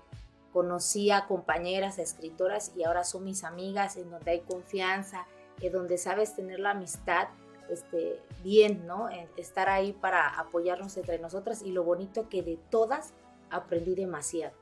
conocí 0.51 1.11
a 1.11 1.27
compañeras, 1.27 1.97
a 1.97 2.01
escritoras 2.01 2.73
y 2.75 2.83
ahora 2.83 3.05
son 3.05 3.23
mis 3.23 3.45
amigas, 3.45 3.95
en 3.95 4.09
donde 4.09 4.31
hay 4.31 4.39
confianza, 4.41 5.25
en 5.61 5.71
donde 5.71 5.97
sabes 5.97 6.35
tener 6.35 6.59
la 6.59 6.71
amistad 6.71 7.29
este, 7.71 8.21
bien, 8.43 8.85
¿no? 8.85 9.09
En 9.09 9.27
estar 9.37 9.69
ahí 9.69 9.93
para 9.93 10.39
apoyarnos 10.39 10.97
entre 10.97 11.19
nosotras 11.19 11.61
y 11.61 11.71
lo 11.71 11.83
bonito 11.83 12.29
que 12.29 12.43
de 12.43 12.57
todas 12.69 13.13
aprendí 13.49 13.95
demasiado. 13.95 14.53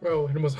Wow, 0.00 0.28
hermoso. 0.28 0.58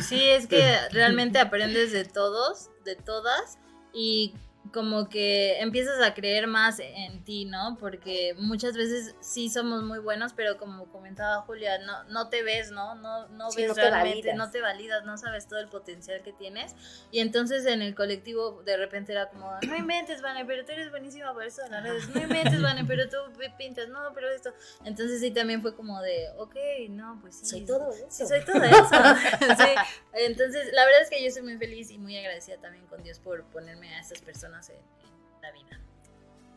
Sí, 0.00 0.30
es 0.30 0.46
que 0.46 0.76
realmente 0.92 1.38
aprendes 1.38 1.92
de 1.92 2.04
todos, 2.04 2.70
de 2.84 2.96
todas, 2.96 3.58
y 3.92 4.34
como 4.72 5.08
que 5.08 5.58
empiezas 5.60 6.00
a 6.00 6.14
creer 6.14 6.46
más 6.46 6.78
en 6.78 7.24
ti, 7.24 7.44
¿no? 7.44 7.76
Porque 7.80 8.34
muchas 8.38 8.76
veces 8.76 9.14
sí 9.20 9.50
somos 9.50 9.82
muy 9.82 9.98
buenos, 9.98 10.32
pero 10.34 10.56
como 10.56 10.86
comentaba 10.86 11.42
Julia, 11.42 11.78
no, 11.78 12.04
no 12.04 12.28
te 12.28 12.42
ves, 12.42 12.70
¿no? 12.70 12.94
No, 12.94 13.26
no 13.28 13.50
Sí, 13.50 13.62
ves 13.62 13.68
no 13.70 13.74
te 13.74 13.80
realmente, 13.80 14.28
validas. 14.28 14.36
no 14.36 14.50
te 14.50 14.60
validas, 14.60 15.04
no 15.04 15.18
sabes 15.18 15.48
todo 15.48 15.58
el 15.58 15.68
potencial 15.68 16.22
que 16.22 16.32
tienes. 16.32 16.76
Y 17.10 17.18
entonces 17.18 17.66
en 17.66 17.82
el 17.82 17.94
colectivo 17.94 18.62
de 18.62 18.76
repente 18.76 19.12
era 19.12 19.28
como, 19.30 19.50
no 19.66 19.76
inventes, 19.76 20.22
Vane, 20.22 20.44
pero 20.44 20.64
tú 20.64 20.72
eres 20.72 20.90
buenísima 20.90 21.34
para 21.34 21.46
eso 21.46 21.62
de 21.62 21.68
las 21.70 21.82
redes, 21.82 22.08
no 22.10 22.22
inventes, 22.22 22.62
Vane, 22.62 22.84
pero 22.86 23.08
tú 23.08 23.16
pintas, 23.58 23.88
no, 23.88 24.00
pero 24.14 24.30
esto. 24.30 24.54
Entonces 24.84 25.20
sí 25.20 25.32
también 25.32 25.60
fue 25.60 25.74
como 25.74 26.00
de, 26.00 26.28
ok, 26.38 26.54
no, 26.90 27.18
pues 27.20 27.36
sí. 27.36 27.46
Soy 27.46 27.66
todo 27.66 27.90
eso. 27.92 28.06
Sí, 28.08 28.26
soy 28.26 28.44
todo 28.44 28.62
eso. 28.62 28.82
Sí, 29.62 29.74
Entonces, 30.14 30.68
la 30.72 30.84
verdad 30.84 31.02
es 31.02 31.10
que 31.10 31.22
yo 31.22 31.30
soy 31.30 31.42
muy 31.42 31.56
feliz 31.58 31.90
y 31.90 31.98
muy 31.98 32.16
agradecida 32.16 32.56
también 32.58 32.86
con 32.86 33.02
Dios 33.02 33.18
por 33.18 33.44
ponerme 33.44 33.94
a 33.94 34.00
estas 34.00 34.20
personas 34.20 34.51
en, 34.70 34.76
en 34.76 35.40
la 35.42 35.52
vida. 35.52 35.80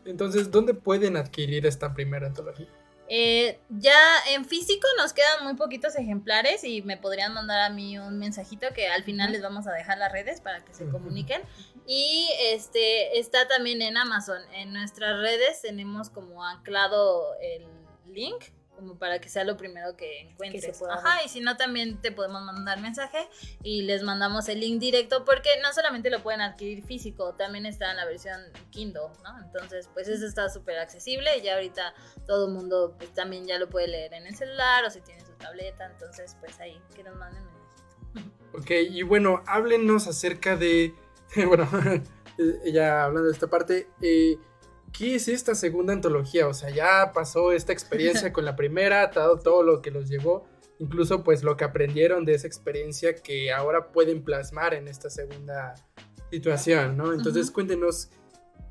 Entonces, 0.04 0.50
¿dónde 0.50 0.74
pueden 0.74 1.16
adquirir 1.16 1.66
esta 1.66 1.92
primera 1.92 2.26
antología? 2.26 2.68
Eh, 3.08 3.60
ya 3.68 3.94
en 4.30 4.44
físico 4.44 4.86
nos 4.98 5.12
quedan 5.12 5.44
muy 5.44 5.54
poquitos 5.54 5.94
ejemplares 5.94 6.64
y 6.64 6.82
me 6.82 6.96
podrían 6.96 7.32
mandar 7.32 7.60
a 7.60 7.70
mí 7.70 7.98
un 7.98 8.18
mensajito 8.18 8.66
que 8.74 8.88
al 8.88 9.04
final 9.04 9.30
les 9.30 9.42
vamos 9.42 9.68
a 9.68 9.72
dejar 9.72 9.98
las 9.98 10.10
redes 10.10 10.40
para 10.40 10.64
que 10.64 10.74
se 10.74 10.88
comuniquen. 10.88 11.42
Y 11.86 12.28
este 12.50 13.18
está 13.18 13.46
también 13.46 13.80
en 13.80 13.96
Amazon. 13.96 14.42
En 14.52 14.72
nuestras 14.72 15.20
redes 15.20 15.62
tenemos 15.62 16.10
como 16.10 16.44
anclado 16.44 17.34
el 17.40 17.64
link 18.12 18.46
como 18.76 18.98
para 18.98 19.20
que 19.20 19.28
sea 19.28 19.42
lo 19.44 19.56
primero 19.56 19.96
que 19.96 20.20
encuentres. 20.20 20.78
pueda 20.78 20.94
Ajá, 20.94 21.24
y 21.24 21.28
si 21.28 21.40
no 21.40 21.56
también 21.56 22.00
te 22.00 22.12
podemos 22.12 22.42
mandar 22.42 22.80
mensaje 22.80 23.28
y 23.62 23.82
les 23.82 24.02
mandamos 24.02 24.48
el 24.48 24.60
link 24.60 24.78
directo 24.78 25.24
porque 25.24 25.48
no 25.62 25.72
solamente 25.72 26.10
lo 26.10 26.22
pueden 26.22 26.42
adquirir 26.42 26.84
físico, 26.84 27.34
también 27.34 27.66
está 27.66 27.90
en 27.90 27.96
la 27.96 28.04
versión 28.04 28.40
Kindle, 28.70 29.08
¿no? 29.24 29.44
Entonces, 29.44 29.88
pues 29.92 30.08
eso 30.08 30.26
está 30.26 30.48
súper 30.48 30.78
accesible 30.78 31.38
y 31.38 31.42
ya 31.42 31.54
ahorita 31.54 31.94
todo 32.26 32.46
el 32.46 32.52
mundo 32.52 32.94
pues, 32.98 33.12
también 33.14 33.46
ya 33.46 33.58
lo 33.58 33.68
puede 33.68 33.88
leer 33.88 34.14
en 34.14 34.26
el 34.26 34.36
celular 34.36 34.84
o 34.84 34.90
si 34.90 35.00
tiene 35.00 35.24
su 35.24 35.32
tableta, 35.32 35.86
entonces 35.86 36.36
pues 36.38 36.60
ahí 36.60 36.80
que 36.94 37.02
nos 37.02 37.16
manden 37.16 37.42
mensajito. 37.44 37.66
Ok, 38.52 38.70
y 38.90 39.02
bueno, 39.02 39.42
háblenos 39.46 40.06
acerca 40.06 40.56
de. 40.56 40.94
Bueno, 41.46 41.68
ya 42.72 43.04
hablando 43.04 43.26
de 43.26 43.32
esta 43.32 43.48
parte, 43.48 43.88
eh, 44.00 44.38
¿qué 44.96 45.14
es 45.14 45.28
esta 45.28 45.54
segunda 45.54 45.92
antología? 45.92 46.48
O 46.48 46.54
sea, 46.54 46.70
ya 46.70 47.12
pasó 47.12 47.52
esta 47.52 47.72
experiencia 47.72 48.32
con 48.32 48.44
la 48.44 48.56
primera, 48.56 49.10
todo, 49.10 49.38
todo 49.38 49.62
lo 49.62 49.82
que 49.82 49.90
los 49.90 50.08
llevó, 50.08 50.46
incluso 50.78 51.22
pues 51.22 51.42
lo 51.42 51.56
que 51.56 51.64
aprendieron 51.64 52.24
de 52.24 52.34
esa 52.34 52.46
experiencia 52.46 53.14
que 53.14 53.52
ahora 53.52 53.92
pueden 53.92 54.24
plasmar 54.24 54.74
en 54.74 54.88
esta 54.88 55.10
segunda 55.10 55.74
situación, 56.30 56.96
¿no? 56.96 57.12
Entonces, 57.12 57.46
Ujú. 57.46 57.54
cuéntenos, 57.54 58.10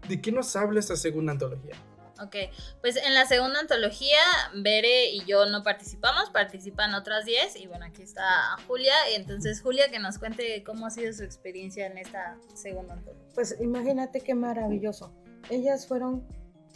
¿de 0.07 0.21
qué 0.21 0.31
nos 0.31 0.55
habla 0.55 0.79
esta 0.79 0.95
segunda 0.95 1.31
antología? 1.31 1.75
Ok, 2.23 2.35
pues 2.79 2.95
en 2.95 3.13
la 3.13 3.25
segunda 3.25 3.59
antología, 3.59 4.19
Bere 4.53 5.09
y 5.09 5.25
yo 5.25 5.47
no 5.47 5.63
participamos, 5.63 6.29
participan 6.29 6.93
otras 6.93 7.25
10 7.25 7.57
y 7.57 7.67
bueno, 7.67 7.85
aquí 7.85 8.03
está 8.03 8.55
Julia, 8.67 8.93
y 9.11 9.15
entonces 9.15 9.61
Julia 9.61 9.91
que 9.91 9.99
nos 9.99 10.17
cuente 10.17 10.63
cómo 10.63 10.85
ha 10.85 10.91
sido 10.91 11.11
su 11.11 11.23
experiencia 11.23 11.87
en 11.87 11.97
esta 11.97 12.37
segunda 12.53 12.93
antología. 12.93 13.27
Pues 13.35 13.57
imagínate 13.59 14.21
qué 14.21 14.33
maravilloso. 14.33 15.13
Ellas 15.49 15.87
fueron, 15.87 16.23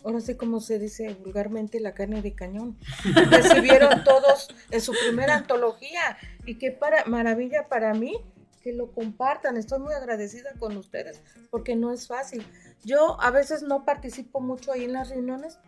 ahora 0.04 0.22
sí 0.22 0.36
como 0.36 0.60
se 0.60 0.80
dice 0.80 1.16
vulgarmente, 1.24 1.80
la 1.80 1.94
carne 1.94 2.22
de 2.22 2.34
cañón. 2.34 2.78
Recibieron 3.32 4.04
todos 4.04 4.50
en 4.72 4.82
su 4.82 4.94
primera 4.94 5.36
antología. 5.36 6.18
Y 6.46 6.56
qué 6.56 6.72
para, 6.72 7.06
maravilla 7.06 7.68
para 7.68 7.94
mí 7.94 8.16
que 8.62 8.74
lo 8.74 8.92
compartan. 8.92 9.58
Estoy 9.58 9.80
muy 9.80 9.94
agradecida 9.94 10.52
con 10.60 10.76
ustedes 10.78 11.22
porque 11.50 11.76
no 11.76 11.92
es 11.94 12.08
fácil. 12.08 12.46
Yo 12.84 13.20
a 13.22 13.32
veces 13.32 13.64
no 13.64 13.86
participo 13.86 14.40
mucho 14.40 14.72
ahí 14.72 14.84
en 14.86 14.94
las 14.94 15.10
reuniones, 15.10 15.60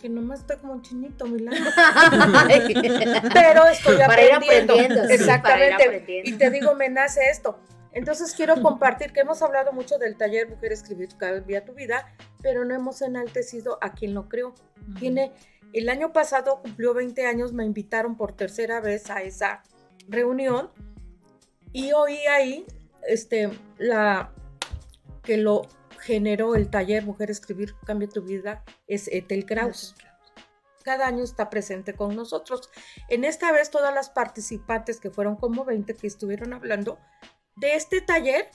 que 0.00 0.08
nomás 0.08 0.40
estoy 0.40 0.56
como 0.58 0.74
un 0.74 0.82
chinito, 0.82 1.26
Milán. 1.26 1.54
Pero 3.32 3.66
estoy 3.66 3.96
Para 3.98 4.22
ir 4.24 4.32
aprendiendo. 4.32 4.74
sí, 4.76 4.88
para 4.88 5.04
ir 5.14 5.20
Exactamente. 5.20 5.84
aprendiendo. 5.84 6.30
Y 6.30 6.32
te 6.34 6.50
digo, 6.50 6.74
me 6.74 6.88
nace 6.88 7.20
esto. 7.30 7.58
Entonces 7.92 8.34
quiero 8.34 8.60
compartir 8.62 9.12
que 9.12 9.20
hemos 9.20 9.42
hablado 9.42 9.72
mucho 9.72 9.98
del 9.98 10.16
taller 10.16 10.48
Mujer 10.48 10.72
Escribir 10.72 11.16
Cambia 11.16 11.64
tu 11.64 11.72
Vida, 11.72 12.14
pero 12.42 12.64
no 12.64 12.74
hemos 12.74 13.02
enaltecido 13.02 13.78
a 13.80 13.92
quien 13.92 14.14
lo 14.14 14.28
creó. 14.28 14.54
Tiene, 14.98 15.32
el 15.72 15.88
año 15.88 16.12
pasado 16.12 16.60
cumplió 16.62 16.94
20 16.94 17.26
años, 17.26 17.52
me 17.52 17.64
invitaron 17.64 18.16
por 18.16 18.32
tercera 18.32 18.80
vez 18.80 19.10
a 19.10 19.22
esa 19.22 19.62
reunión 20.08 20.70
y 21.72 21.92
oí 21.92 22.18
ahí 22.26 22.66
este, 23.06 23.50
la, 23.78 24.32
que 25.22 25.36
lo 25.36 25.66
generó 26.00 26.54
el 26.54 26.70
taller 26.70 27.04
Mujer 27.04 27.30
Escribir 27.30 27.74
Cambia 27.84 28.08
tu 28.08 28.22
Vida 28.22 28.64
es 28.86 29.08
Ethel 29.08 29.44
Kraus. 29.44 29.94
Cada 30.84 31.06
año 31.06 31.22
está 31.22 31.50
presente 31.50 31.94
con 31.94 32.16
nosotros. 32.16 32.70
En 33.08 33.24
esta 33.24 33.52
vez 33.52 33.70
todas 33.70 33.94
las 33.94 34.08
participantes, 34.08 35.00
que 35.00 35.10
fueron 35.10 35.36
como 35.36 35.64
20 35.66 35.94
que 35.94 36.06
estuvieron 36.06 36.54
hablando, 36.54 36.98
de 37.60 37.74
este 37.74 38.00
taller 38.00 38.48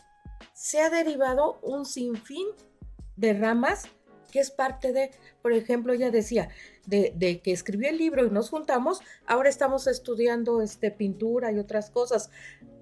se 0.54 0.82
ha 0.82 0.90
derivado 0.90 1.60
un 1.62 1.86
sinfín 1.86 2.48
de 3.16 3.34
ramas 3.34 3.84
que 4.32 4.40
es 4.40 4.50
parte 4.50 4.94
de, 4.94 5.12
por 5.44 5.54
ejemplo, 5.54 5.94
ella 5.94 6.10
decía, 6.10 6.50
de, 6.88 7.40
que 7.44 7.52
escribí 7.52 7.86
el 7.86 8.00
libro 8.00 8.26
y 8.26 8.32
nos 8.32 8.50
juntamos, 8.50 9.00
ahora 9.28 9.48
estamos 9.48 9.86
estudiando 9.86 10.62
este, 10.64 10.90
pintura 10.90 11.52
y 11.52 11.60
otras 11.60 11.92
cosas. 11.92 12.32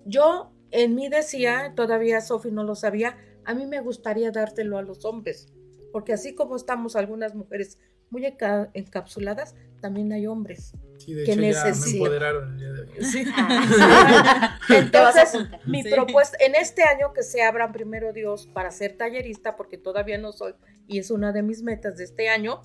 Yo 0.06 0.54
en 0.72 0.96
mí 0.96 1.10
decía, 1.10 1.74
todavía 1.76 2.22
Sofi 2.22 2.52
no 2.52 2.64
lo 2.64 2.76
sabía, 2.76 3.18
a 3.44 3.54
mí 3.54 3.66
me 3.66 3.82
gustaría 3.82 4.32
dártelo 4.32 4.78
a 4.78 4.82
los 4.82 5.04
hombres, 5.04 5.52
porque 5.92 6.14
así 6.14 6.36
como 6.36 6.56
estamos 6.56 6.96
algunas 6.96 7.36
mujeres 7.36 7.80
muy 8.10 8.24
enca- 8.26 8.70
encapsuladas, 8.74 9.54
también 9.82 10.14
hay 10.14 10.28
hombres. 10.28 10.74
Sí, 11.06 11.14
de 11.14 11.24
que 11.24 11.32
hecho 11.34 11.42
ya 11.42 11.64
me 11.66 11.92
empoderaron 11.92 12.52
el 12.54 12.58
día 12.60 12.72
de 12.72 12.82
hoy. 12.82 13.04
Sí. 13.04 13.24
Ah, 13.36 14.60
Entonces, 14.70 15.38
mi 15.66 15.84
Sí. 15.84 15.90
propuesta 15.92 16.38
en 16.40 16.56
este 16.56 16.84
año 16.84 17.14
que 17.14 17.24
se 17.24 17.42
abran 17.44 17.72
primero 17.72 18.14
Dios 18.14 18.48
para 18.48 18.72
ser 18.72 18.98
tallerista, 18.98 19.56
porque 19.56 19.78
todavía 19.78 20.18
no 20.18 20.32
soy, 20.32 20.54
y 20.88 21.00
es 21.00 21.12
una 21.12 21.32
de 21.32 21.44
mis 21.44 21.64
metas 21.64 21.98
de 21.98 22.04
este 22.04 22.30
año, 22.30 22.62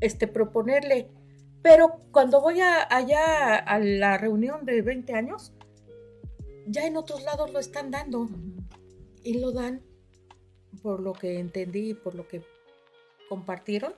este 0.00 0.26
proponerle. 0.28 1.10
Pero 1.62 1.98
cuando 2.12 2.40
voy 2.40 2.60
a- 2.60 2.86
allá 2.94 3.56
a 3.56 3.78
la 3.78 4.16
reunión 4.18 4.64
de 4.64 4.82
20 4.82 5.12
años, 5.14 5.52
ya 6.66 6.86
en 6.86 6.96
otros 6.96 7.22
lados 7.24 7.50
lo 7.52 7.58
están 7.58 7.90
dando 7.90 8.28
y 9.24 9.40
lo 9.40 9.52
dan 9.52 9.82
por 10.82 11.00
lo 11.00 11.12
que 11.14 11.38
entendí 11.40 11.90
y 11.90 11.94
por 11.94 12.14
lo 12.14 12.28
que 12.28 12.42
compartieron 13.28 13.94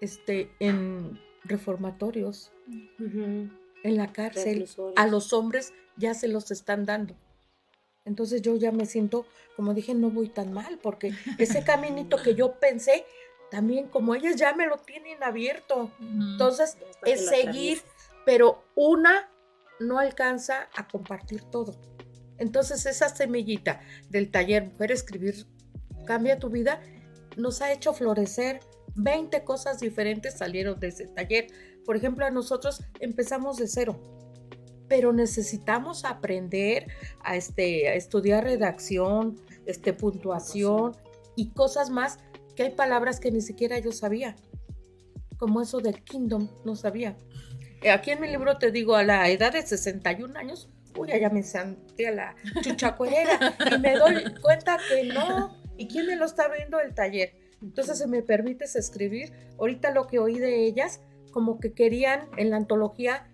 este 0.00 0.50
en 0.58 1.18
reformatorios 1.46 2.52
en 2.98 3.96
la 3.96 4.12
cárcel 4.12 4.68
a 4.96 5.06
los 5.06 5.32
hombres 5.32 5.72
ya 5.96 6.14
se 6.14 6.28
los 6.28 6.50
están 6.50 6.84
dando. 6.84 7.14
Entonces 8.04 8.42
yo 8.42 8.56
ya 8.56 8.72
me 8.72 8.86
siento 8.86 9.26
como 9.56 9.74
dije 9.74 9.94
no 9.94 10.10
voy 10.10 10.28
tan 10.28 10.52
mal 10.52 10.78
porque 10.82 11.12
ese 11.38 11.64
caminito 11.64 12.16
que 12.18 12.34
yo 12.34 12.58
pensé 12.60 13.04
también 13.50 13.88
como 13.88 14.14
ellas 14.14 14.36
ya 14.36 14.54
me 14.54 14.66
lo 14.66 14.78
tienen 14.78 15.22
abierto. 15.22 15.90
Entonces 16.00 16.76
Ya 17.04 17.12
es 17.12 17.28
seguir 17.28 17.80
pero 18.24 18.64
una 18.74 19.30
no 19.78 19.98
alcanza 19.98 20.68
a 20.76 20.88
compartir 20.88 21.42
todo. 21.42 21.76
Entonces 22.38 22.84
esa 22.86 23.08
semillita 23.08 23.80
del 24.10 24.30
taller 24.30 24.64
Mujer 24.64 24.92
Escribir 24.92 25.46
Cambia 26.06 26.38
tu 26.38 26.48
vida 26.48 26.80
nos 27.36 27.60
ha 27.60 27.72
hecho 27.72 27.92
florecer 27.92 28.60
20 28.96 29.44
cosas 29.44 29.78
diferentes 29.78 30.34
salieron 30.34 30.80
de 30.80 30.88
ese 30.88 31.06
taller. 31.06 31.46
Por 31.84 31.96
ejemplo, 31.96 32.24
a 32.24 32.30
nosotros 32.30 32.82
empezamos 32.98 33.58
de 33.58 33.68
cero, 33.68 34.00
pero 34.88 35.12
necesitamos 35.12 36.04
aprender 36.04 36.88
a, 37.22 37.36
este, 37.36 37.88
a 37.88 37.94
estudiar 37.94 38.44
redacción, 38.44 39.36
este, 39.66 39.92
puntuación 39.92 40.96
y 41.36 41.50
cosas 41.50 41.90
más 41.90 42.18
que 42.54 42.64
hay 42.64 42.70
palabras 42.70 43.20
que 43.20 43.30
ni 43.30 43.42
siquiera 43.42 43.78
yo 43.78 43.92
sabía, 43.92 44.34
como 45.36 45.60
eso 45.60 45.80
del 45.80 46.02
kingdom, 46.02 46.48
no 46.64 46.74
sabía. 46.74 47.16
Eh, 47.82 47.90
Aquí 47.90 48.10
en 48.10 48.20
mi 48.20 48.28
libro 48.28 48.56
te 48.56 48.70
digo, 48.70 48.96
a 48.96 49.02
la 49.02 49.28
edad 49.28 49.52
de 49.52 49.60
61 49.60 50.38
años, 50.38 50.70
uy, 50.96 51.10
ya 51.20 51.28
me 51.28 51.42
senté 51.42 52.08
a 52.08 52.12
la 52.12 52.36
chuchacuerera 52.62 53.54
y 53.76 53.78
me 53.78 53.96
doy 53.96 54.24
cuenta 54.40 54.78
que 54.88 55.04
no. 55.04 55.54
¿Y 55.76 55.86
quién 55.86 56.06
me 56.06 56.16
lo 56.16 56.24
está 56.24 56.48
viendo 56.48 56.80
el 56.80 56.94
taller? 56.94 57.45
Entonces, 57.62 57.98
si 57.98 58.06
me 58.06 58.22
permites 58.22 58.76
escribir, 58.76 59.32
ahorita 59.58 59.90
lo 59.92 60.06
que 60.06 60.18
oí 60.18 60.38
de 60.38 60.64
ellas, 60.66 61.00
como 61.32 61.58
que 61.60 61.72
querían 61.72 62.28
en 62.36 62.50
la 62.50 62.56
antología 62.56 63.28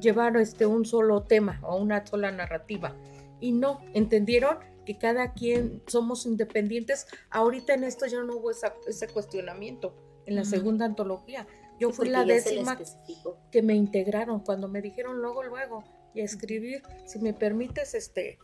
llevar 0.00 0.36
este, 0.38 0.66
un 0.66 0.84
solo 0.86 1.22
tema 1.22 1.60
o 1.62 1.76
una 1.76 2.04
sola 2.06 2.30
narrativa. 2.32 2.96
Y 3.40 3.52
no, 3.52 3.80
entendieron 3.94 4.58
que 4.86 4.98
cada 4.98 5.34
quien 5.34 5.82
somos 5.86 6.26
independientes. 6.26 7.06
Ahorita 7.30 7.74
en 7.74 7.84
esto 7.84 8.06
ya 8.06 8.22
no 8.22 8.36
hubo 8.36 8.50
esa- 8.50 8.74
ese 8.86 9.08
cuestionamiento 9.08 9.94
en 10.26 10.36
la 10.36 10.44
segunda 10.44 10.84
antología. 10.86 11.46
Yo 11.78 11.90
Sí, 11.90 11.96
fui 11.96 12.08
la 12.08 12.24
décima 12.24 12.78
que 13.50 13.62
me 13.62 13.74
integraron 13.74 14.40
cuando 14.40 14.68
me 14.68 14.82
dijeron 14.82 15.20
luego, 15.22 15.42
luego, 15.42 15.84
y 16.14 16.20
a 16.20 16.24
escribir. 16.24 16.82
Si 17.06 17.18
me 17.18 17.32
permites 17.34 17.94
este 17.94 18.38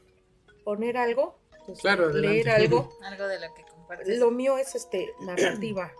poner 0.64 0.97
algo, 0.97 1.39
pues, 1.66 1.81
Claro, 1.81 2.11
leer 2.11 2.49
adelante. 2.49 2.77
algo. 2.77 2.91
Algo 3.03 3.27
de 3.29 3.41
lo 3.41 3.55
que 3.55 3.62
compartes. 3.87 4.18
Lo 4.18 4.30
mío 4.30 4.59
es 4.59 4.74
este 4.74 5.14
narrativa 5.20 5.93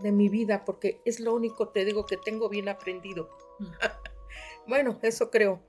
de 0.00 0.12
mi 0.12 0.28
vida, 0.28 0.64
porque 0.64 1.00
es 1.04 1.20
lo 1.20 1.34
único, 1.34 1.68
te 1.68 1.84
digo, 1.84 2.06
que 2.06 2.16
tengo 2.16 2.48
bien 2.48 2.68
aprendido. 2.68 3.28
bueno, 4.66 4.98
eso 5.02 5.30
creo. 5.30 5.62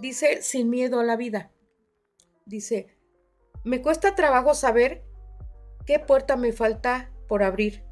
Dice, 0.00 0.42
sin 0.42 0.70
miedo 0.70 1.00
a 1.00 1.04
la 1.04 1.16
vida. 1.16 1.50
Dice, 2.44 2.96
me 3.64 3.82
cuesta 3.82 4.14
trabajo 4.14 4.54
saber 4.54 5.04
qué 5.86 5.98
puerta 5.98 6.36
me 6.36 6.52
falta 6.52 7.10
por 7.26 7.42
abrir, 7.42 7.82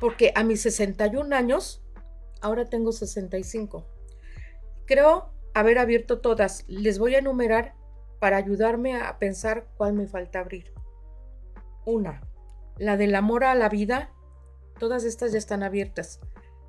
porque 0.00 0.32
a 0.34 0.44
mis 0.44 0.62
61 0.62 1.34
años, 1.34 1.82
ahora 2.40 2.64
tengo 2.64 2.92
65. 2.92 3.86
Creo 4.86 5.32
haber 5.54 5.78
abierto 5.78 6.20
todas. 6.20 6.64
Les 6.68 6.98
voy 6.98 7.14
a 7.14 7.18
enumerar 7.18 7.74
para 8.18 8.36
ayudarme 8.36 9.00
a 9.00 9.18
pensar 9.18 9.68
cuál 9.76 9.94
me 9.94 10.06
falta 10.06 10.40
abrir. 10.40 10.72
Una, 11.84 12.20
la 12.80 12.96
del 12.96 13.14
amor 13.14 13.44
a 13.44 13.54
la 13.54 13.68
vida. 13.68 14.10
Todas 14.78 15.04
estas 15.04 15.32
ya 15.32 15.38
están 15.38 15.62
abiertas. 15.62 16.18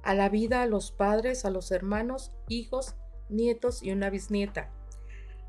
A 0.04 0.14
la 0.14 0.28
vida, 0.28 0.62
a 0.62 0.66
los 0.66 0.92
padres, 0.92 1.46
a 1.46 1.50
los 1.50 1.72
hermanos, 1.72 2.34
hijos, 2.50 2.96
nietos 3.30 3.82
y 3.82 3.92
una 3.92 4.10
bisnieta. 4.10 4.70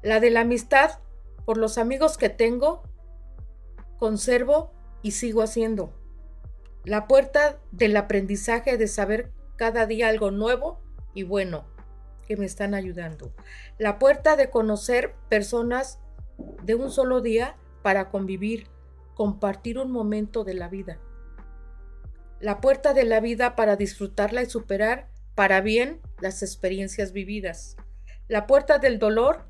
La 0.03 0.21
de 0.21 0.31
la 0.31 0.43
amistad, 0.43 1.01
por 1.45 1.59
los 1.59 1.79
amigos 1.79 2.17
que 2.17 2.29
tengo, 2.29 2.85
conservo 3.99 4.73
y 5.03 5.11
sigo 5.11 5.43
haciendo. 5.43 5.93
La 6.85 7.09
puerta 7.09 7.59
del 7.73 7.97
aprendizaje 7.97 8.79
de 8.79 8.87
saber 8.87 9.33
cada 9.57 9.85
día 9.87 10.09
algo 10.09 10.31
nuevo 10.31 10.81
y 11.13 11.25
bueno 11.25 11.65
que 12.29 12.37
me 12.37 12.47
están 12.47 12.75
ayudando. 12.75 13.35
La 13.79 13.99
puerta 13.99 14.37
de 14.37 14.49
conocer 14.49 15.17
personas 15.29 15.99
de 16.63 16.77
un 16.77 16.93
solo 16.93 17.21
día 17.21 17.57
para 17.83 18.11
convivir, 18.11 18.69
compartir 19.15 19.79
un 19.79 19.91
momento 19.91 20.45
de 20.45 20.55
la 20.55 20.69
vida. 20.69 20.99
La 22.41 22.61
puerta 22.61 22.93
de 22.93 23.05
la 23.05 23.21
vida 23.21 23.55
para 23.55 23.77
disfrutarla 23.77 24.43
y 24.43 24.47
superar 24.47 25.09
para 25.35 25.61
bien 25.61 26.01
las 26.21 26.43
experiencias 26.43 27.13
vividas. 27.13 27.77
La 28.29 28.47
puerta 28.47 28.79
del 28.79 28.99
dolor 28.99 29.47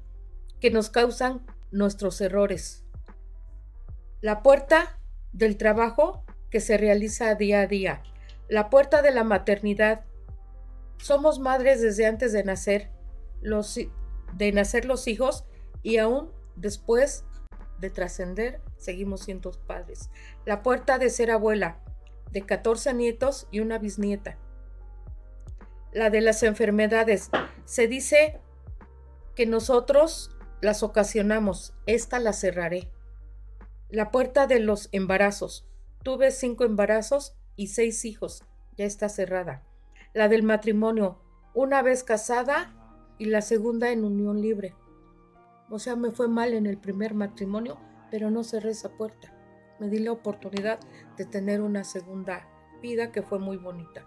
que 0.61 0.71
nos 0.71 0.91
causan 0.91 1.47
nuestros 1.71 2.21
errores. 2.21 2.85
La 4.21 4.43
puerta 4.43 5.01
del 5.33 5.57
trabajo 5.57 6.25
que 6.51 6.61
se 6.61 6.77
realiza 6.77 7.35
día 7.35 7.63
a 7.63 7.67
día. 7.67 8.03
La 8.49 8.71
puerta 8.71 9.03
de 9.03 9.11
la 9.11 9.25
maternidad. 9.25 10.05
Somos 10.99 11.41
madres 11.41 11.81
desde 11.81 12.07
antes 12.07 12.33
de 12.33 12.45
nacer, 12.45 12.91
los, 13.41 13.79
de 14.35 14.53
nacer 14.53 14.85
los 14.85 15.09
hijos 15.09 15.45
y 15.83 15.97
aún 15.97 16.31
después 16.55 17.25
de 17.83 17.91
trascender 17.91 18.63
seguimos 18.79 19.23
siendo 19.23 19.51
padres. 19.51 20.09
La 20.47 20.63
puerta 20.63 20.99
de 20.99 21.11
ser 21.11 21.31
abuela, 21.31 21.81
de 22.31 22.47
14 22.47 22.95
nietos 22.95 23.49
y 23.51 23.61
una 23.61 23.79
bisnieta. 23.79 24.39
La 25.93 26.09
de 26.09 26.23
las 26.23 26.43
enfermedades. 26.43 27.29
Se 27.67 27.89
dice 27.89 28.41
que 29.35 29.45
nosotros 29.45 30.31
las 30.63 30.83
ocasionamos, 30.83 31.75
esta 31.87 32.21
la 32.21 32.33
cerraré. 32.33 32.89
La 33.91 34.11
puerta 34.11 34.47
de 34.47 34.61
los 34.61 34.89
embarazos. 34.93 35.69
Tuve 36.03 36.31
cinco 36.31 36.65
embarazos 36.65 37.37
y 37.57 37.67
seis 37.67 38.05
hijos, 38.05 38.45
ya 38.77 38.85
está 38.85 39.09
cerrada. 39.09 39.65
La 40.15 40.29
del 40.29 40.45
matrimonio, 40.45 41.21
una 41.53 41.83
vez 41.83 42.05
casada 42.05 42.75
y 43.19 43.27
la 43.27 43.43
segunda 43.43 43.91
en 43.91 44.05
unión 44.05 44.41
libre. 44.41 44.75
O 45.73 45.79
sea, 45.79 45.97
me 45.97 46.11
fue 46.11 46.29
mal 46.29 46.53
en 46.53 46.67
el 46.67 46.77
primer 46.77 47.15
matrimonio, 47.15 47.79
pero 48.11 48.31
no 48.31 48.45
cerré 48.45 48.71
esa 48.73 48.91
puerta. 48.91 49.33
Me 49.79 49.89
di 49.89 49.99
la 50.01 50.13
oportunidad 50.13 50.79
de 51.17 51.25
tener 51.25 51.63
una 51.63 51.83
segunda 51.83 52.47
vida 52.83 53.11
que 53.11 53.23
fue 53.23 53.39
muy 53.39 53.57
bonita. 53.57 54.07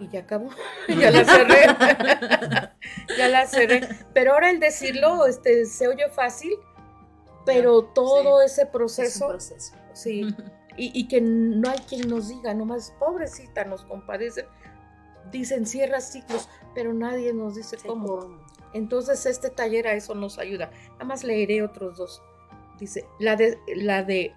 Y 0.00 0.08
ya 0.08 0.20
acabó, 0.20 0.48
ya 0.88 1.12
la 1.12 1.24
cerré. 1.24 2.70
ya 3.18 3.28
la 3.28 3.46
cerré. 3.46 3.88
Pero 4.12 4.32
ahora 4.34 4.50
el 4.50 4.58
decirlo 4.58 5.26
este, 5.26 5.64
se 5.64 5.86
oye 5.86 6.08
fácil, 6.10 6.52
pero 7.46 7.84
todo 7.84 8.42
ese 8.42 8.62
Es 8.62 8.68
proceso, 8.68 9.28
proceso. 9.28 9.74
sí, 9.92 10.22
y, 10.76 10.90
y 10.98 11.06
que 11.06 11.20
no 11.20 11.70
hay 11.70 11.78
quien 11.88 12.08
nos 12.08 12.28
diga, 12.28 12.52
nomás, 12.52 12.92
pobrecita, 12.98 13.64
nos 13.64 13.84
compadecen, 13.84 14.46
dicen 15.30 15.66
cierra 15.66 16.00
ciclos, 16.00 16.48
pero 16.74 16.92
nadie 16.92 17.32
nos 17.32 17.54
dice 17.54 17.78
Sí, 17.78 17.86
cómo. 17.86 18.18
cómo. 18.18 18.51
Entonces 18.74 19.26
este 19.26 19.50
taller 19.50 19.86
a 19.86 19.94
eso 19.94 20.14
nos 20.14 20.38
ayuda. 20.38 20.70
Nada 20.92 21.04
más 21.04 21.24
leeré 21.24 21.62
otros 21.62 21.96
dos. 21.96 22.22
Dice, 22.78 23.06
la 23.18 23.36
de 23.36 23.58
la 23.76 24.02
de 24.02 24.34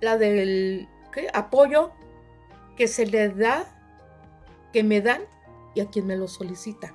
la 0.00 0.18
del 0.18 0.88
¿qué? 1.12 1.28
apoyo 1.32 1.92
que 2.76 2.88
se 2.88 3.06
le 3.06 3.28
da, 3.28 3.66
que 4.72 4.82
me 4.82 5.00
dan 5.00 5.22
y 5.74 5.80
a 5.80 5.86
quien 5.86 6.06
me 6.06 6.16
lo 6.16 6.28
solicita. 6.28 6.94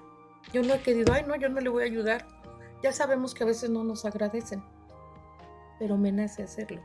Yo 0.54 0.64
no 0.64 0.74
he 0.74 0.82
querido, 0.82 1.14
ay 1.14 1.24
no, 1.28 1.36
yo 1.36 1.50
no 1.50 1.60
le 1.60 1.70
voy 1.70 1.84
a 1.84 1.86
ayudar. 1.86 2.26
Ya 2.84 2.92
sabemos 2.92 3.34
que 3.34 3.44
a 3.44 3.48
veces 3.48 3.70
no 3.70 3.84
nos 3.84 4.06
agradecen, 4.06 4.64
pero 5.80 5.98
me 5.98 6.12
nace 6.12 6.44
hacerlo. 6.44 6.82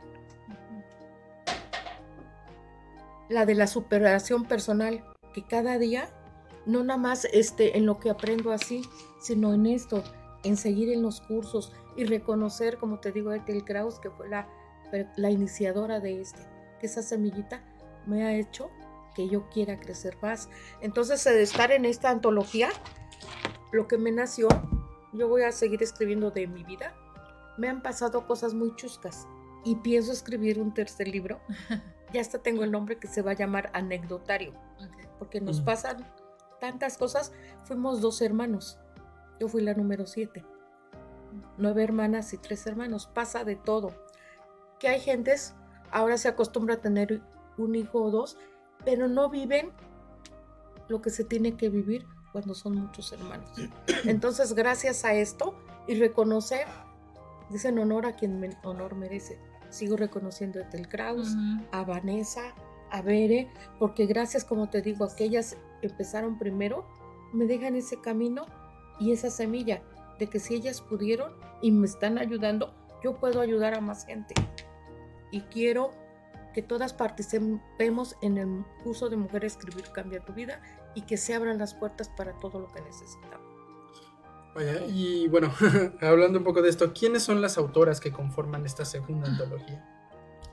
La 3.29 3.47
de 3.47 3.55
la 3.55 3.67
superación 3.67 4.45
personal, 4.45 5.05
que 5.33 5.45
cada 5.45 5.79
día 5.79 6.09
no 6.67 6.83
nada 6.85 6.99
más 6.99 7.27
este, 7.33 7.77
en 7.77 7.87
lo 7.87 7.99
que 7.99 8.11
aprendo 8.11 8.53
así, 8.53 8.83
sino 9.21 9.53
en 9.55 9.67
esto, 9.67 10.03
en 10.45 10.57
seguir 10.57 10.91
en 10.93 11.03
los 11.03 11.21
cursos 11.21 11.73
y 11.97 12.05
reconocer, 12.05 12.79
como 12.79 12.99
te 13.01 13.13
digo, 13.13 13.31
a 13.31 13.37
Ethel 13.37 13.65
Kraus, 13.65 13.99
que 13.99 14.11
fue 14.11 14.29
la, 14.29 14.49
la 15.17 15.31
iniciadora 15.31 16.01
de 16.01 16.21
este, 16.21 16.41
que 16.81 16.87
esa 16.87 17.03
semillita 17.03 17.63
me 18.07 18.25
ha 18.25 18.35
hecho 18.35 18.71
que 19.15 19.29
yo 19.29 19.49
quiera 19.51 19.79
crecer 19.79 20.17
más. 20.23 20.49
Entonces, 20.81 21.23
de 21.25 21.43
estar 21.43 21.71
en 21.71 21.85
esta 21.85 22.11
antología, 22.11 22.71
lo 23.71 23.87
que 23.87 23.99
me 23.99 24.11
nació, 24.11 24.49
yo 25.13 25.29
voy 25.29 25.43
a 25.43 25.53
seguir 25.53 25.83
escribiendo 25.83 26.31
de 26.31 26.47
mi 26.47 26.65
vida. 26.65 26.95
Me 27.59 27.69
han 27.69 27.83
pasado 27.83 28.27
cosas 28.27 28.55
muy 28.55 28.75
chuscas 28.77 29.27
y 29.65 29.77
pienso 29.77 30.13
escribir 30.13 30.59
un 30.61 30.73
tercer 30.75 31.09
libro. 31.09 31.41
Ya 32.13 32.21
hasta 32.21 32.41
tengo 32.43 32.63
el 32.63 32.71
nombre 32.71 32.99
que 32.99 33.09
se 33.09 33.23
va 33.23 33.31
a 33.31 33.35
llamar 33.35 33.71
Anecdotario 33.73 34.53
porque 35.19 35.41
nos 35.41 35.63
Mm. 35.63 35.65
pasan 35.65 36.13
tantas 36.63 36.97
cosas. 36.97 37.33
Fuimos 37.65 38.01
dos 38.01 38.23
hermanos. 38.23 38.79
Yo 39.41 39.49
fui 39.49 39.63
la 39.63 39.75
número 39.75 40.07
siete. 40.07 40.45
Nueve 41.59 41.83
hermanas 41.83 42.33
y 42.35 42.39
tres 42.39 42.65
hermanos. 42.69 43.11
Pasa 43.13 43.43
de 43.43 43.57
todo. 43.57 43.89
Que 44.79 44.87
hay 44.87 45.01
gentes, 45.01 45.55
ahora 45.91 46.19
se 46.19 46.29
acostumbra 46.29 46.77
a 46.77 46.81
tener 46.81 47.21
un 47.59 47.75
hijo 47.75 48.01
o 48.01 48.13
dos, 48.13 48.39
pero 48.85 49.09
no 49.09 49.29
viven 49.29 49.73
lo 50.87 51.03
que 51.03 51.11
se 51.11 51.25
tiene 51.25 51.57
que 51.57 51.69
vivir 51.69 52.07
cuando 52.31 52.55
son 52.55 52.77
muchos 52.77 53.13
hermanos. 53.13 53.51
Entonces, 54.05 54.55
gracias 54.55 55.05
a 55.05 55.15
esto 55.15 55.57
y 55.89 55.97
reconocer, 55.97 56.69
dicen 57.51 57.77
honor 57.81 58.07
a 58.07 58.15
quien 58.15 58.57
honor 58.63 58.95
merece. 58.95 59.37
Sigo 59.69 59.97
reconociendo 59.97 60.61
a 60.61 60.63
Ethel 60.63 60.89
Kraus, 60.89 61.35
a 61.73 61.83
Vanessa, 61.83 62.55
a 62.93 63.03
Bere, 63.03 63.51
porque 63.81 64.07
gracias, 64.07 64.45
como 64.45 64.69
te 64.69 64.81
digo, 64.81 65.05
a 65.05 65.17
que 65.17 65.25
ellas 65.25 65.57
empezaron 65.87 66.39
primero, 66.39 66.87
me 67.33 67.47
dejan 67.47 67.77
ese 67.77 68.01
camino 68.01 68.47
y 68.99 69.13
esa 69.13 69.31
semilla 69.31 69.83
de 70.19 70.29
que 70.29 70.39
si 70.39 70.55
ellas 70.55 70.81
pudieron 70.81 71.33
y 71.61 71.71
me 71.71 71.87
están 71.87 72.19
ayudando, 72.19 72.75
yo 73.03 73.19
puedo 73.19 73.41
ayudar 73.41 73.75
a 73.75 73.81
más 73.81 74.07
gente. 74.07 74.35
Y 75.31 75.41
quiero 75.43 75.91
que 76.53 76.63
todas 76.63 76.93
participemos 76.93 78.17
en 78.21 78.39
el 78.39 78.65
curso 78.85 79.09
de 79.09 79.17
Mujer 79.17 79.45
Escribir 79.45 79.85
Cambia 79.93 80.21
tu 80.21 80.33
Vida 80.33 80.61
y 80.95 81.03
que 81.03 81.17
se 81.17 81.35
abran 81.35 81.59
las 81.59 81.75
puertas 81.75 82.09
para 82.11 82.39
todo 82.39 82.61
lo 82.61 82.69
que 82.69 82.83
necesitamos. 82.83 83.47
Vaya, 84.55 84.85
y 84.87 85.29
bueno, 85.29 85.53
hablando 86.03 86.39
un 86.39 86.45
poco 86.45 86.61
de 86.61 86.69
esto, 86.69 86.93
¿quiénes 86.93 87.23
son 87.23 87.41
las 87.41 87.57
autoras 87.57 88.01
que 88.01 88.13
conforman 88.13 88.67
esta 88.67 88.85
segunda 88.85 89.29
antología? 89.29 89.83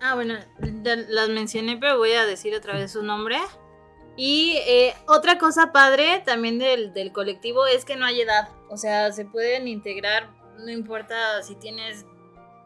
Ah, 0.01 0.15
bueno, 0.15 0.35
las 0.57 1.29
mencioné, 1.29 1.77
pero 1.77 1.97
voy 1.97 2.13
a 2.13 2.25
decir 2.25 2.55
otra 2.55 2.75
vez 2.75 2.91
su 2.91 3.03
nombre. 3.03 3.37
Y 4.21 4.57
eh, 4.67 4.93
otra 5.07 5.37
cosa 5.37 5.71
padre 5.71 6.21
también 6.25 6.59
del, 6.59 6.91
del 6.91 7.13
colectivo 7.13 7.65
es 7.67 7.85
que 7.85 7.95
no 7.95 8.05
hay 8.05 8.19
edad. 8.19 8.49
O 8.69 8.75
sea, 8.75 9.13
se 9.13 9.23
pueden 9.23 9.65
integrar, 9.69 10.29
no 10.57 10.69
importa 10.69 11.41
si 11.41 11.55
tienes 11.55 12.05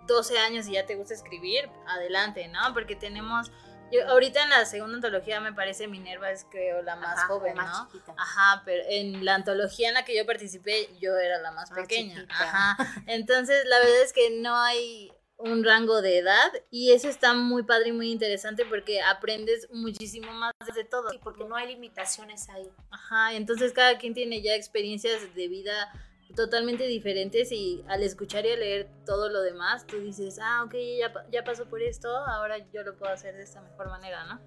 12 0.08 0.39
años 0.39 0.68
y 0.68 0.72
ya 0.74 0.88
te 0.88 0.95
gusta 0.95 1.14
escribir, 1.14 1.70
adelante, 1.88 2.47
¿no? 2.47 2.74
Porque 2.74 2.95
tenemos, 2.95 3.51
yo, 3.91 4.08
ahorita 4.10 4.41
en 4.41 4.49
la 4.49 4.66
segunda 4.66 4.95
antología 4.95 5.39
me 5.41 5.54
parece 5.54 5.88
Minerva 5.88 6.32
es 6.32 6.47
creo 6.49 6.82
la 6.82 6.95
más 6.95 7.20
Ajá, 7.20 7.28
joven, 7.28 7.56
la 7.56 7.64
más 7.64 7.80
¿no? 7.80 7.86
chiquita. 7.91 8.16
Ajá, 8.18 8.64
pero 8.66 8.84
en 8.89 9.24
la 9.24 9.36
antología 9.36 9.89
en 9.89 9.93
la 9.93 10.06
que 10.06 10.18
yo 10.18 10.26
participé, 10.26 10.89
yo 10.99 11.16
era 11.18 11.38
la 11.38 11.51
más 11.51 11.70
pequeña. 11.70 12.16
chiquita. 12.16 12.34
Ajá. 12.43 13.04
Entonces, 13.06 13.64
la 13.66 13.78
verdad 13.78 14.01
es 14.01 14.12
que 14.12 14.32
no 14.41 14.58
hay 14.58 15.14
un 15.44 15.64
rango 15.64 16.02
de 16.02 16.20
edad 16.20 16.52
y 16.72 16.91
eso 16.91 17.10
está 17.10 17.34
muy 17.34 17.64
padre 17.64 17.89
y 17.89 17.91
muy 17.91 18.12
interesante 18.12 18.66
porque 18.66 19.02
aprendes 19.02 19.68
muchísimo 19.72 20.32
más 20.32 20.54
de 20.74 20.84
todo. 20.86 21.10
Sí, 21.10 21.20
porque 21.22 21.44
no 21.44 21.56
hay 21.56 21.68
limitaciones 21.68 22.50
ahí. 22.50 22.70
Ajá, 22.91 23.34
entonces 23.34 23.74
cada 23.74 23.98
quien 23.98 24.14
tiene 24.14 24.41
ya 24.41 24.56
experiencias 24.56 25.36
de 25.36 25.48
vida 25.48 25.91
totalmente 26.36 26.88
diferentes 26.88 27.52
y 27.52 27.84
al 27.88 28.02
escuchar 28.02 28.46
y 28.46 28.52
a 28.52 28.56
leer 28.56 28.89
todo 29.06 29.30
lo 29.30 29.41
demás, 29.41 29.86
tú 29.86 30.00
dices, 30.00 30.39
ah, 30.41 30.64
ok, 30.66 30.74
ya, 31.00 31.14
ya 31.32 31.44
pasó 31.44 31.66
por 31.66 31.82
esto, 31.82 32.10
ahora 32.10 32.58
yo 32.74 32.82
lo 32.84 32.96
puedo 32.98 33.12
hacer 33.12 33.36
de 33.36 33.44
esta 33.44 33.62
mejor 33.62 33.89
manera, 33.89 34.26
¿no? 34.26 34.39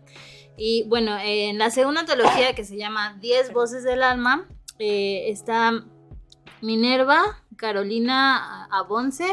Y 0.56 0.84
bueno, 0.88 1.16
en 1.22 1.58
la 1.58 1.70
segunda 1.70 2.00
antología 2.00 2.54
que 2.54 2.64
se 2.64 2.76
llama 2.76 3.16
10 3.20 3.52
voces 3.52 3.84
del 3.84 4.02
alma, 4.02 4.48
eh, 4.78 5.30
está 5.30 5.84
Minerva, 6.60 7.44
Carolina 7.56 8.66
Abonce, 8.66 9.26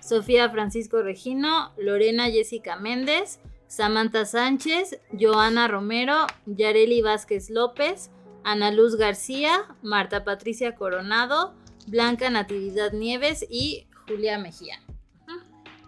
Sofía 0.00 0.50
Francisco 0.50 1.02
Regino, 1.02 1.72
Lorena 1.76 2.30
Jessica 2.30 2.76
Méndez, 2.76 3.40
Samantha 3.66 4.24
Sánchez, 4.24 5.00
Joana 5.18 5.68
Romero, 5.68 6.26
Yareli 6.46 7.02
Vázquez 7.02 7.50
López, 7.50 8.10
Ana 8.44 8.70
Luz 8.70 8.96
García, 8.96 9.76
Marta 9.82 10.24
Patricia 10.24 10.74
Coronado, 10.74 11.54
Blanca 11.86 12.30
Natividad 12.30 12.92
Nieves 12.92 13.46
y 13.48 13.86
Julia 14.08 14.38
Mejía. 14.38 14.80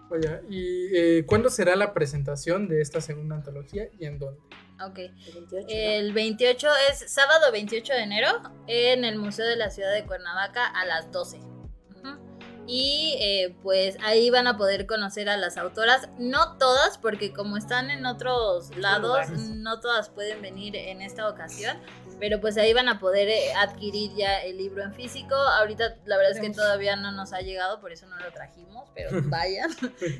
Vaya, 0.09 0.43
¿y 0.51 0.95
eh, 0.95 1.25
cuándo 1.27 1.49
será 1.49 1.75
la 1.75 1.95
presentación 1.95 2.69
de 2.69 2.83
esta 2.83 3.01
segunda 3.01 3.35
antología 3.35 3.89
y 3.99 4.05
en 4.05 4.19
dónde? 4.19 4.41
Ok. 4.85 4.99
El 4.99 5.33
28, 5.33 5.67
¿no? 5.67 5.69
El 5.69 6.13
28 6.13 6.69
es 6.91 7.13
sábado 7.13 7.51
28 7.51 7.93
de 7.95 8.03
enero 8.03 8.29
en 8.67 9.05
el 9.05 9.19
Museo 9.19 9.47
de 9.47 9.57
la 9.57 9.71
Ciudad 9.71 9.93
de 9.93 10.05
Cuernavaca 10.05 10.67
a 10.67 10.85
las 10.85 11.11
12. 11.11 11.41
Y 12.67 13.17
eh, 13.21 13.57
pues 13.63 13.97
ahí 14.03 14.31
van 14.31 14.47
a 14.47 14.57
poder 14.57 14.87
conocer 14.87 15.29
a 15.29 15.37
las 15.37 15.57
autoras, 15.57 16.09
no 16.19 16.57
todas, 16.59 16.97
porque 16.99 17.33
como 17.33 17.57
están 17.57 17.91
en 17.91 18.07
otros 18.07 18.77
lados, 18.77 19.29
no 19.31 19.81
todas 19.81 20.11
pueden 20.11 20.41
venir 20.43 20.77
en 20.77 21.03
esta 21.03 21.29
ocasión, 21.29 21.77
pero 22.21 22.41
pues 22.41 22.57
ahí 22.57 22.73
van 22.73 22.89
a 22.89 23.01
poder 23.01 23.29
eh, 23.29 23.53
adquirir 23.55 24.15
ya 24.15 24.41
el 24.43 24.57
libro 24.59 24.85
en 24.85 24.95
físico. 24.95 25.35
Ahorita 25.35 25.97
la 26.05 26.17
verdad 26.17 26.33
es 26.33 26.41
que 26.41 26.51
todavía 26.51 26.95
no 26.95 27.11
nos 27.11 27.33
ha 27.33 27.41
llegado, 27.41 27.81
por 27.81 27.91
eso 27.91 28.07
no 28.07 28.17
lo 28.19 28.33
trajimos, 28.33 28.89
pero 28.95 29.11
vayan. 29.25 29.71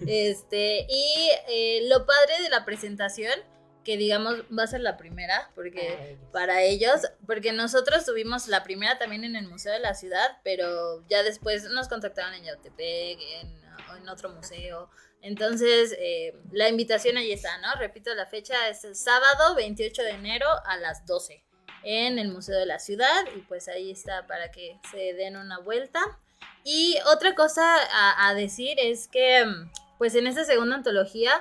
Este, 0.07 0.87
y 0.89 1.31
eh, 1.49 1.87
lo 1.89 2.05
padre 2.05 2.43
de 2.43 2.51
la 2.51 2.65
presentación, 2.65 3.39
que 3.85 3.97
digamos 3.97 4.43
va 4.57 4.65
a 4.65 4.67
ser 4.67 4.81
la 4.81 4.97
primera, 4.97 5.51
porque 5.55 6.17
para 6.33 6.63
ellos, 6.63 7.01
porque 7.27 7.53
nosotros 7.53 8.05
tuvimos 8.05 8.49
la 8.49 8.63
primera 8.63 8.99
también 8.99 9.25
en 9.25 9.37
el 9.37 9.49
Museo 9.49 9.73
de 9.73 9.81
la 9.81 9.95
Ciudad, 9.95 10.39
pero 10.45 11.07
ya 11.09 11.23
después 11.23 11.65
nos 11.65 11.89
contactaron 11.89 12.35
en 12.35 12.45
Yautepec, 12.45 13.19
en, 13.41 13.63
en 13.97 14.09
otro 14.09 14.31
museo. 14.31 14.91
Entonces, 15.21 15.95
eh, 15.99 16.35
la 16.51 16.69
invitación 16.69 17.17
ahí 17.17 17.33
está, 17.33 17.57
¿no? 17.59 17.75
Repito, 17.79 18.13
la 18.15 18.27
fecha 18.27 18.69
es 18.69 18.85
el 18.85 18.97
sábado 18.97 19.55
28 19.55 20.03
de 20.03 20.11
enero 20.11 20.47
a 20.67 20.77
las 20.77 21.07
12 21.07 21.43
en 21.85 22.19
el 22.19 22.29
Museo 22.29 22.59
de 22.59 22.67
la 22.67 22.79
Ciudad 22.79 23.25
y 23.37 23.41
pues 23.41 23.69
ahí 23.69 23.91
está 23.91 24.27
para 24.27 24.51
que 24.51 24.79
se 24.91 25.15
den 25.15 25.37
una 25.37 25.59
vuelta. 25.59 26.01
Y 26.65 26.97
otra 27.07 27.35
cosa 27.35 27.63
a, 27.93 28.29
a 28.29 28.35
decir 28.35 28.79
es 28.81 29.09
que 29.09 29.45
pues 29.99 30.17
en 30.17 30.27
esta 30.27 30.45
segunda 30.45 30.75
antología, 30.75 31.33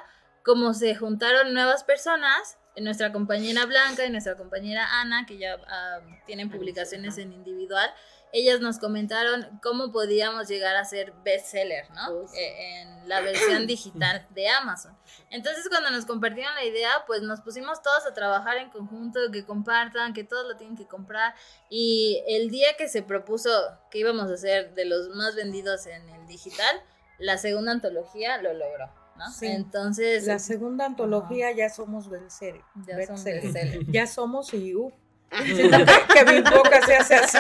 como 0.44 0.74
se 0.74 0.96
juntaron 0.96 1.54
nuevas 1.54 1.84
personas, 1.84 2.58
nuestra 2.78 3.12
compañera 3.12 3.66
Blanca 3.66 4.06
y 4.06 4.10
nuestra 4.10 4.38
compañera 4.38 5.02
Ana, 5.02 5.26
que 5.26 5.38
ya 5.38 5.58
ah, 5.68 6.00
tienen 6.26 6.50
publicaciones 6.50 7.18
en 7.18 7.34
individual, 7.34 7.94
ellas 8.34 8.62
nos 8.62 8.80
comentaron 8.80 9.60
cómo 9.62 9.92
podíamos 9.92 10.48
llegar 10.48 10.76
a 10.78 10.86
ser 10.86 11.14
bestseller, 11.24 11.90
¿no? 11.92 12.12
Oh, 12.12 12.28
sí. 12.28 12.38
Eh, 12.40 12.82
en 12.82 13.10
la 13.10 13.20
versión 13.22 13.68
digital 13.68 14.26
de 14.30 14.48
Amazon. 14.48 14.98
Entonces 15.30 15.68
cuando 15.70 15.90
nos 15.90 16.06
compartieron 16.06 16.56
la 16.56 16.64
idea, 16.64 17.04
pues 17.08 17.22
nos 17.22 17.42
pusimos 17.42 17.82
todos 17.82 18.06
a 18.06 18.14
trabajar 18.14 18.58
en 18.58 18.70
conjunto, 18.70 19.20
que 19.32 19.46
compartan, 19.46 20.14
que 20.14 20.24
todos 20.24 20.48
lo 20.48 20.56
tienen 20.56 20.78
que 20.78 20.88
comprar. 20.88 21.36
Y 21.70 22.24
el 22.28 22.50
día 22.50 22.78
que 22.78 22.88
se 22.88 23.04
propuso 23.04 23.50
que 23.90 24.00
íbamos 24.00 24.32
a 24.32 24.38
ser 24.38 24.74
de 24.76 24.86
los 24.86 25.10
más 25.10 25.36
vendidos 25.36 25.86
en 25.88 26.08
el 26.10 26.26
digital, 26.28 26.82
la 27.18 27.38
segunda 27.38 27.72
antología 27.72 28.42
lo 28.42 28.54
logró, 28.54 28.90
¿no? 29.22 29.32
Sí. 29.32 29.48
Entonces, 29.48 30.26
La 30.26 30.40
segunda 30.40 30.86
antología 30.86 31.52
ya 31.52 31.70
somos 31.70 32.10
bestseller. 32.10 32.62
ya 33.88 34.08
somos 34.08 34.54
y 34.54 34.76
uf, 34.76 34.94
Siento 35.46 35.78
que, 35.78 36.26
que 36.26 36.34
mi 36.34 36.42
boca 36.42 36.86
se 36.86 36.96
hace 36.96 37.16
así, 37.16 37.38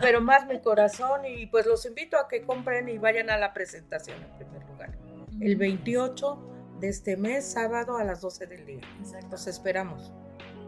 pero 0.00 0.20
más 0.20 0.46
mi 0.46 0.60
corazón 0.60 1.24
y 1.24 1.46
pues 1.46 1.66
los 1.66 1.84
invito 1.84 2.16
a 2.16 2.28
que 2.28 2.42
compren 2.42 2.88
y 2.88 2.98
vayan 2.98 3.28
a 3.30 3.38
la 3.38 3.52
presentación 3.52 4.22
en 4.22 4.30
primer 4.36 4.64
lugar. 4.68 4.96
El 5.40 5.56
28 5.56 6.76
de 6.78 6.88
este 6.88 7.16
mes, 7.16 7.44
sábado 7.44 7.96
a 7.96 8.04
las 8.04 8.20
12 8.20 8.46
del 8.46 8.66
día. 8.66 8.80
Exacto. 9.00 9.28
Los 9.32 9.46
esperamos. 9.48 10.12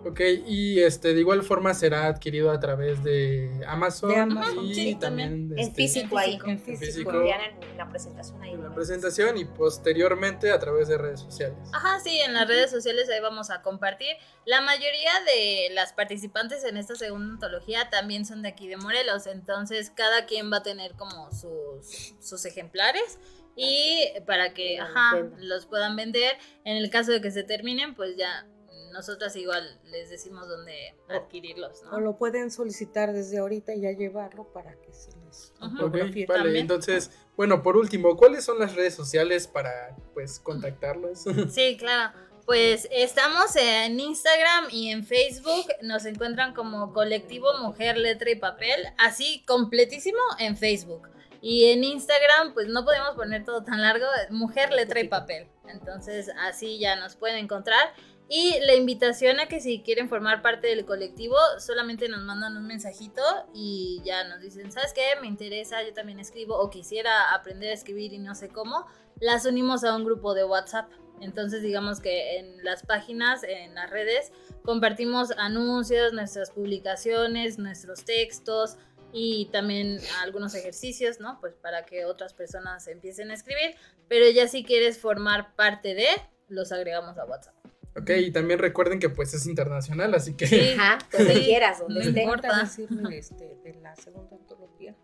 Ok, 0.07 0.20
y 0.46 0.80
este 0.80 1.14
de 1.14 1.20
igual 1.20 1.42
forma 1.42 1.72
será 1.74 2.07
adquirido 2.07 2.50
a 2.50 2.61
través 2.61 3.02
de 3.02 3.50
Amazon, 3.66 4.11
De 4.11 4.16
Amazon, 4.16 4.64
y 4.66 4.74
sí, 4.74 4.94
también 4.96 5.50
En 5.52 5.59
este, 5.59 5.74
físico 5.74 6.18
ahí. 6.18 6.38
En 6.44 6.61
físico. 6.61 7.11
en 7.12 7.76
la 7.78 7.88
presentación 7.88 8.42
ahí. 8.42 8.52
en 8.52 8.64
la 8.64 8.74
presentación 8.74 9.36
y 9.38 9.44
posteriormente 9.44 10.50
a 10.50 10.59
través 10.59 10.88
de 10.88 10.98
redes 10.98 11.20
sociales. 11.20 11.57
Ajá, 11.72 12.00
sí, 12.00 12.20
en 12.20 12.34
las 12.34 12.46
redes 12.46 12.70
sociales 12.70 13.09
ahí 13.09 13.20
vamos 13.20 13.50
a 13.50 13.62
compartir. 13.62 14.16
La 14.44 14.61
mayoría 14.61 15.12
de 15.26 15.70
las 15.74 15.92
participantes 15.92 16.64
en 16.64 16.76
esta 16.76 16.94
segunda 16.96 17.32
antología 17.34 17.88
también 17.90 18.26
son 18.26 18.42
de 18.42 18.48
aquí 18.50 18.68
de 18.68 18.76
Morelos, 18.76 19.26
entonces 19.26 19.90
cada 19.90 20.26
quien 20.26 20.52
va 20.52 20.59
a 20.59 20.62
tener 20.62 20.92
como 20.94 21.30
sus, 21.32 22.14
sus 22.20 22.44
ejemplares 22.44 23.18
y 23.57 24.05
para 24.26 24.52
que 24.52 24.78
Los 24.78 24.88
ajá, 24.90 25.14
vendan. 25.16 25.48
los 25.48 25.66
puedan 25.66 25.96
vender. 25.96 26.32
En 26.64 26.76
el 26.76 26.90
caso 26.90 27.12
de 27.12 27.20
que 27.20 27.30
se 27.30 27.42
terminen, 27.44 27.94
pues 27.94 28.16
ya 28.16 28.46
nosotras 28.95 29.34
igual 29.36 29.78
les 29.86 30.09
decimos 30.09 30.49
dónde 30.49 30.95
adquirirlos, 31.09 31.82
O 31.82 31.90
¿no? 31.90 32.01
lo 32.01 32.16
pueden 32.16 32.51
solicitar 32.51 33.12
desde 33.12 33.38
ahorita 33.38 33.74
y 33.74 33.82
ya 33.82 33.90
llevarlo 33.90 34.45
para 34.53 34.72
que 34.80 34.92
se 34.92 35.11
les 35.26 35.53
vale, 35.61 36.26
también. 36.26 36.57
entonces, 36.57 37.11
bueno, 37.36 37.62
por 37.62 37.76
último, 37.76 38.16
¿cuáles 38.16 38.45
son 38.45 38.59
las 38.61 38.74
redes 38.74 38.95
sociales 38.95 39.49
para 39.49 39.97
pues 40.14 40.38
contactarlos? 40.38 41.24
Sí, 41.51 41.76
claro. 41.78 42.16
Pues 42.47 42.86
estamos 42.92 43.57
en 43.57 43.99
Instagram 43.99 44.68
y 44.70 44.90
en 44.90 45.05
Facebook. 45.05 45.66
Nos 45.82 46.05
encuentran 46.05 46.53
como 46.55 46.92
Colectivo 46.92 47.49
Mujer, 47.62 47.97
Letra 47.97 48.30
y 48.30 48.36
Papel. 48.36 48.86
Así, 48.99 49.42
completísimo 49.47 50.18
en 50.38 50.57
Facebook. 50.57 51.09
Y 51.40 51.70
en 51.70 51.84
Instagram, 51.84 52.55
pues 52.55 52.68
no 52.68 52.84
podemos 52.84 53.14
poner 53.16 53.45
todo 53.45 53.64
tan 53.64 53.80
largo. 53.80 54.07
Mujer, 54.30 54.72
Letra 54.72 55.01
y 55.01 55.09
Papel. 55.09 55.49
Entonces, 55.68 56.30
así 56.38 56.78
ya 56.78 56.97
nos 56.97 57.16
pueden 57.16 57.36
encontrar. 57.36 57.95
Y 58.29 58.59
la 58.61 58.75
invitación 58.75 59.39
a 59.39 59.47
que 59.47 59.61
si 59.61 59.83
quieren 59.83 60.09
formar 60.09 60.41
parte 60.41 60.68
del 60.68 60.87
colectivo, 60.87 61.37
solamente 61.59 62.09
nos 62.09 62.22
mandan 62.22 62.57
un 62.57 62.66
mensajito 62.66 63.22
y 63.53 64.01
ya 64.05 64.25
nos 64.25 64.41
dicen, 64.41 64.72
¿sabes 64.72 64.95
qué? 64.95 65.03
Me 65.20 65.27
interesa, 65.27 65.83
yo 65.83 65.93
también 65.93 66.18
escribo 66.18 66.59
o 66.59 66.70
quisiera 66.70 67.35
aprender 67.35 67.70
a 67.70 67.75
escribir 67.75 68.14
y 68.14 68.18
no 68.18 68.35
sé 68.35 68.49
cómo. 68.49 68.87
Las 69.20 69.45
unimos 69.45 69.85
a 69.85 69.95
un 69.95 70.05
grupo 70.05 70.35
de 70.35 70.45
WhatsApp. 70.45 70.91
Entonces 71.20 71.62
digamos 71.62 72.01
que 72.01 72.39
en 72.39 72.64
las 72.64 72.83
páginas, 72.85 73.45
en 73.45 73.75
las 73.75 73.91
redes, 73.91 74.33
compartimos 74.64 75.31
anuncios, 75.37 76.12
nuestras 76.12 76.51
publicaciones, 76.51 77.59
nuestros 77.59 78.05
textos 78.05 78.77
y 79.12 79.47
también 79.53 80.01
algunos 80.22 80.55
ejercicios, 80.55 81.20
¿no? 81.20 81.39
Pues 81.41 81.55
para 81.55 81.85
que 81.85 82.05
otras 82.05 82.35
personas 82.35 82.89
empiecen 82.89 83.31
a 83.31 83.35
escribir. 83.35 83.77
Pero 84.09 84.29
ya 84.31 84.49
si 84.49 84.64
quieres 84.64 84.99
formar 84.99 85.55
parte 85.55 85.95
de, 85.95 86.09
los 86.49 86.72
agregamos 86.72 87.16
a 87.18 87.25
WhatsApp. 87.27 87.55
Ok, 87.97 88.11
y 88.18 88.30
también 88.32 88.59
recuerden 88.59 88.99
que 88.99 89.09
pues 89.11 89.34
es 89.34 89.47
internacional, 89.47 90.14
así 90.14 90.34
que 90.34 90.47
Sí. 90.47 90.74
Ajá, 90.78 90.99
donde 91.12 91.34
Sí. 91.34 91.45
quieras, 91.45 91.78
donde 91.80 91.95
No 91.95 92.01
esté. 92.09 92.22
importa. 92.22 92.49
Importa 92.49 92.64
decirle 92.64 93.18
este, 93.18 93.57
de 93.64 93.74
la 93.82 93.95
segunda 93.97 94.36
antología, 94.36 94.95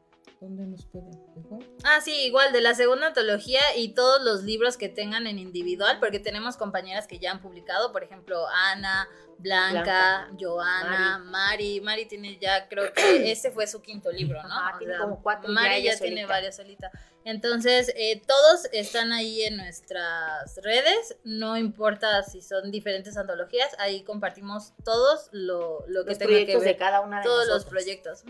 ¿dónde 0.41 0.67
nos 0.67 0.87
pueden? 0.87 1.13
Igual. 1.37 1.67
Ah, 1.85 2.01
sí, 2.01 2.13
igual 2.25 2.53
de 2.53 2.61
la 2.61 2.75
segunda 2.75 3.09
antología 3.09 3.61
y 3.77 3.95
todos 3.95 4.23
los 4.23 4.43
libros 4.43 4.77
que 4.77 4.89
tengan 4.89 5.27
en 5.27 5.39
individual, 5.39 5.99
porque 6.01 6.19
tenemos 6.19 6.57
compañeras 6.57 7.07
que 7.07 7.19
ya 7.19 7.31
han 7.31 7.41
publicado, 7.43 7.93
por 7.93 8.03
ejemplo, 8.03 8.47
Ana, 8.49 9.07
Blanca, 9.39 9.83
Blanca, 9.83 10.31
Joana, 10.39 11.19
Mari. 11.19 11.81
Mari. 11.81 12.07
tiene 12.07 12.39
ya, 12.39 12.69
creo 12.69 12.93
que 12.93 13.31
este 13.33 13.51
fue 13.51 13.67
su 13.67 13.81
quinto 13.83 14.11
libro, 14.11 14.43
¿no? 14.43 14.49
Ajá, 14.53 14.77
O 14.77 14.79
tiene 14.79 14.95
sea, 14.95 15.03
como 15.03 15.23
cuatro 15.23 15.49
ya 15.49 15.55
Mari 15.55 15.83
ya 15.83 15.97
tiene 15.97 16.17
solita. 16.17 16.27
varios 16.27 16.57
solita. 16.57 16.91
Entonces, 17.25 17.93
eh, 17.97 18.23
todos 18.27 18.67
están 18.73 19.13
ahí 19.13 19.43
en 19.43 19.59
nuestras 19.59 20.57
redes, 20.63 21.19
no 21.25 21.59
importa 21.59 22.23
si 22.23 22.41
son 22.41 22.71
diferentes 22.71 23.17
antologías, 23.19 23.69
ahí 23.79 24.05
compartimos 24.05 24.73
todos 24.85 25.29
lo, 25.33 25.85
lo 25.87 26.05
que 26.05 26.11
Los 26.13 26.19
tenga 26.19 26.31
que 26.31 26.37
proyectos 26.45 26.63
de 26.63 26.69
ver, 26.69 26.77
cada 26.79 27.01
una 27.03 27.19
de 27.19 27.25
todos 27.25 27.47
los 27.47 27.67
proyectos. 27.67 28.25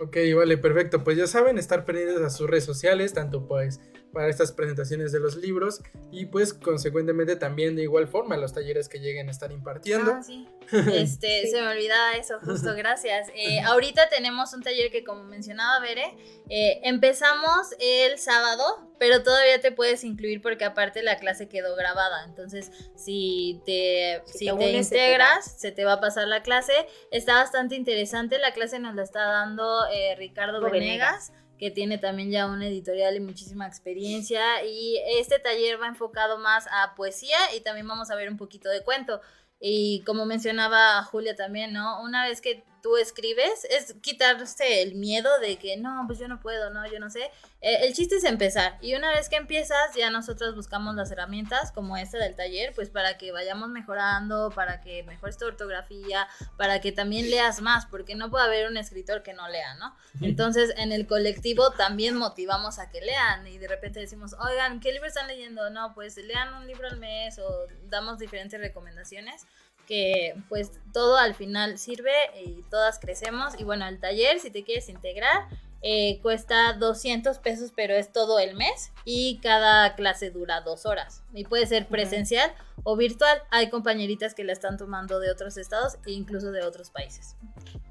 Ok, 0.00 0.16
vale, 0.36 0.58
perfecto. 0.58 1.04
Pues 1.04 1.16
ya 1.16 1.26
saben, 1.26 1.56
estar 1.58 1.84
pendientes 1.84 2.20
a 2.20 2.30
sus 2.30 2.48
redes 2.50 2.64
sociales, 2.64 3.12
tanto 3.12 3.46
pues 3.46 3.80
para 4.14 4.28
estas 4.28 4.52
presentaciones 4.52 5.12
de 5.12 5.20
los 5.20 5.36
libros 5.36 5.82
y 6.10 6.26
pues 6.26 6.54
consecuentemente 6.54 7.36
también 7.36 7.76
de 7.76 7.82
igual 7.82 8.08
forma 8.08 8.36
los 8.38 8.54
talleres 8.54 8.88
que 8.88 9.00
lleguen 9.00 9.28
a 9.28 9.32
estar 9.32 9.52
impartiendo. 9.52 10.12
Ah, 10.14 10.22
sí. 10.22 10.48
Este, 10.92 11.46
se 11.50 11.60
me 11.60 11.68
olvidaba 11.68 12.14
eso, 12.14 12.38
justo, 12.40 12.74
gracias. 12.74 13.28
Eh, 13.34 13.60
ahorita 13.66 14.08
tenemos 14.08 14.54
un 14.54 14.62
taller 14.62 14.90
que, 14.90 15.04
como 15.04 15.24
mencionaba 15.24 15.80
Bere, 15.80 16.16
eh, 16.48 16.80
empezamos 16.84 17.74
el 17.78 18.18
sábado, 18.18 18.90
pero 18.98 19.22
todavía 19.22 19.60
te 19.60 19.72
puedes 19.72 20.04
incluir 20.04 20.40
porque 20.40 20.64
aparte 20.64 21.02
la 21.02 21.18
clase 21.18 21.48
quedó 21.48 21.74
grabada. 21.76 22.24
Entonces, 22.24 22.70
si 22.96 23.60
te, 23.66 24.22
Si 24.26 24.38
si 24.38 24.44
te 24.46 24.52
te, 24.52 24.52
unes, 24.52 24.88
se 24.88 24.94
te 24.94 25.04
integras, 25.04 25.60
se 25.60 25.72
te 25.72 25.84
va 25.84 25.94
a 25.94 26.00
pasar 26.00 26.28
la 26.28 26.42
clase. 26.42 26.72
Está 27.10 27.34
bastante 27.34 27.74
interesante. 27.74 28.38
La 28.38 28.52
clase 28.52 28.78
nos 28.78 28.94
la 28.94 29.02
está 29.02 29.24
dando 29.24 29.86
eh, 29.92 30.14
Ricardo 30.16 30.60
Ricardo 30.60 30.70
Venegas 30.70 31.32
que 31.58 31.70
tiene 31.70 31.98
también 31.98 32.30
ya 32.30 32.46
una 32.46 32.66
editorial 32.66 33.16
y 33.16 33.20
muchísima 33.20 33.66
experiencia. 33.66 34.64
Y 34.64 35.00
este 35.18 35.38
taller 35.38 35.80
va 35.80 35.86
enfocado 35.86 36.38
más 36.38 36.66
a 36.66 36.94
poesía 36.94 37.36
y 37.56 37.60
también 37.60 37.86
vamos 37.86 38.10
a 38.10 38.16
ver 38.16 38.28
un 38.28 38.36
poquito 38.36 38.68
de 38.68 38.82
cuento. 38.82 39.20
Y 39.60 40.02
como 40.04 40.26
mencionaba 40.26 41.02
Julia 41.04 41.36
también, 41.36 41.72
¿no? 41.72 42.02
Una 42.02 42.26
vez 42.26 42.40
que 42.40 42.64
tú 42.84 42.98
escribes, 42.98 43.64
es 43.70 43.94
quitarse 44.02 44.82
el 44.82 44.94
miedo 44.94 45.30
de 45.40 45.56
que 45.56 45.78
no, 45.78 46.04
pues 46.06 46.18
yo 46.18 46.28
no 46.28 46.38
puedo, 46.38 46.68
no, 46.68 46.86
yo 46.86 47.00
no 47.00 47.08
sé. 47.08 47.30
Eh, 47.62 47.78
el 47.86 47.94
chiste 47.94 48.16
es 48.16 48.24
empezar. 48.24 48.76
Y 48.82 48.94
una 48.94 49.10
vez 49.10 49.30
que 49.30 49.36
empiezas, 49.36 49.94
ya 49.96 50.10
nosotros 50.10 50.54
buscamos 50.54 50.94
las 50.94 51.10
herramientas 51.10 51.72
como 51.72 51.96
esta 51.96 52.18
del 52.18 52.36
taller, 52.36 52.74
pues 52.74 52.90
para 52.90 53.16
que 53.16 53.32
vayamos 53.32 53.70
mejorando, 53.70 54.52
para 54.54 54.82
que 54.82 55.02
mejores 55.04 55.38
tu 55.38 55.46
ortografía, 55.46 56.28
para 56.58 56.82
que 56.82 56.92
también 56.92 57.30
leas 57.30 57.62
más, 57.62 57.86
porque 57.86 58.16
no 58.16 58.30
puede 58.30 58.44
haber 58.44 58.68
un 58.68 58.76
escritor 58.76 59.22
que 59.22 59.32
no 59.32 59.48
lea, 59.48 59.76
¿no? 59.76 59.96
Entonces, 60.20 60.74
en 60.76 60.92
el 60.92 61.06
colectivo 61.06 61.70
también 61.70 62.14
motivamos 62.16 62.78
a 62.78 62.90
que 62.90 63.00
lean 63.00 63.46
y 63.46 63.56
de 63.56 63.66
repente 63.66 63.98
decimos, 63.98 64.36
oigan, 64.38 64.80
¿qué 64.80 64.92
libro 64.92 65.08
están 65.08 65.26
leyendo? 65.26 65.70
No, 65.70 65.94
pues 65.94 66.18
lean 66.18 66.52
un 66.52 66.66
libro 66.66 66.86
al 66.86 66.98
mes 66.98 67.38
o 67.38 67.66
damos 67.84 68.18
diferentes 68.18 68.60
recomendaciones 68.60 69.46
que 69.86 70.34
pues 70.48 70.72
todo 70.92 71.16
al 71.16 71.34
final 71.34 71.78
sirve 71.78 72.12
y 72.44 72.62
todas 72.70 72.98
crecemos. 72.98 73.58
Y 73.58 73.64
bueno, 73.64 73.86
el 73.86 74.00
taller, 74.00 74.40
si 74.40 74.50
te 74.50 74.64
quieres 74.64 74.88
integrar, 74.88 75.48
eh, 75.86 76.18
cuesta 76.22 76.72
200 76.72 77.38
pesos, 77.40 77.70
pero 77.76 77.92
es 77.92 78.10
todo 78.10 78.38
el 78.38 78.56
mes 78.56 78.90
y 79.04 79.38
cada 79.42 79.94
clase 79.94 80.30
dura 80.30 80.62
dos 80.62 80.86
horas. 80.86 81.22
Y 81.34 81.44
puede 81.44 81.66
ser 81.66 81.88
presencial 81.88 82.54
o 82.84 82.96
virtual. 82.96 83.42
Hay 83.50 83.68
compañeritas 83.68 84.34
que 84.34 84.44
la 84.44 84.54
están 84.54 84.78
tomando 84.78 85.20
de 85.20 85.30
otros 85.30 85.58
estados 85.58 85.98
e 86.06 86.12
incluso 86.12 86.52
de 86.52 86.62
otros 86.62 86.88
países. 86.90 87.36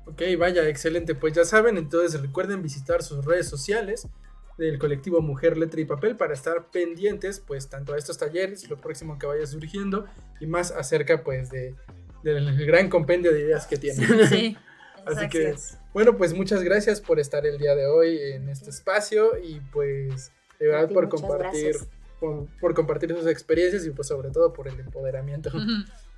Ok, 0.08 0.24
vaya, 0.40 0.68
excelente. 0.68 1.14
Pues 1.14 1.34
ya 1.34 1.46
saben, 1.46 1.78
entonces 1.78 2.20
recuerden 2.20 2.64
visitar 2.64 3.04
sus 3.04 3.24
redes 3.26 3.48
sociales 3.48 4.08
del 4.58 4.78
colectivo 4.80 5.22
Mujer, 5.22 5.58
Letra 5.58 5.82
y 5.82 5.86
Papel 5.86 6.16
para 6.16 6.34
estar 6.34 6.70
pendientes 6.72 7.40
pues 7.40 7.70
tanto 7.70 7.94
a 7.94 7.98
estos 7.98 8.18
talleres, 8.18 8.70
lo 8.70 8.78
próximo 8.78 9.18
que 9.18 9.26
vaya 9.26 9.46
surgiendo 9.46 10.06
y 10.40 10.46
más 10.46 10.72
acerca 10.72 11.24
pues 11.24 11.50
de, 11.50 11.76
del 12.24 12.66
gran 12.66 12.90
compendio 12.90 13.32
de 13.32 13.42
ideas 13.42 13.68
que 13.68 13.78
tienen. 13.78 14.28
Sí. 14.28 14.58
Así 15.06 15.28
que, 15.28 15.56
bueno, 15.94 16.16
pues 16.16 16.34
muchas 16.34 16.64
gracias 16.64 17.02
por 17.02 17.20
estar 17.20 17.46
el 17.46 17.58
día 17.58 17.76
de 17.76 17.88
hoy 17.88 18.18
en 18.22 18.48
este 18.48 18.70
espacio 18.70 19.38
y 19.38 19.60
pues 19.72 20.32
de 20.60 20.68
verdad 20.68 20.90
por 20.90 21.10
compartir, 21.10 21.76
por, 22.22 22.48
por 22.62 22.74
compartir 22.74 23.14
sus 23.14 23.28
experiencias 23.28 23.86
y 23.86 23.92
pues 23.92 24.08
sobre 24.08 24.30
todo 24.30 24.54
por 24.54 24.70
el 24.70 24.80
empoderamiento. 24.80 25.52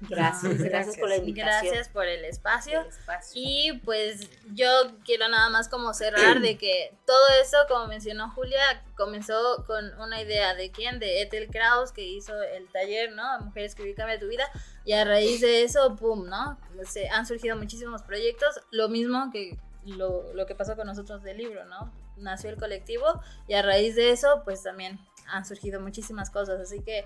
Gracias, 0.01 0.57
gracias 0.61 0.97
por 0.97 1.09
la 1.09 1.17
invitación. 1.17 1.65
Gracias 1.65 1.89
por 1.89 2.05
el 2.05 2.25
espacio. 2.25 2.81
El 2.81 2.87
espacio. 2.87 3.31
Y 3.33 3.79
pues 3.85 4.29
yo 4.53 4.67
quiero 5.05 5.27
nada 5.29 5.49
más 5.49 5.69
como 5.69 5.93
cerrar 5.93 6.41
de 6.41 6.57
que 6.57 6.93
todo 7.05 7.27
eso, 7.41 7.57
como 7.69 7.87
mencionó 7.87 8.29
Julia, 8.31 8.83
comenzó 8.97 9.63
con 9.65 9.97
una 9.99 10.21
idea 10.21 10.53
de 10.53 10.71
quién, 10.71 10.99
de 10.99 11.21
Ethel 11.21 11.47
Kraus, 11.49 11.91
que 11.91 12.03
hizo 12.03 12.41
el 12.41 12.67
taller, 12.71 13.13
¿no? 13.13 13.39
Mujer 13.39 13.63
escribir 13.63 13.95
cambia 13.95 14.19
tu 14.19 14.27
vida. 14.27 14.45
Y 14.83 14.93
a 14.93 15.05
raíz 15.05 15.41
de 15.41 15.63
eso, 15.63 15.95
pum, 15.95 16.27
¿no? 16.27 16.59
Se 16.83 17.07
han 17.09 17.25
surgido 17.25 17.55
muchísimos 17.55 18.03
proyectos. 18.03 18.59
Lo 18.71 18.89
mismo 18.89 19.29
que 19.31 19.57
lo, 19.85 20.33
lo 20.33 20.45
que 20.45 20.55
pasó 20.55 20.75
con 20.75 20.87
nosotros 20.87 21.23
del 21.23 21.37
libro, 21.37 21.65
¿no? 21.65 21.91
Nació 22.17 22.49
el 22.49 22.57
colectivo 22.57 23.21
y 23.47 23.53
a 23.53 23.61
raíz 23.61 23.95
de 23.95 24.11
eso, 24.11 24.41
pues 24.43 24.61
también 24.63 24.99
han 25.27 25.45
surgido 25.45 25.79
muchísimas 25.79 26.29
cosas. 26.29 26.59
Así 26.59 26.81
que 26.81 27.05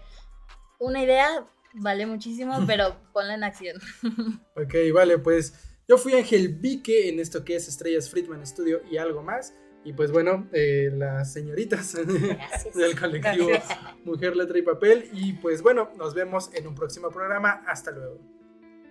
una 0.80 1.04
idea 1.04 1.46
vale 1.74 2.06
muchísimo, 2.06 2.64
pero 2.68 2.96
ponla 3.14 3.36
en 3.36 3.44
acción. 3.44 3.78
Ok, 4.56 4.76
vale, 4.94 5.18
pues 5.20 5.54
yo 5.88 5.98
fui 5.98 6.14
Ángel 6.14 6.50
Vique 6.50 7.10
en 7.10 7.20
esto 7.20 7.44
que 7.44 7.56
es 7.56 7.68
Estrellas 7.68 8.10
Friedman 8.10 8.46
Studio 8.46 8.82
y 8.92 8.98
algo 8.98 9.24
más. 9.24 9.54
Y 9.86 9.94
pues 9.94 10.12
bueno, 10.12 10.48
eh, 10.52 10.92
las 10.94 11.32
señoritas 11.32 11.96
Gracias. 12.06 12.76
del 12.76 13.00
colectivo 13.00 13.48
Gracias. 13.48 13.80
Mujer, 14.04 14.36
Letra 14.36 14.60
y 14.60 14.62
Papel. 14.62 15.10
Y 15.14 15.34
pues 15.34 15.62
bueno, 15.62 15.90
nos 15.98 16.14
vemos 16.14 16.52
en 16.54 16.68
un 16.68 16.76
próximo 16.76 17.10
programa. 17.10 17.64
Hasta 17.66 17.92
luego. 17.92 18.20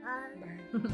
Bye. 0.02 0.80
Bye. 0.80 0.90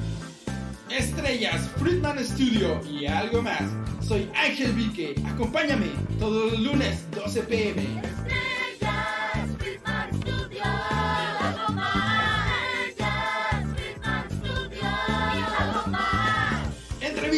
estrellas, 0.99 1.71
Friedman 1.79 2.19
Studio 2.25 2.81
y 2.85 3.07
algo 3.07 3.41
más. 3.41 3.63
Soy 4.01 4.31
Ángel 4.35 4.73
Vique. 4.73 5.15
Acompáñame 5.27 5.91
todos 6.19 6.53
los 6.53 6.61
lunes 6.61 7.07
12 7.13 7.43
pm. 7.45 8.03